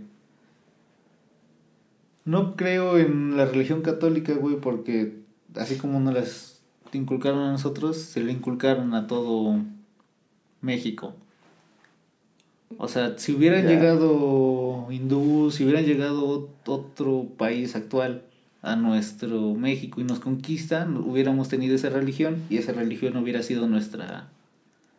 no 2.24 2.56
creo 2.56 2.98
en 2.98 3.36
la 3.36 3.44
religión 3.46 3.82
católica, 3.82 4.34
güey, 4.34 4.56
porque 4.56 5.18
así 5.54 5.76
como 5.76 6.00
nos 6.00 6.14
las 6.14 6.57
inculcaron 6.96 7.40
a 7.40 7.52
nosotros, 7.52 7.98
se 7.98 8.22
le 8.22 8.32
inculcaron 8.32 8.94
a 8.94 9.06
todo 9.06 9.60
México. 10.62 11.14
O 12.76 12.88
sea, 12.88 13.18
si 13.18 13.32
hubieran 13.32 13.66
llegado 13.66 14.86
hindús, 14.90 15.56
si 15.56 15.64
hubieran 15.64 15.84
llegado 15.84 16.48
otro 16.66 17.26
país 17.36 17.74
actual 17.76 18.22
a 18.62 18.76
nuestro 18.76 19.54
México 19.54 20.00
y 20.00 20.04
nos 20.04 20.20
conquistan, 20.20 20.96
hubiéramos 20.96 21.48
tenido 21.48 21.74
esa 21.74 21.90
religión 21.90 22.42
y 22.50 22.58
esa 22.58 22.72
religión 22.72 23.16
hubiera 23.16 23.42
sido 23.42 23.66
nuestra 23.66 24.28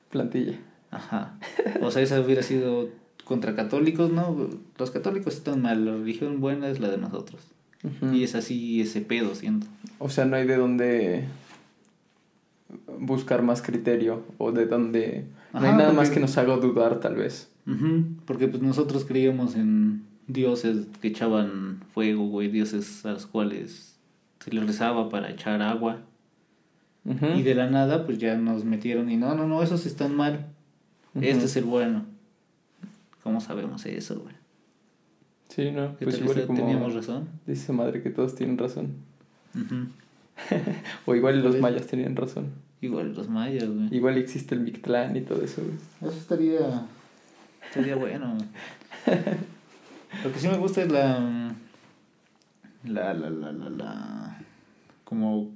Plantilla. 0.09 0.59
Ajá. 0.91 1.37
O 1.81 1.91
sea, 1.91 2.01
esa 2.01 2.19
hubiera 2.19 2.41
sido 2.41 2.89
contra 3.23 3.55
católicos, 3.55 4.11
¿no? 4.11 4.49
Los 4.77 4.89
católicos 4.89 5.35
están 5.35 5.61
mal, 5.61 5.85
la 5.85 5.91
religión 5.91 6.41
buena 6.41 6.67
es 6.69 6.79
la 6.79 6.89
de 6.89 6.97
nosotros. 6.97 7.41
Y 8.11 8.23
es 8.23 8.35
así 8.35 8.81
ese 8.81 8.99
pedo, 8.99 9.35
siento. 9.35 9.67
O 9.99 10.09
sea, 10.09 10.25
no 10.25 10.35
hay 10.35 10.45
de 10.45 10.57
dónde 10.57 11.25
buscar 12.99 13.41
más 13.41 13.61
criterio 13.61 14.23
o 14.37 14.51
de 14.51 14.65
dónde... 14.65 15.25
No 15.53 15.61
hay 15.61 15.73
nada 15.73 15.93
más 15.93 16.09
que 16.09 16.19
nos 16.19 16.37
haga 16.37 16.57
dudar, 16.57 16.99
tal 16.99 17.15
vez. 17.15 17.51
Porque 18.25 18.47
pues 18.47 18.63
nosotros 18.63 19.05
creíamos 19.05 19.55
en 19.55 20.03
dioses 20.27 20.87
que 21.01 21.09
echaban 21.09 21.81
fuego, 21.93 22.27
güey, 22.27 22.49
dioses 22.49 23.05
a 23.05 23.11
los 23.11 23.25
cuales 23.25 23.99
se 24.39 24.51
les 24.51 24.65
rezaba 24.65 25.09
para 25.09 25.29
echar 25.29 25.61
agua. 25.61 26.01
Y 27.35 27.41
de 27.43 27.55
la 27.55 27.69
nada, 27.69 28.05
pues 28.05 28.19
ya 28.19 28.35
nos 28.37 28.65
metieron 28.65 29.09
y 29.09 29.17
no, 29.17 29.33
no, 29.35 29.47
no, 29.47 29.63
esos 29.63 29.85
están 29.85 30.15
mal. 30.15 30.47
Este 31.15 31.45
es 31.45 31.55
el 31.57 31.65
bueno. 31.65 32.05
¿Cómo 33.23 33.41
sabemos 33.41 33.85
eso, 33.85 34.19
güey? 34.19 34.35
Sí, 35.49 35.71
no, 35.71 35.97
¿Qué 35.97 36.05
pues 36.05 36.19
igual 36.19 36.45
como 36.45 36.59
teníamos 36.59 36.93
razón? 36.93 37.27
dice 37.47 37.73
madre 37.73 38.03
que 38.03 38.11
todos 38.11 38.35
tienen 38.35 38.57
razón. 38.57 38.93
O 41.05 41.15
igual 41.15 41.41
los 41.43 41.57
mayas 41.59 41.87
tenían 41.87 42.15
razón. 42.15 42.51
Igual 42.81 43.13
los 43.13 43.27
mayas, 43.29 43.67
güey. 43.69 43.93
Igual 43.95 44.17
existe 44.17 44.55
el 44.55 44.61
Mictlán 44.61 45.15
y 45.17 45.21
todo 45.21 45.43
eso, 45.43 45.61
güey. 45.61 45.75
Eso 46.11 46.17
estaría. 46.19 46.85
Estaría 47.67 47.95
bueno. 47.95 48.37
Lo 50.23 50.31
que 50.33 50.39
sí 50.39 50.47
me 50.47 50.57
gusta 50.57 50.81
es 50.83 50.91
la. 50.91 51.53
La, 52.85 53.13
la, 53.13 53.29
la, 53.29 53.51
la, 53.51 53.69
la. 53.69 54.37
Como. 55.03 55.51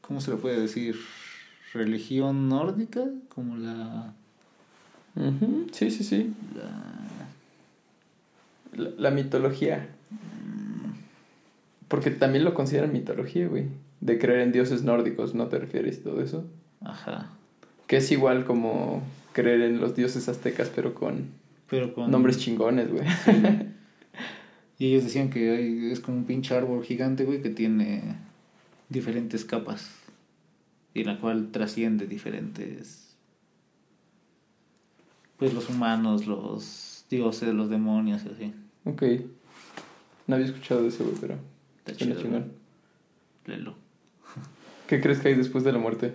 ¿Cómo 0.00 0.20
se 0.20 0.30
le 0.30 0.36
puede 0.36 0.60
decir? 0.60 0.96
Religión 1.72 2.48
nórdica. 2.48 3.04
Como 3.34 3.56
la. 3.56 4.12
Ujú, 5.16 5.66
Sí, 5.72 5.90
sí, 5.90 6.02
sí. 6.04 6.32
la 6.56 6.70
La, 8.84 8.90
la 8.98 9.10
mitología. 9.10 9.88
Porque 11.94 12.10
también 12.10 12.44
lo 12.44 12.54
consideran 12.54 12.92
mitología, 12.92 13.46
güey. 13.46 13.66
De 14.00 14.18
creer 14.18 14.40
en 14.40 14.50
dioses 14.52 14.82
nórdicos, 14.82 15.34
¿no 15.34 15.46
te 15.46 15.58
refieres 15.58 16.02
todo 16.02 16.20
eso? 16.22 16.44
ajá. 16.80 17.30
Que 17.86 17.98
es 17.98 18.10
igual 18.10 18.44
como 18.46 19.02
creer 19.32 19.60
en 19.60 19.78
los 19.80 19.94
dioses 19.94 20.28
aztecas, 20.28 20.70
pero 20.74 20.94
con 20.94 21.26
Pero 21.70 21.94
con. 21.94 22.10
nombres 22.10 22.38
chingones, 22.38 22.90
güey. 22.90 23.04
Y 24.78 24.86
ellos 24.88 25.04
decían 25.04 25.30
que 25.30 25.52
hay- 25.52 25.92
es 25.92 26.00
como 26.00 26.16
un 26.18 26.24
pinche 26.24 26.52
árbol 26.56 26.82
gigante, 26.82 27.24
güey, 27.24 27.40
que 27.42 27.50
tiene 27.50 28.16
diferentes 28.88 29.44
capas. 29.44 29.88
Y 30.94 31.04
la 31.04 31.18
cual 31.18 31.50
trasciende 31.52 32.06
diferentes 32.08 33.16
Pues 35.36 35.54
los 35.54 35.68
humanos, 35.70 36.26
los 36.26 37.04
dioses, 37.10 37.52
los 37.54 37.70
demonios 37.70 38.22
y 38.24 38.28
así. 38.28 38.54
Ok. 38.84 39.02
No 40.26 40.34
había 40.36 40.46
escuchado 40.46 40.82
de 40.82 40.88
eso, 40.88 41.04
güey, 41.04 41.16
pero. 41.20 41.36
Está 41.84 41.98
suena 41.98 42.14
chido, 42.14 42.22
chingón. 42.22 42.52
Léelo. 43.46 43.74
¿Qué 44.88 45.00
crees 45.00 45.20
que 45.20 45.28
hay 45.28 45.34
después 45.34 45.64
de 45.64 45.72
la 45.72 45.78
muerte? 45.78 46.14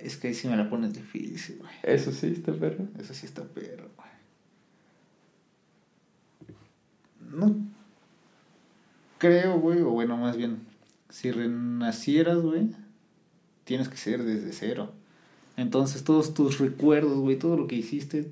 Es 0.00 0.16
que 0.16 0.28
ahí 0.28 0.34
sí 0.34 0.48
me 0.48 0.56
la 0.56 0.68
pones 0.68 0.92
difícil, 0.92 1.58
güey. 1.58 1.72
Eso 1.82 2.12
sí, 2.12 2.26
está 2.28 2.52
perro. 2.52 2.86
Eso 2.98 3.14
sí 3.14 3.26
está 3.26 3.42
perro, 3.44 3.90
güey. 3.96 4.10
No 7.30 7.74
creo, 9.24 9.58
güey, 9.58 9.80
o 9.80 9.88
bueno, 9.88 10.18
más 10.18 10.36
bien, 10.36 10.58
si 11.08 11.30
renacieras, 11.30 12.42
güey, 12.42 12.68
tienes 13.64 13.88
que 13.88 13.96
ser 13.96 14.22
desde 14.22 14.52
cero. 14.52 14.92
Entonces 15.56 16.04
todos 16.04 16.34
tus 16.34 16.58
recuerdos, 16.58 17.18
güey, 17.18 17.38
todo 17.38 17.56
lo 17.56 17.66
que 17.66 17.76
hiciste 17.76 18.30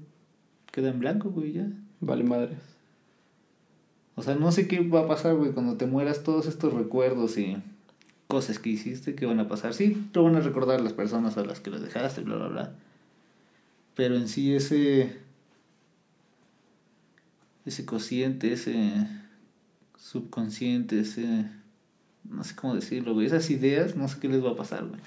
queda 0.70 0.90
en 0.90 1.00
blanco, 1.00 1.30
güey, 1.30 1.52
ya. 1.52 1.66
Vale, 2.00 2.24
madres. 2.24 2.58
O 4.14 4.22
sea, 4.22 4.34
no 4.34 4.52
sé 4.52 4.68
qué 4.68 4.80
va 4.80 5.00
a 5.00 5.08
pasar, 5.08 5.34
güey, 5.36 5.52
cuando 5.52 5.76
te 5.76 5.86
mueras 5.86 6.22
todos 6.22 6.46
estos 6.46 6.74
recuerdos 6.74 7.38
y 7.38 7.56
cosas 8.28 8.58
que 8.58 8.70
hiciste, 8.70 9.14
¿qué 9.14 9.26
van 9.26 9.40
a 9.40 9.48
pasar? 9.48 9.74
Sí, 9.74 10.08
te 10.12 10.18
van 10.18 10.36
a 10.36 10.40
recordar 10.40 10.80
las 10.80 10.92
personas 10.92 11.36
a 11.36 11.44
las 11.44 11.60
que 11.60 11.70
las 11.70 11.82
dejaste, 11.82 12.22
bla, 12.22 12.36
bla, 12.36 12.48
bla. 12.48 12.72
Pero 13.94 14.16
en 14.16 14.28
sí 14.28 14.54
ese... 14.54 15.20
Ese 17.64 17.84
cociente, 17.86 18.52
ese 18.52 19.06
subconsciente, 19.96 21.00
ese... 21.00 21.46
No 22.24 22.42
sé 22.44 22.54
cómo 22.54 22.74
decirlo, 22.74 23.14
güey. 23.14 23.26
Esas 23.26 23.50
ideas, 23.50 23.96
no 23.96 24.08
sé 24.08 24.18
qué 24.20 24.28
les 24.28 24.44
va 24.44 24.50
a 24.50 24.56
pasar, 24.56 24.86
güey. 24.86 25.00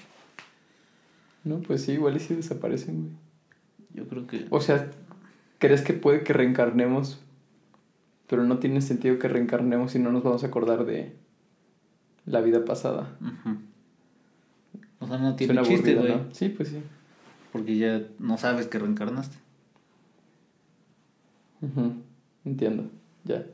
No, 1.44 1.60
pues 1.60 1.82
sí, 1.82 1.92
igual 1.92 2.16
y 2.16 2.20
sí 2.20 2.34
desaparecen, 2.34 3.02
güey. 3.02 3.12
Yo 3.94 4.08
creo 4.08 4.26
que... 4.26 4.46
O 4.50 4.60
sea, 4.60 4.90
¿crees 5.58 5.82
que 5.82 5.92
puede 5.94 6.22
que 6.22 6.32
reencarnemos? 6.32 7.20
Pero 8.26 8.44
no 8.44 8.58
tiene 8.58 8.80
sentido 8.80 9.18
que 9.18 9.28
reencarnemos 9.28 9.92
si 9.92 9.98
no 9.98 10.10
nos 10.10 10.22
vamos 10.22 10.42
a 10.44 10.48
acordar 10.48 10.84
de 10.84 11.16
la 12.24 12.40
vida 12.40 12.64
pasada. 12.64 13.16
O 14.98 15.06
sea, 15.06 15.18
no 15.18 15.36
tiene 15.36 15.54
Suena 15.54 15.68
chiste, 15.68 15.94
güey. 15.94 16.08
¿no? 16.08 16.34
Sí, 16.34 16.48
pues 16.48 16.70
sí. 16.70 16.82
Porque 17.52 17.76
ya 17.76 18.02
no 18.18 18.36
sabes 18.38 18.66
que 18.66 18.78
reencarnaste. 18.78 19.36
Ujú, 21.62 21.94
Entiendo, 22.44 22.90
ya. 23.24 23.46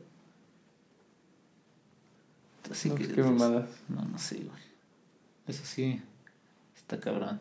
Así 2.69 2.89
no, 2.89 2.95
que... 2.95 3.05
pues 3.05 3.15
qué 3.15 3.23
mamadas. 3.23 3.69
No, 3.89 4.03
no 4.03 4.17
sé, 4.17 4.37
güey. 4.37 4.61
Eso 5.47 5.63
sí, 5.65 6.01
está 6.75 6.99
cabrón. 6.99 7.39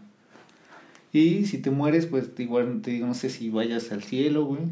Y 1.13 1.45
si 1.47 1.59
te 1.59 1.71
mueres, 1.71 2.07
pues 2.07 2.31
igual 2.39 2.81
te 2.83 2.93
digo, 2.93 3.07
no 3.07 3.15
sé 3.15 3.29
si 3.29 3.51
vayas 3.51 3.93
al 3.93 4.03
cielo, 4.03 4.45
güey. 4.45 4.63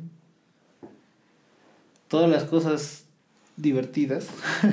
Todas 2.11 2.29
las 2.29 2.43
cosas 2.45 3.05
divertidas 3.57 4.29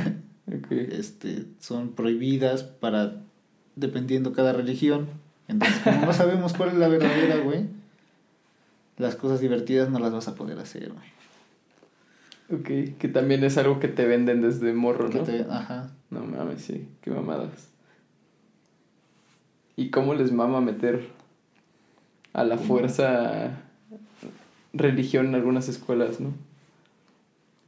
este, 0.71 1.45
son 1.59 1.91
prohibidas 1.91 2.63
para, 2.63 3.21
dependiendo 3.75 4.33
cada 4.33 4.51
religión. 4.53 5.07
Entonces, 5.47 5.79
como 5.83 6.05
no 6.07 6.13
sabemos 6.13 6.53
cuál 6.53 6.69
es 6.71 6.75
la 6.75 6.87
verdadera, 6.89 7.37
güey, 7.43 7.67
las 8.97 9.15
cosas 9.15 9.39
divertidas 9.39 9.89
no 9.89 9.99
las 9.99 10.11
vas 10.11 10.27
a 10.27 10.35
poder 10.35 10.57
hacer, 10.59 10.91
güey. 10.91 11.17
Ok, 12.49 12.97
que 12.97 13.07
también 13.07 13.43
es 13.43 13.57
algo 13.57 13.79
que 13.79 13.87
te 13.87 14.05
venden 14.05 14.41
desde 14.41 14.73
morro, 14.73 15.07
¿no? 15.09 15.21
te- 15.23 15.45
Ajá. 15.49 15.91
No 16.09 16.21
mames, 16.25 16.63
sí, 16.63 16.87
qué 17.01 17.11
mamadas. 17.11 17.67
¿Y 19.75 19.91
cómo 19.91 20.15
les 20.15 20.31
mama 20.31 20.59
meter 20.59 21.07
a 22.33 22.43
la 22.43 22.57
fuerza 22.57 23.51
religión 24.73 25.27
en 25.27 25.35
algunas 25.35 25.69
escuelas, 25.69 26.19
no? 26.19 26.33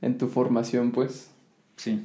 En 0.02 0.18
tu 0.18 0.28
formación, 0.28 0.91
pues. 0.91 1.30
Sí. 1.76 2.02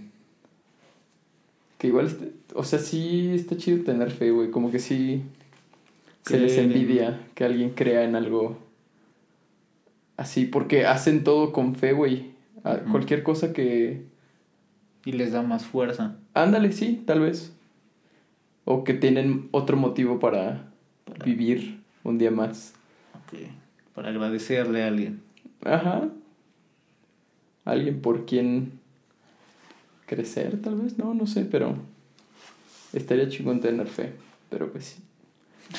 Que 1.79 1.89
igual, 1.89 2.07
este- 2.07 2.33
o 2.55 2.65
sea, 2.65 2.79
sí 2.79 3.31
está 3.35 3.57
chido 3.57 3.85
tener 3.85 4.11
fe, 4.11 4.31
güey. 4.31 4.51
Como 4.51 4.71
que 4.71 4.79
sí 4.79 5.23
se 6.23 6.39
les 6.39 6.57
envidia 6.59 7.21
que 7.35 7.45
alguien 7.45 7.71
crea 7.71 8.05
en 8.05 8.17
algo 8.17 8.57
así, 10.17 10.45
porque 10.47 10.87
hacen 10.87 11.25
todo 11.25 11.53
con 11.53 11.75
fe, 11.75 11.93
güey. 11.93 12.33
Cualquier 12.91 13.23
cosa 13.23 13.53
que, 13.53 14.03
Y 15.07 15.13
les 15.13 15.33
da 15.33 15.43
más 15.43 15.67
fuerza. 15.67 16.17
Ándale, 16.33 16.73
sí, 16.73 17.03
tal 17.05 17.21
vez. 17.21 17.53
O 18.65 18.85
que 18.85 18.95
tienen 18.95 19.49
otro 19.51 19.77
motivo 19.77 20.19
para, 20.19 20.71
Para- 21.05 21.27
vivir 21.27 21.81
un 22.05 22.17
día 22.17 22.31
más. 22.31 22.73
Ok. 23.15 23.39
Para 23.95 24.09
agradecerle 24.09 24.83
a 24.83 24.87
alguien. 24.89 25.21
Ajá. 25.63 26.09
Alguien 27.65 28.01
por 28.01 28.27
quien 28.27 28.79
crecer, 30.07 30.61
tal 30.61 30.77
vez, 30.77 30.99
no, 30.99 31.15
no 31.15 31.27
sé, 31.27 31.45
pero 31.45 31.77
estaría 32.93 33.29
chingón 33.29 33.61
tener 33.61 33.87
fe. 33.87 34.13
Pero 34.51 34.71
pues 34.71 34.85
sí. 34.85 35.03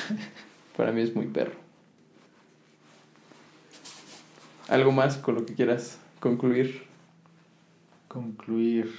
para 0.76 0.92
mí 0.92 1.00
es 1.00 1.14
muy 1.14 1.26
perro. 1.26 1.54
¿Algo 4.68 4.90
más 4.90 5.16
con 5.16 5.36
lo 5.36 5.46
que 5.46 5.54
quieras 5.54 5.98
concluir? 6.18 6.82
Concluir. 8.08 8.92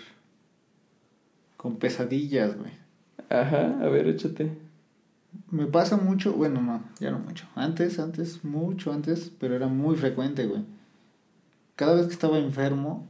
Con 1.58 1.76
pesadillas, 1.78 2.58
güey. 2.58 2.72
Ajá, 3.30 3.78
a 3.82 3.90
ver, 3.90 4.08
échate. 4.08 4.52
Me 5.52 5.66
pasa 5.66 5.98
mucho, 5.98 6.34
bueno, 6.34 6.62
no, 6.62 6.82
ya 7.00 7.12
no 7.12 7.20
mucho. 7.20 7.46
Antes, 7.56 8.00
antes, 8.00 8.44
mucho 8.46 8.94
antes, 8.94 9.32
pero 9.40 9.56
era 9.56 9.68
muy 9.68 9.96
frecuente, 9.96 10.46
güey. 10.46 10.64
Cada 11.78 11.94
vez 11.94 12.08
que 12.08 12.14
estaba 12.14 12.40
enfermo, 12.40 13.08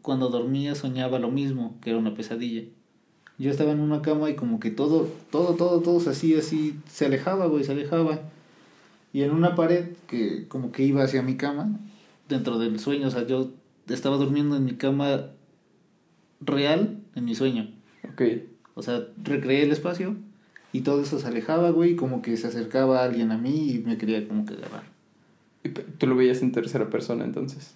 cuando 0.00 0.30
dormía 0.30 0.74
soñaba 0.74 1.18
lo 1.18 1.30
mismo, 1.30 1.78
que 1.82 1.90
era 1.90 1.98
una 1.98 2.14
pesadilla. 2.14 2.62
Yo 3.36 3.50
estaba 3.50 3.72
en 3.72 3.80
una 3.80 4.00
cama 4.00 4.30
y 4.30 4.34
como 4.34 4.60
que 4.60 4.70
todo, 4.70 5.10
todo, 5.30 5.56
todo, 5.56 5.80
todo 5.80 6.00
se 6.00 6.08
hacía 6.08 6.38
así, 6.38 6.80
se 6.88 7.04
alejaba, 7.04 7.46
güey, 7.46 7.64
se 7.64 7.72
alejaba. 7.72 8.20
Y 9.12 9.22
en 9.24 9.32
una 9.32 9.54
pared 9.54 9.90
que 10.08 10.48
como 10.48 10.72
que 10.72 10.84
iba 10.84 11.04
hacia 11.04 11.22
mi 11.22 11.36
cama, 11.36 11.78
dentro 12.30 12.58
del 12.58 12.80
sueño, 12.80 13.08
o 13.08 13.10
sea, 13.10 13.26
yo 13.26 13.50
estaba 13.86 14.16
durmiendo 14.16 14.56
en 14.56 14.64
mi 14.64 14.72
cama 14.72 15.26
real, 16.40 16.98
en 17.14 17.24
mi 17.26 17.34
sueño. 17.34 17.68
Ok. 18.10 18.22
O 18.72 18.80
sea, 18.80 19.06
recreé 19.22 19.64
el 19.64 19.70
espacio 19.70 20.16
y 20.72 20.80
todo 20.80 21.02
eso 21.02 21.18
se 21.18 21.26
alejaba, 21.26 21.68
güey, 21.72 21.94
como 21.94 22.22
que 22.22 22.38
se 22.38 22.46
acercaba 22.46 23.04
alguien 23.04 23.32
a 23.32 23.36
mí 23.36 23.70
y 23.70 23.78
me 23.80 23.98
quería 23.98 24.26
como 24.26 24.46
que 24.46 24.54
agarrar. 24.54 24.84
Tú 25.98 26.06
lo 26.06 26.16
veías 26.16 26.40
en 26.40 26.52
tercera 26.52 26.88
persona 26.88 27.26
entonces. 27.26 27.74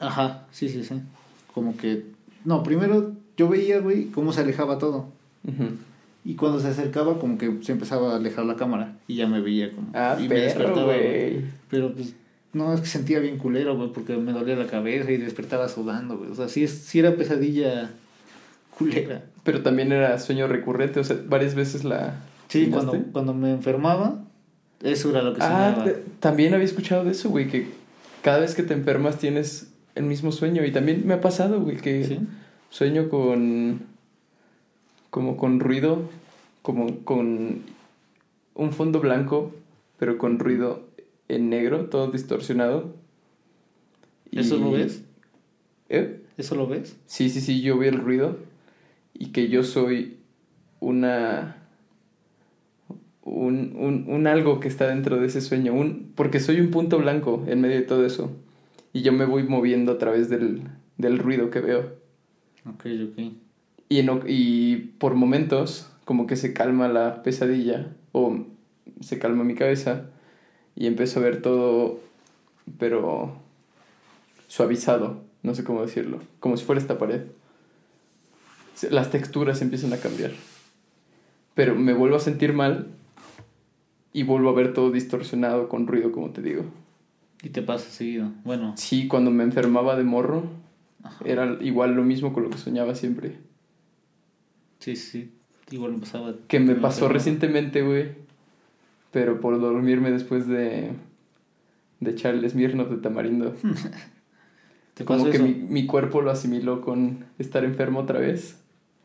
Ajá, 0.00 0.46
sí, 0.50 0.68
sí, 0.68 0.82
sí. 0.82 0.94
Como 1.54 1.76
que... 1.76 2.04
No, 2.44 2.62
primero 2.62 3.12
yo 3.36 3.48
veía, 3.48 3.78
güey, 3.80 4.06
cómo 4.06 4.32
se 4.32 4.40
alejaba 4.40 4.78
todo. 4.78 5.06
Y 6.24 6.34
cuando 6.34 6.60
se 6.60 6.68
acercaba, 6.68 7.18
como 7.18 7.38
que 7.38 7.58
se 7.62 7.72
empezaba 7.72 8.12
a 8.12 8.16
alejar 8.16 8.44
la 8.44 8.56
cámara. 8.56 8.96
Y 9.08 9.16
ya 9.16 9.26
me 9.26 9.40
veía 9.40 9.70
como... 9.72 9.88
Ah, 9.94 10.16
y 10.20 10.28
me 10.28 10.34
despertaba, 10.36 10.84
güey. 10.94 11.42
Pero 11.70 11.92
pues... 11.94 12.14
No, 12.52 12.74
es 12.74 12.80
que 12.80 12.86
sentía 12.88 13.20
bien 13.20 13.38
culero, 13.38 13.76
güey, 13.76 13.92
porque 13.92 14.16
me 14.16 14.32
dolía 14.32 14.56
la 14.56 14.66
cabeza 14.66 15.10
y 15.12 15.18
despertaba 15.18 15.68
sudando, 15.68 16.18
güey. 16.18 16.30
O 16.30 16.34
sea, 16.34 16.48
sí, 16.48 16.66
sí 16.66 16.98
era 16.98 17.14
pesadilla 17.14 17.90
culera. 18.76 19.22
Pero 19.44 19.62
también 19.62 19.92
era 19.92 20.18
sueño 20.18 20.46
recurrente, 20.48 20.98
o 21.00 21.04
sea, 21.04 21.16
varias 21.28 21.54
veces 21.54 21.84
la... 21.84 22.16
Sí, 22.48 22.66
cuando, 22.66 22.92
cuando 23.12 23.32
me 23.34 23.52
enfermaba, 23.52 24.24
eso 24.82 25.10
era 25.10 25.22
lo 25.22 25.32
que 25.34 25.40
Ah, 25.42 25.72
soñaba. 25.74 25.84
de- 25.84 26.02
también 26.18 26.52
había 26.52 26.64
escuchado 26.66 27.04
de 27.04 27.12
eso, 27.12 27.30
güey, 27.30 27.46
que 27.48 27.68
cada 28.22 28.40
vez 28.40 28.54
que 28.56 28.64
te 28.64 28.74
enfermas 28.74 29.18
tienes 29.18 29.69
el 29.94 30.04
mismo 30.04 30.32
sueño. 30.32 30.64
Y 30.64 30.72
también 30.72 31.06
me 31.06 31.14
ha 31.14 31.20
pasado, 31.20 31.60
güey, 31.60 31.76
que 31.76 32.04
¿Sí? 32.04 32.20
sueño 32.70 33.08
con... 33.08 33.82
como 35.10 35.36
con 35.36 35.60
ruido, 35.60 36.02
como 36.62 36.98
con 37.04 37.62
un 38.54 38.72
fondo 38.72 39.00
blanco, 39.00 39.54
pero 39.98 40.18
con 40.18 40.38
ruido 40.38 40.88
en 41.28 41.50
negro, 41.50 41.86
todo 41.86 42.10
distorsionado. 42.10 42.94
¿Eso 44.32 44.58
lo 44.58 44.72
ves? 44.72 45.02
¿Eh? 45.88 46.20
¿Eso 46.36 46.54
lo 46.54 46.66
ves? 46.66 46.96
Sí, 47.06 47.30
sí, 47.30 47.40
sí, 47.40 47.60
yo 47.60 47.76
veo 47.78 47.90
el 47.90 47.98
ruido 47.98 48.38
y 49.14 49.26
que 49.26 49.48
yo 49.48 49.62
soy 49.62 50.18
una... 50.80 51.56
Un, 53.22 53.76
un, 53.76 54.06
un 54.08 54.26
algo 54.26 54.58
que 54.60 54.66
está 54.66 54.88
dentro 54.88 55.20
de 55.20 55.26
ese 55.26 55.40
sueño, 55.40 55.72
un, 55.72 56.10
porque 56.16 56.40
soy 56.40 56.58
un 56.60 56.70
punto 56.70 56.98
blanco 56.98 57.44
en 57.46 57.60
medio 57.60 57.76
de 57.76 57.82
todo 57.82 58.04
eso 58.04 58.32
y 58.92 59.02
yo 59.02 59.12
me 59.12 59.24
voy 59.24 59.44
moviendo 59.44 59.92
a 59.92 59.98
través 59.98 60.28
del, 60.28 60.62
del 60.98 61.18
ruido 61.18 61.50
que 61.50 61.60
veo. 61.60 61.92
Ok, 62.66 62.86
ok. 63.10 63.32
Y, 63.88 63.98
en 63.98 64.22
y 64.26 64.76
por 64.98 65.14
momentos 65.14 65.90
como 66.04 66.26
que 66.26 66.36
se 66.36 66.52
calma 66.52 66.88
la 66.88 67.22
pesadilla 67.22 67.94
o 68.12 68.44
se 69.00 69.18
calma 69.18 69.44
mi 69.44 69.54
cabeza 69.54 70.06
y 70.74 70.86
empiezo 70.86 71.20
a 71.20 71.22
ver 71.22 71.42
todo, 71.42 72.00
pero 72.78 73.36
suavizado, 74.48 75.22
no 75.42 75.54
sé 75.54 75.64
cómo 75.64 75.82
decirlo, 75.82 76.20
como 76.40 76.56
si 76.56 76.64
fuera 76.64 76.80
esta 76.80 76.98
pared. 76.98 77.22
Las 78.90 79.10
texturas 79.10 79.60
empiezan 79.62 79.92
a 79.92 79.98
cambiar. 79.98 80.32
Pero 81.54 81.74
me 81.74 81.92
vuelvo 81.92 82.16
a 82.16 82.20
sentir 82.20 82.52
mal 82.52 82.88
y 84.12 84.22
vuelvo 84.22 84.50
a 84.50 84.54
ver 84.54 84.72
todo 84.72 84.90
distorsionado 84.90 85.68
con 85.68 85.86
ruido, 85.86 86.12
como 86.12 86.30
te 86.30 86.42
digo. 86.42 86.64
Y 87.42 87.50
te 87.50 87.62
pasa 87.62 87.90
seguido. 87.90 88.30
Bueno, 88.44 88.74
Sí, 88.76 89.08
cuando 89.08 89.30
me 89.30 89.44
enfermaba 89.44 89.96
de 89.96 90.04
morro, 90.04 90.44
Ajá. 91.02 91.24
era 91.24 91.56
igual 91.62 91.94
lo 91.94 92.02
mismo 92.02 92.32
con 92.32 92.42
lo 92.44 92.50
que 92.50 92.58
soñaba 92.58 92.94
siempre. 92.94 93.38
sí, 94.78 94.96
sí. 94.96 95.32
Igual 95.70 95.92
me 95.92 95.98
pasaba. 96.00 96.34
Que 96.48 96.58
me 96.58 96.74
pasó 96.74 96.96
enfermaba. 97.06 97.12
recientemente, 97.14 97.82
güey. 97.82 98.08
Pero 99.12 99.40
por 99.40 99.60
dormirme 99.60 100.10
después 100.10 100.46
de, 100.48 100.90
de 102.00 102.10
echar 102.10 102.34
el 102.34 102.48
Smirnoff 102.50 102.90
de 102.90 102.96
tamarindo. 102.96 103.54
¿Te 104.94 105.04
Como 105.04 105.20
pasó 105.20 105.30
que 105.30 105.36
eso? 105.36 105.46
mi, 105.46 105.54
mi 105.54 105.86
cuerpo 105.86 106.20
lo 106.22 106.30
asimiló 106.32 106.80
con 106.80 107.24
estar 107.38 107.64
enfermo 107.64 108.00
otra 108.00 108.18
vez. 108.18 108.60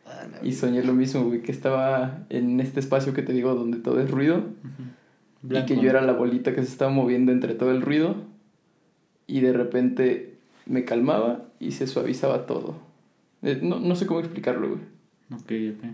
Ah, 0.08 0.26
Y 0.44 0.54
soñé 0.54 0.84
lo 0.84 0.94
mismo, 0.94 1.24
güey, 1.26 1.42
que 1.42 1.52
estaba 1.52 2.26
en 2.30 2.60
este 2.60 2.80
espacio 2.80 3.14
que 3.14 3.22
te 3.22 3.32
digo 3.34 3.54
donde 3.56 3.78
todo 3.78 4.00
es 4.02 4.10
ruido. 4.12 4.44
Blanco, 5.48 5.74
y 5.74 5.76
que 5.78 5.82
yo 5.84 5.89
era 5.89 6.02
la 6.02 6.14
bolita 6.14 6.54
que 6.54 6.62
se 6.64 6.70
estaba 6.70 6.91
moviendo 6.91 7.32
entre 7.32 7.54
todo 7.54 7.72
el 7.72 7.82
ruido. 7.82 8.16
Y 9.28 9.41
de 9.41 9.54
repente 9.54 10.36
me 10.66 10.86
calmaba 10.86 11.46
y 11.60 11.72
se 11.72 11.88
suavizaba 11.88 12.46
todo. 12.46 12.76
Eh, 13.41 13.60
No, 13.62 13.80
no 13.80 13.96
sé 13.96 14.06
cómo 14.06 14.20
explicarlo, 14.20 14.70
güey. 14.70 14.82
Ok, 15.34 15.78
ok. 15.78 15.89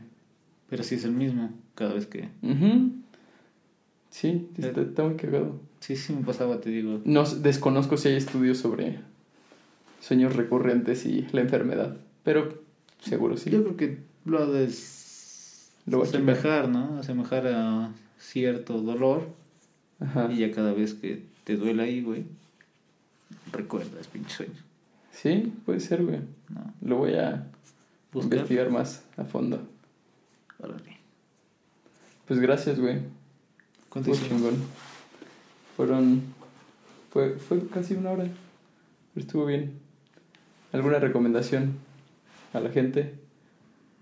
Pero 0.70 0.84
sí 0.84 0.96
es 0.96 1.04
el 1.06 1.12
mismo 1.12 1.50
cada 1.76 1.94
vez 1.94 2.06
que. 2.08 2.30
Ujú. 2.42 2.92
Sí, 4.10 4.28
Eh. 4.28 4.50
está, 4.58 4.82
está 4.82 5.04
muy 5.04 5.16
cagado. 5.16 5.60
Sí, 5.80 5.96
sí 5.96 6.14
me 6.14 6.24
pasaba, 6.24 6.60
te 6.62 6.70
digo. 6.70 7.00
No, 7.06 7.24
desconozco 7.24 7.98
si 7.98 8.10
hay 8.10 8.16
estudios 8.16 8.58
sobre 8.58 9.00
sueños 10.00 10.36
recurrentes 10.36 11.06
y 11.06 11.28
la 11.32 11.42
enfermedad, 11.42 11.96
pero 12.24 12.50
seguro 13.00 13.38
sí. 13.38 13.50
Yo 13.50 13.64
creo 13.64 13.78
que 13.78 13.98
lo 14.26 14.40
ha 14.40 14.46
de 14.46 14.70
Lo 15.88 16.04
asemejar, 16.04 16.70
¿no? 16.70 16.98
Asemejar 17.00 17.48
a 17.48 17.92
cierto 18.20 18.82
dolor. 18.82 19.28
Ajá. 20.02 20.30
Y 20.32 20.40
ya 20.40 20.52
cada 20.52 20.74
vez 20.74 20.94
que 20.94 21.24
te 21.44 21.56
duele 21.56 21.84
ahí, 21.84 22.02
güey, 22.02 22.26
recuerdas 23.52 24.08
pinche 24.08 24.36
sueño. 24.36 24.54
Sí, 25.12 25.54
puede 25.66 25.80
ser, 25.80 26.04
güey. 26.04 26.20
¿no? 26.50 26.74
Lo 26.82 26.98
voy 26.98 27.14
a 27.16 27.48
Buscar. 28.12 28.34
investigar 28.40 28.70
más 28.70 29.04
a 29.18 29.24
fondo. 29.24 29.62
Órale. 30.60 30.98
Pues 32.28 32.40
gracias, 32.40 32.80
güey. 32.80 33.00
¿Cuánto 33.90 34.12
chingón. 34.16 34.56
Fueron. 35.76 36.22
Fue, 37.12 37.34
fue 37.38 37.68
casi 37.68 37.94
una 37.94 38.12
hora. 38.12 38.24
Pero 39.14 39.26
estuvo 39.26 39.46
bien. 39.46 39.74
¿Alguna 40.72 41.00
recomendación 41.00 41.74
a 42.54 42.60
la 42.62 42.70
gente? 42.70 43.16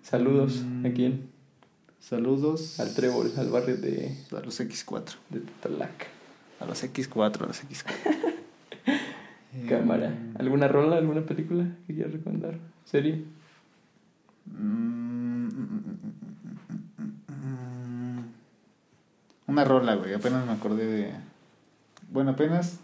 Saludos. 0.03 0.61
Mm. 0.63 0.85
¿A 0.85 0.89
quién? 0.91 1.29
Saludos. 1.99 2.79
Al 2.79 2.93
Trébol, 2.93 3.31
al 3.37 3.49
barrio 3.49 3.77
de, 3.77 4.15
A 4.35 4.39
los 4.39 4.59
X4. 4.59 5.15
de 5.29 5.39
Tatalac. 5.41 6.07
A 6.59 6.65
los 6.65 6.83
X4, 6.83 7.41
a 7.43 7.47
los 7.47 7.63
X4. 7.63 7.93
Cámara. 9.69 10.13
¿Alguna 10.37 10.67
rola, 10.67 10.97
alguna 10.97 11.21
película 11.21 11.65
que 11.87 11.93
quieras 11.95 12.13
recomendar? 12.13 12.57
¿Serie? 12.85 13.23
Mm, 14.45 15.49
Una 19.47 19.63
rola, 19.65 19.95
güey. 19.95 20.13
Apenas 20.13 20.45
me 20.45 20.51
acordé 20.53 20.85
de. 20.85 21.11
Bueno, 22.11 22.31
apenas 22.31 22.79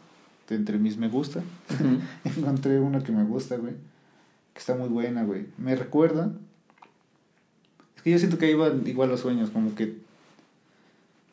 de 0.50 0.56
entre 0.56 0.78
mis 0.80 0.98
me 0.98 1.08
gusta. 1.10 1.42
Encontré 2.24 2.80
una 2.80 3.04
que 3.04 3.12
me 3.12 3.24
gusta, 3.24 3.56
güey. 3.58 3.74
Que 4.54 4.60
está 4.60 4.76
muy 4.76 4.90
buena, 4.90 5.24
güey. 5.24 5.48
Me 5.58 5.76
recuerda. 5.76 6.32
Que 8.06 8.12
yo 8.12 8.20
siento 8.20 8.38
que 8.38 8.46
ahí 8.46 8.54
van 8.54 8.84
igual 8.88 9.10
los 9.10 9.20
sueños, 9.20 9.50
como 9.50 9.76
que 9.76 9.96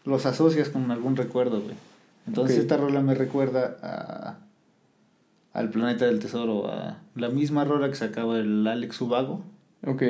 los 0.05 0.27
asocias 0.27 0.70
con 0.70 0.91
algún 0.91 1.14
recuerdo, 1.14 1.61
güey. 1.61 1.77
Entonces 2.27 2.59
esta 2.59 2.77
rola 2.77 3.01
me 3.03 3.14
recuerda 3.14 3.77
a 3.83 4.39
al 5.53 5.68
planeta 5.68 6.07
del 6.07 6.18
tesoro, 6.18 6.66
a 6.73 6.99
la 7.14 7.29
misma 7.29 7.64
rola 7.64 7.89
que 7.91 7.95
sacaba 7.95 8.39
el 8.39 8.66
Alex 8.66 9.01
Ubago. 9.03 9.45
Ok, 9.87 10.03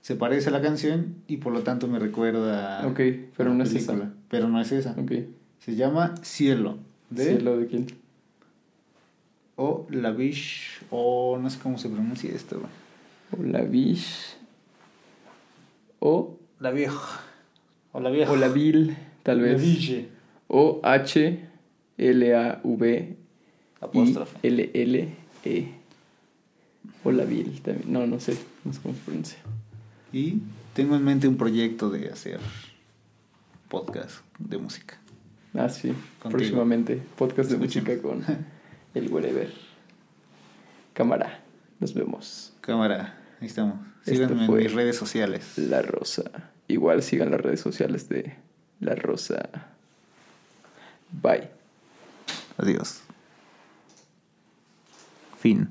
Se 0.00 0.14
parece 0.14 0.48
a 0.48 0.52
la 0.52 0.62
canción 0.62 1.16
y 1.26 1.38
por 1.38 1.52
lo 1.52 1.62
tanto 1.62 1.88
me 1.88 1.98
recuerda 1.98 2.86
ok, 2.86 3.00
a 3.00 3.14
pero 3.36 3.50
la 3.50 3.56
no 3.56 3.64
es 3.64 3.74
esa. 3.74 4.12
Pero 4.30 4.48
no 4.48 4.60
es 4.60 4.70
esa. 4.72 4.92
Ok. 4.92 5.12
Se 5.58 5.74
llama 5.74 6.14
Cielo. 6.22 6.78
De 7.10 7.24
¿Cielo 7.24 7.58
de 7.58 7.66
quién? 7.66 7.86
o 9.56 9.88
La 9.90 10.12
Biche 10.12 10.78
o 10.90 11.36
no 11.36 11.50
sé 11.50 11.58
cómo 11.58 11.78
se 11.78 11.88
pronuncia 11.88 12.30
esto, 12.32 12.60
güey. 12.60 12.70
O 13.36 13.50
la 13.50 13.62
Vish. 13.62 14.37
O, 16.00 16.38
La 16.60 16.70
vieja. 16.70 17.20
O 17.92 18.00
la 18.00 18.10
vieja. 18.10 18.30
o 18.32 18.36
la 18.36 18.48
Vil, 18.48 18.96
tal 19.22 19.38
La 19.38 19.42
vez. 19.44 19.60
Ville. 19.62 20.08
O 20.48 20.80
H 20.82 21.40
L 21.98 22.34
A 22.36 22.60
V 22.62 23.16
Apóstrofe. 23.80 24.38
L 24.42 24.70
L 24.74 25.14
E. 25.44 25.68
O 27.04 27.10
la 27.12 27.24
Vil 27.24 27.60
también. 27.62 27.92
No, 27.92 28.06
no 28.06 28.20
sé, 28.20 28.36
no 28.64 28.72
sé 28.72 28.80
cómo 28.80 28.94
se 28.94 29.00
pronuncia. 29.02 29.38
Y 30.12 30.38
tengo 30.74 30.96
en 30.96 31.04
mente 31.04 31.28
un 31.28 31.36
proyecto 31.36 31.90
de 31.90 32.08
hacer 32.08 32.40
podcast 33.68 34.20
de 34.38 34.58
música. 34.58 34.98
Ah, 35.54 35.68
sí. 35.68 35.88
Contigo. 36.20 36.30
Próximamente 36.38 37.02
podcast 37.16 37.50
de 37.50 37.56
Escuchemos. 37.56 37.86
música 37.88 38.02
con 38.02 38.24
el 38.94 39.12
Wherever. 39.12 39.52
Cámara. 40.92 41.40
Nos 41.80 41.94
vemos. 41.94 42.52
Cámara, 42.60 43.18
ahí 43.40 43.46
estamos. 43.46 43.76
Síganme 44.08 44.44
en 44.44 44.54
mis 44.54 44.72
redes 44.72 44.96
sociales. 44.96 45.56
La 45.56 45.82
Rosa. 45.82 46.24
Igual 46.66 47.02
sigan 47.02 47.30
las 47.30 47.40
redes 47.40 47.60
sociales 47.60 48.08
de 48.08 48.36
La 48.80 48.94
Rosa. 48.94 49.48
Bye. 51.10 51.48
Adiós. 52.58 53.00
Fin. 55.38 55.68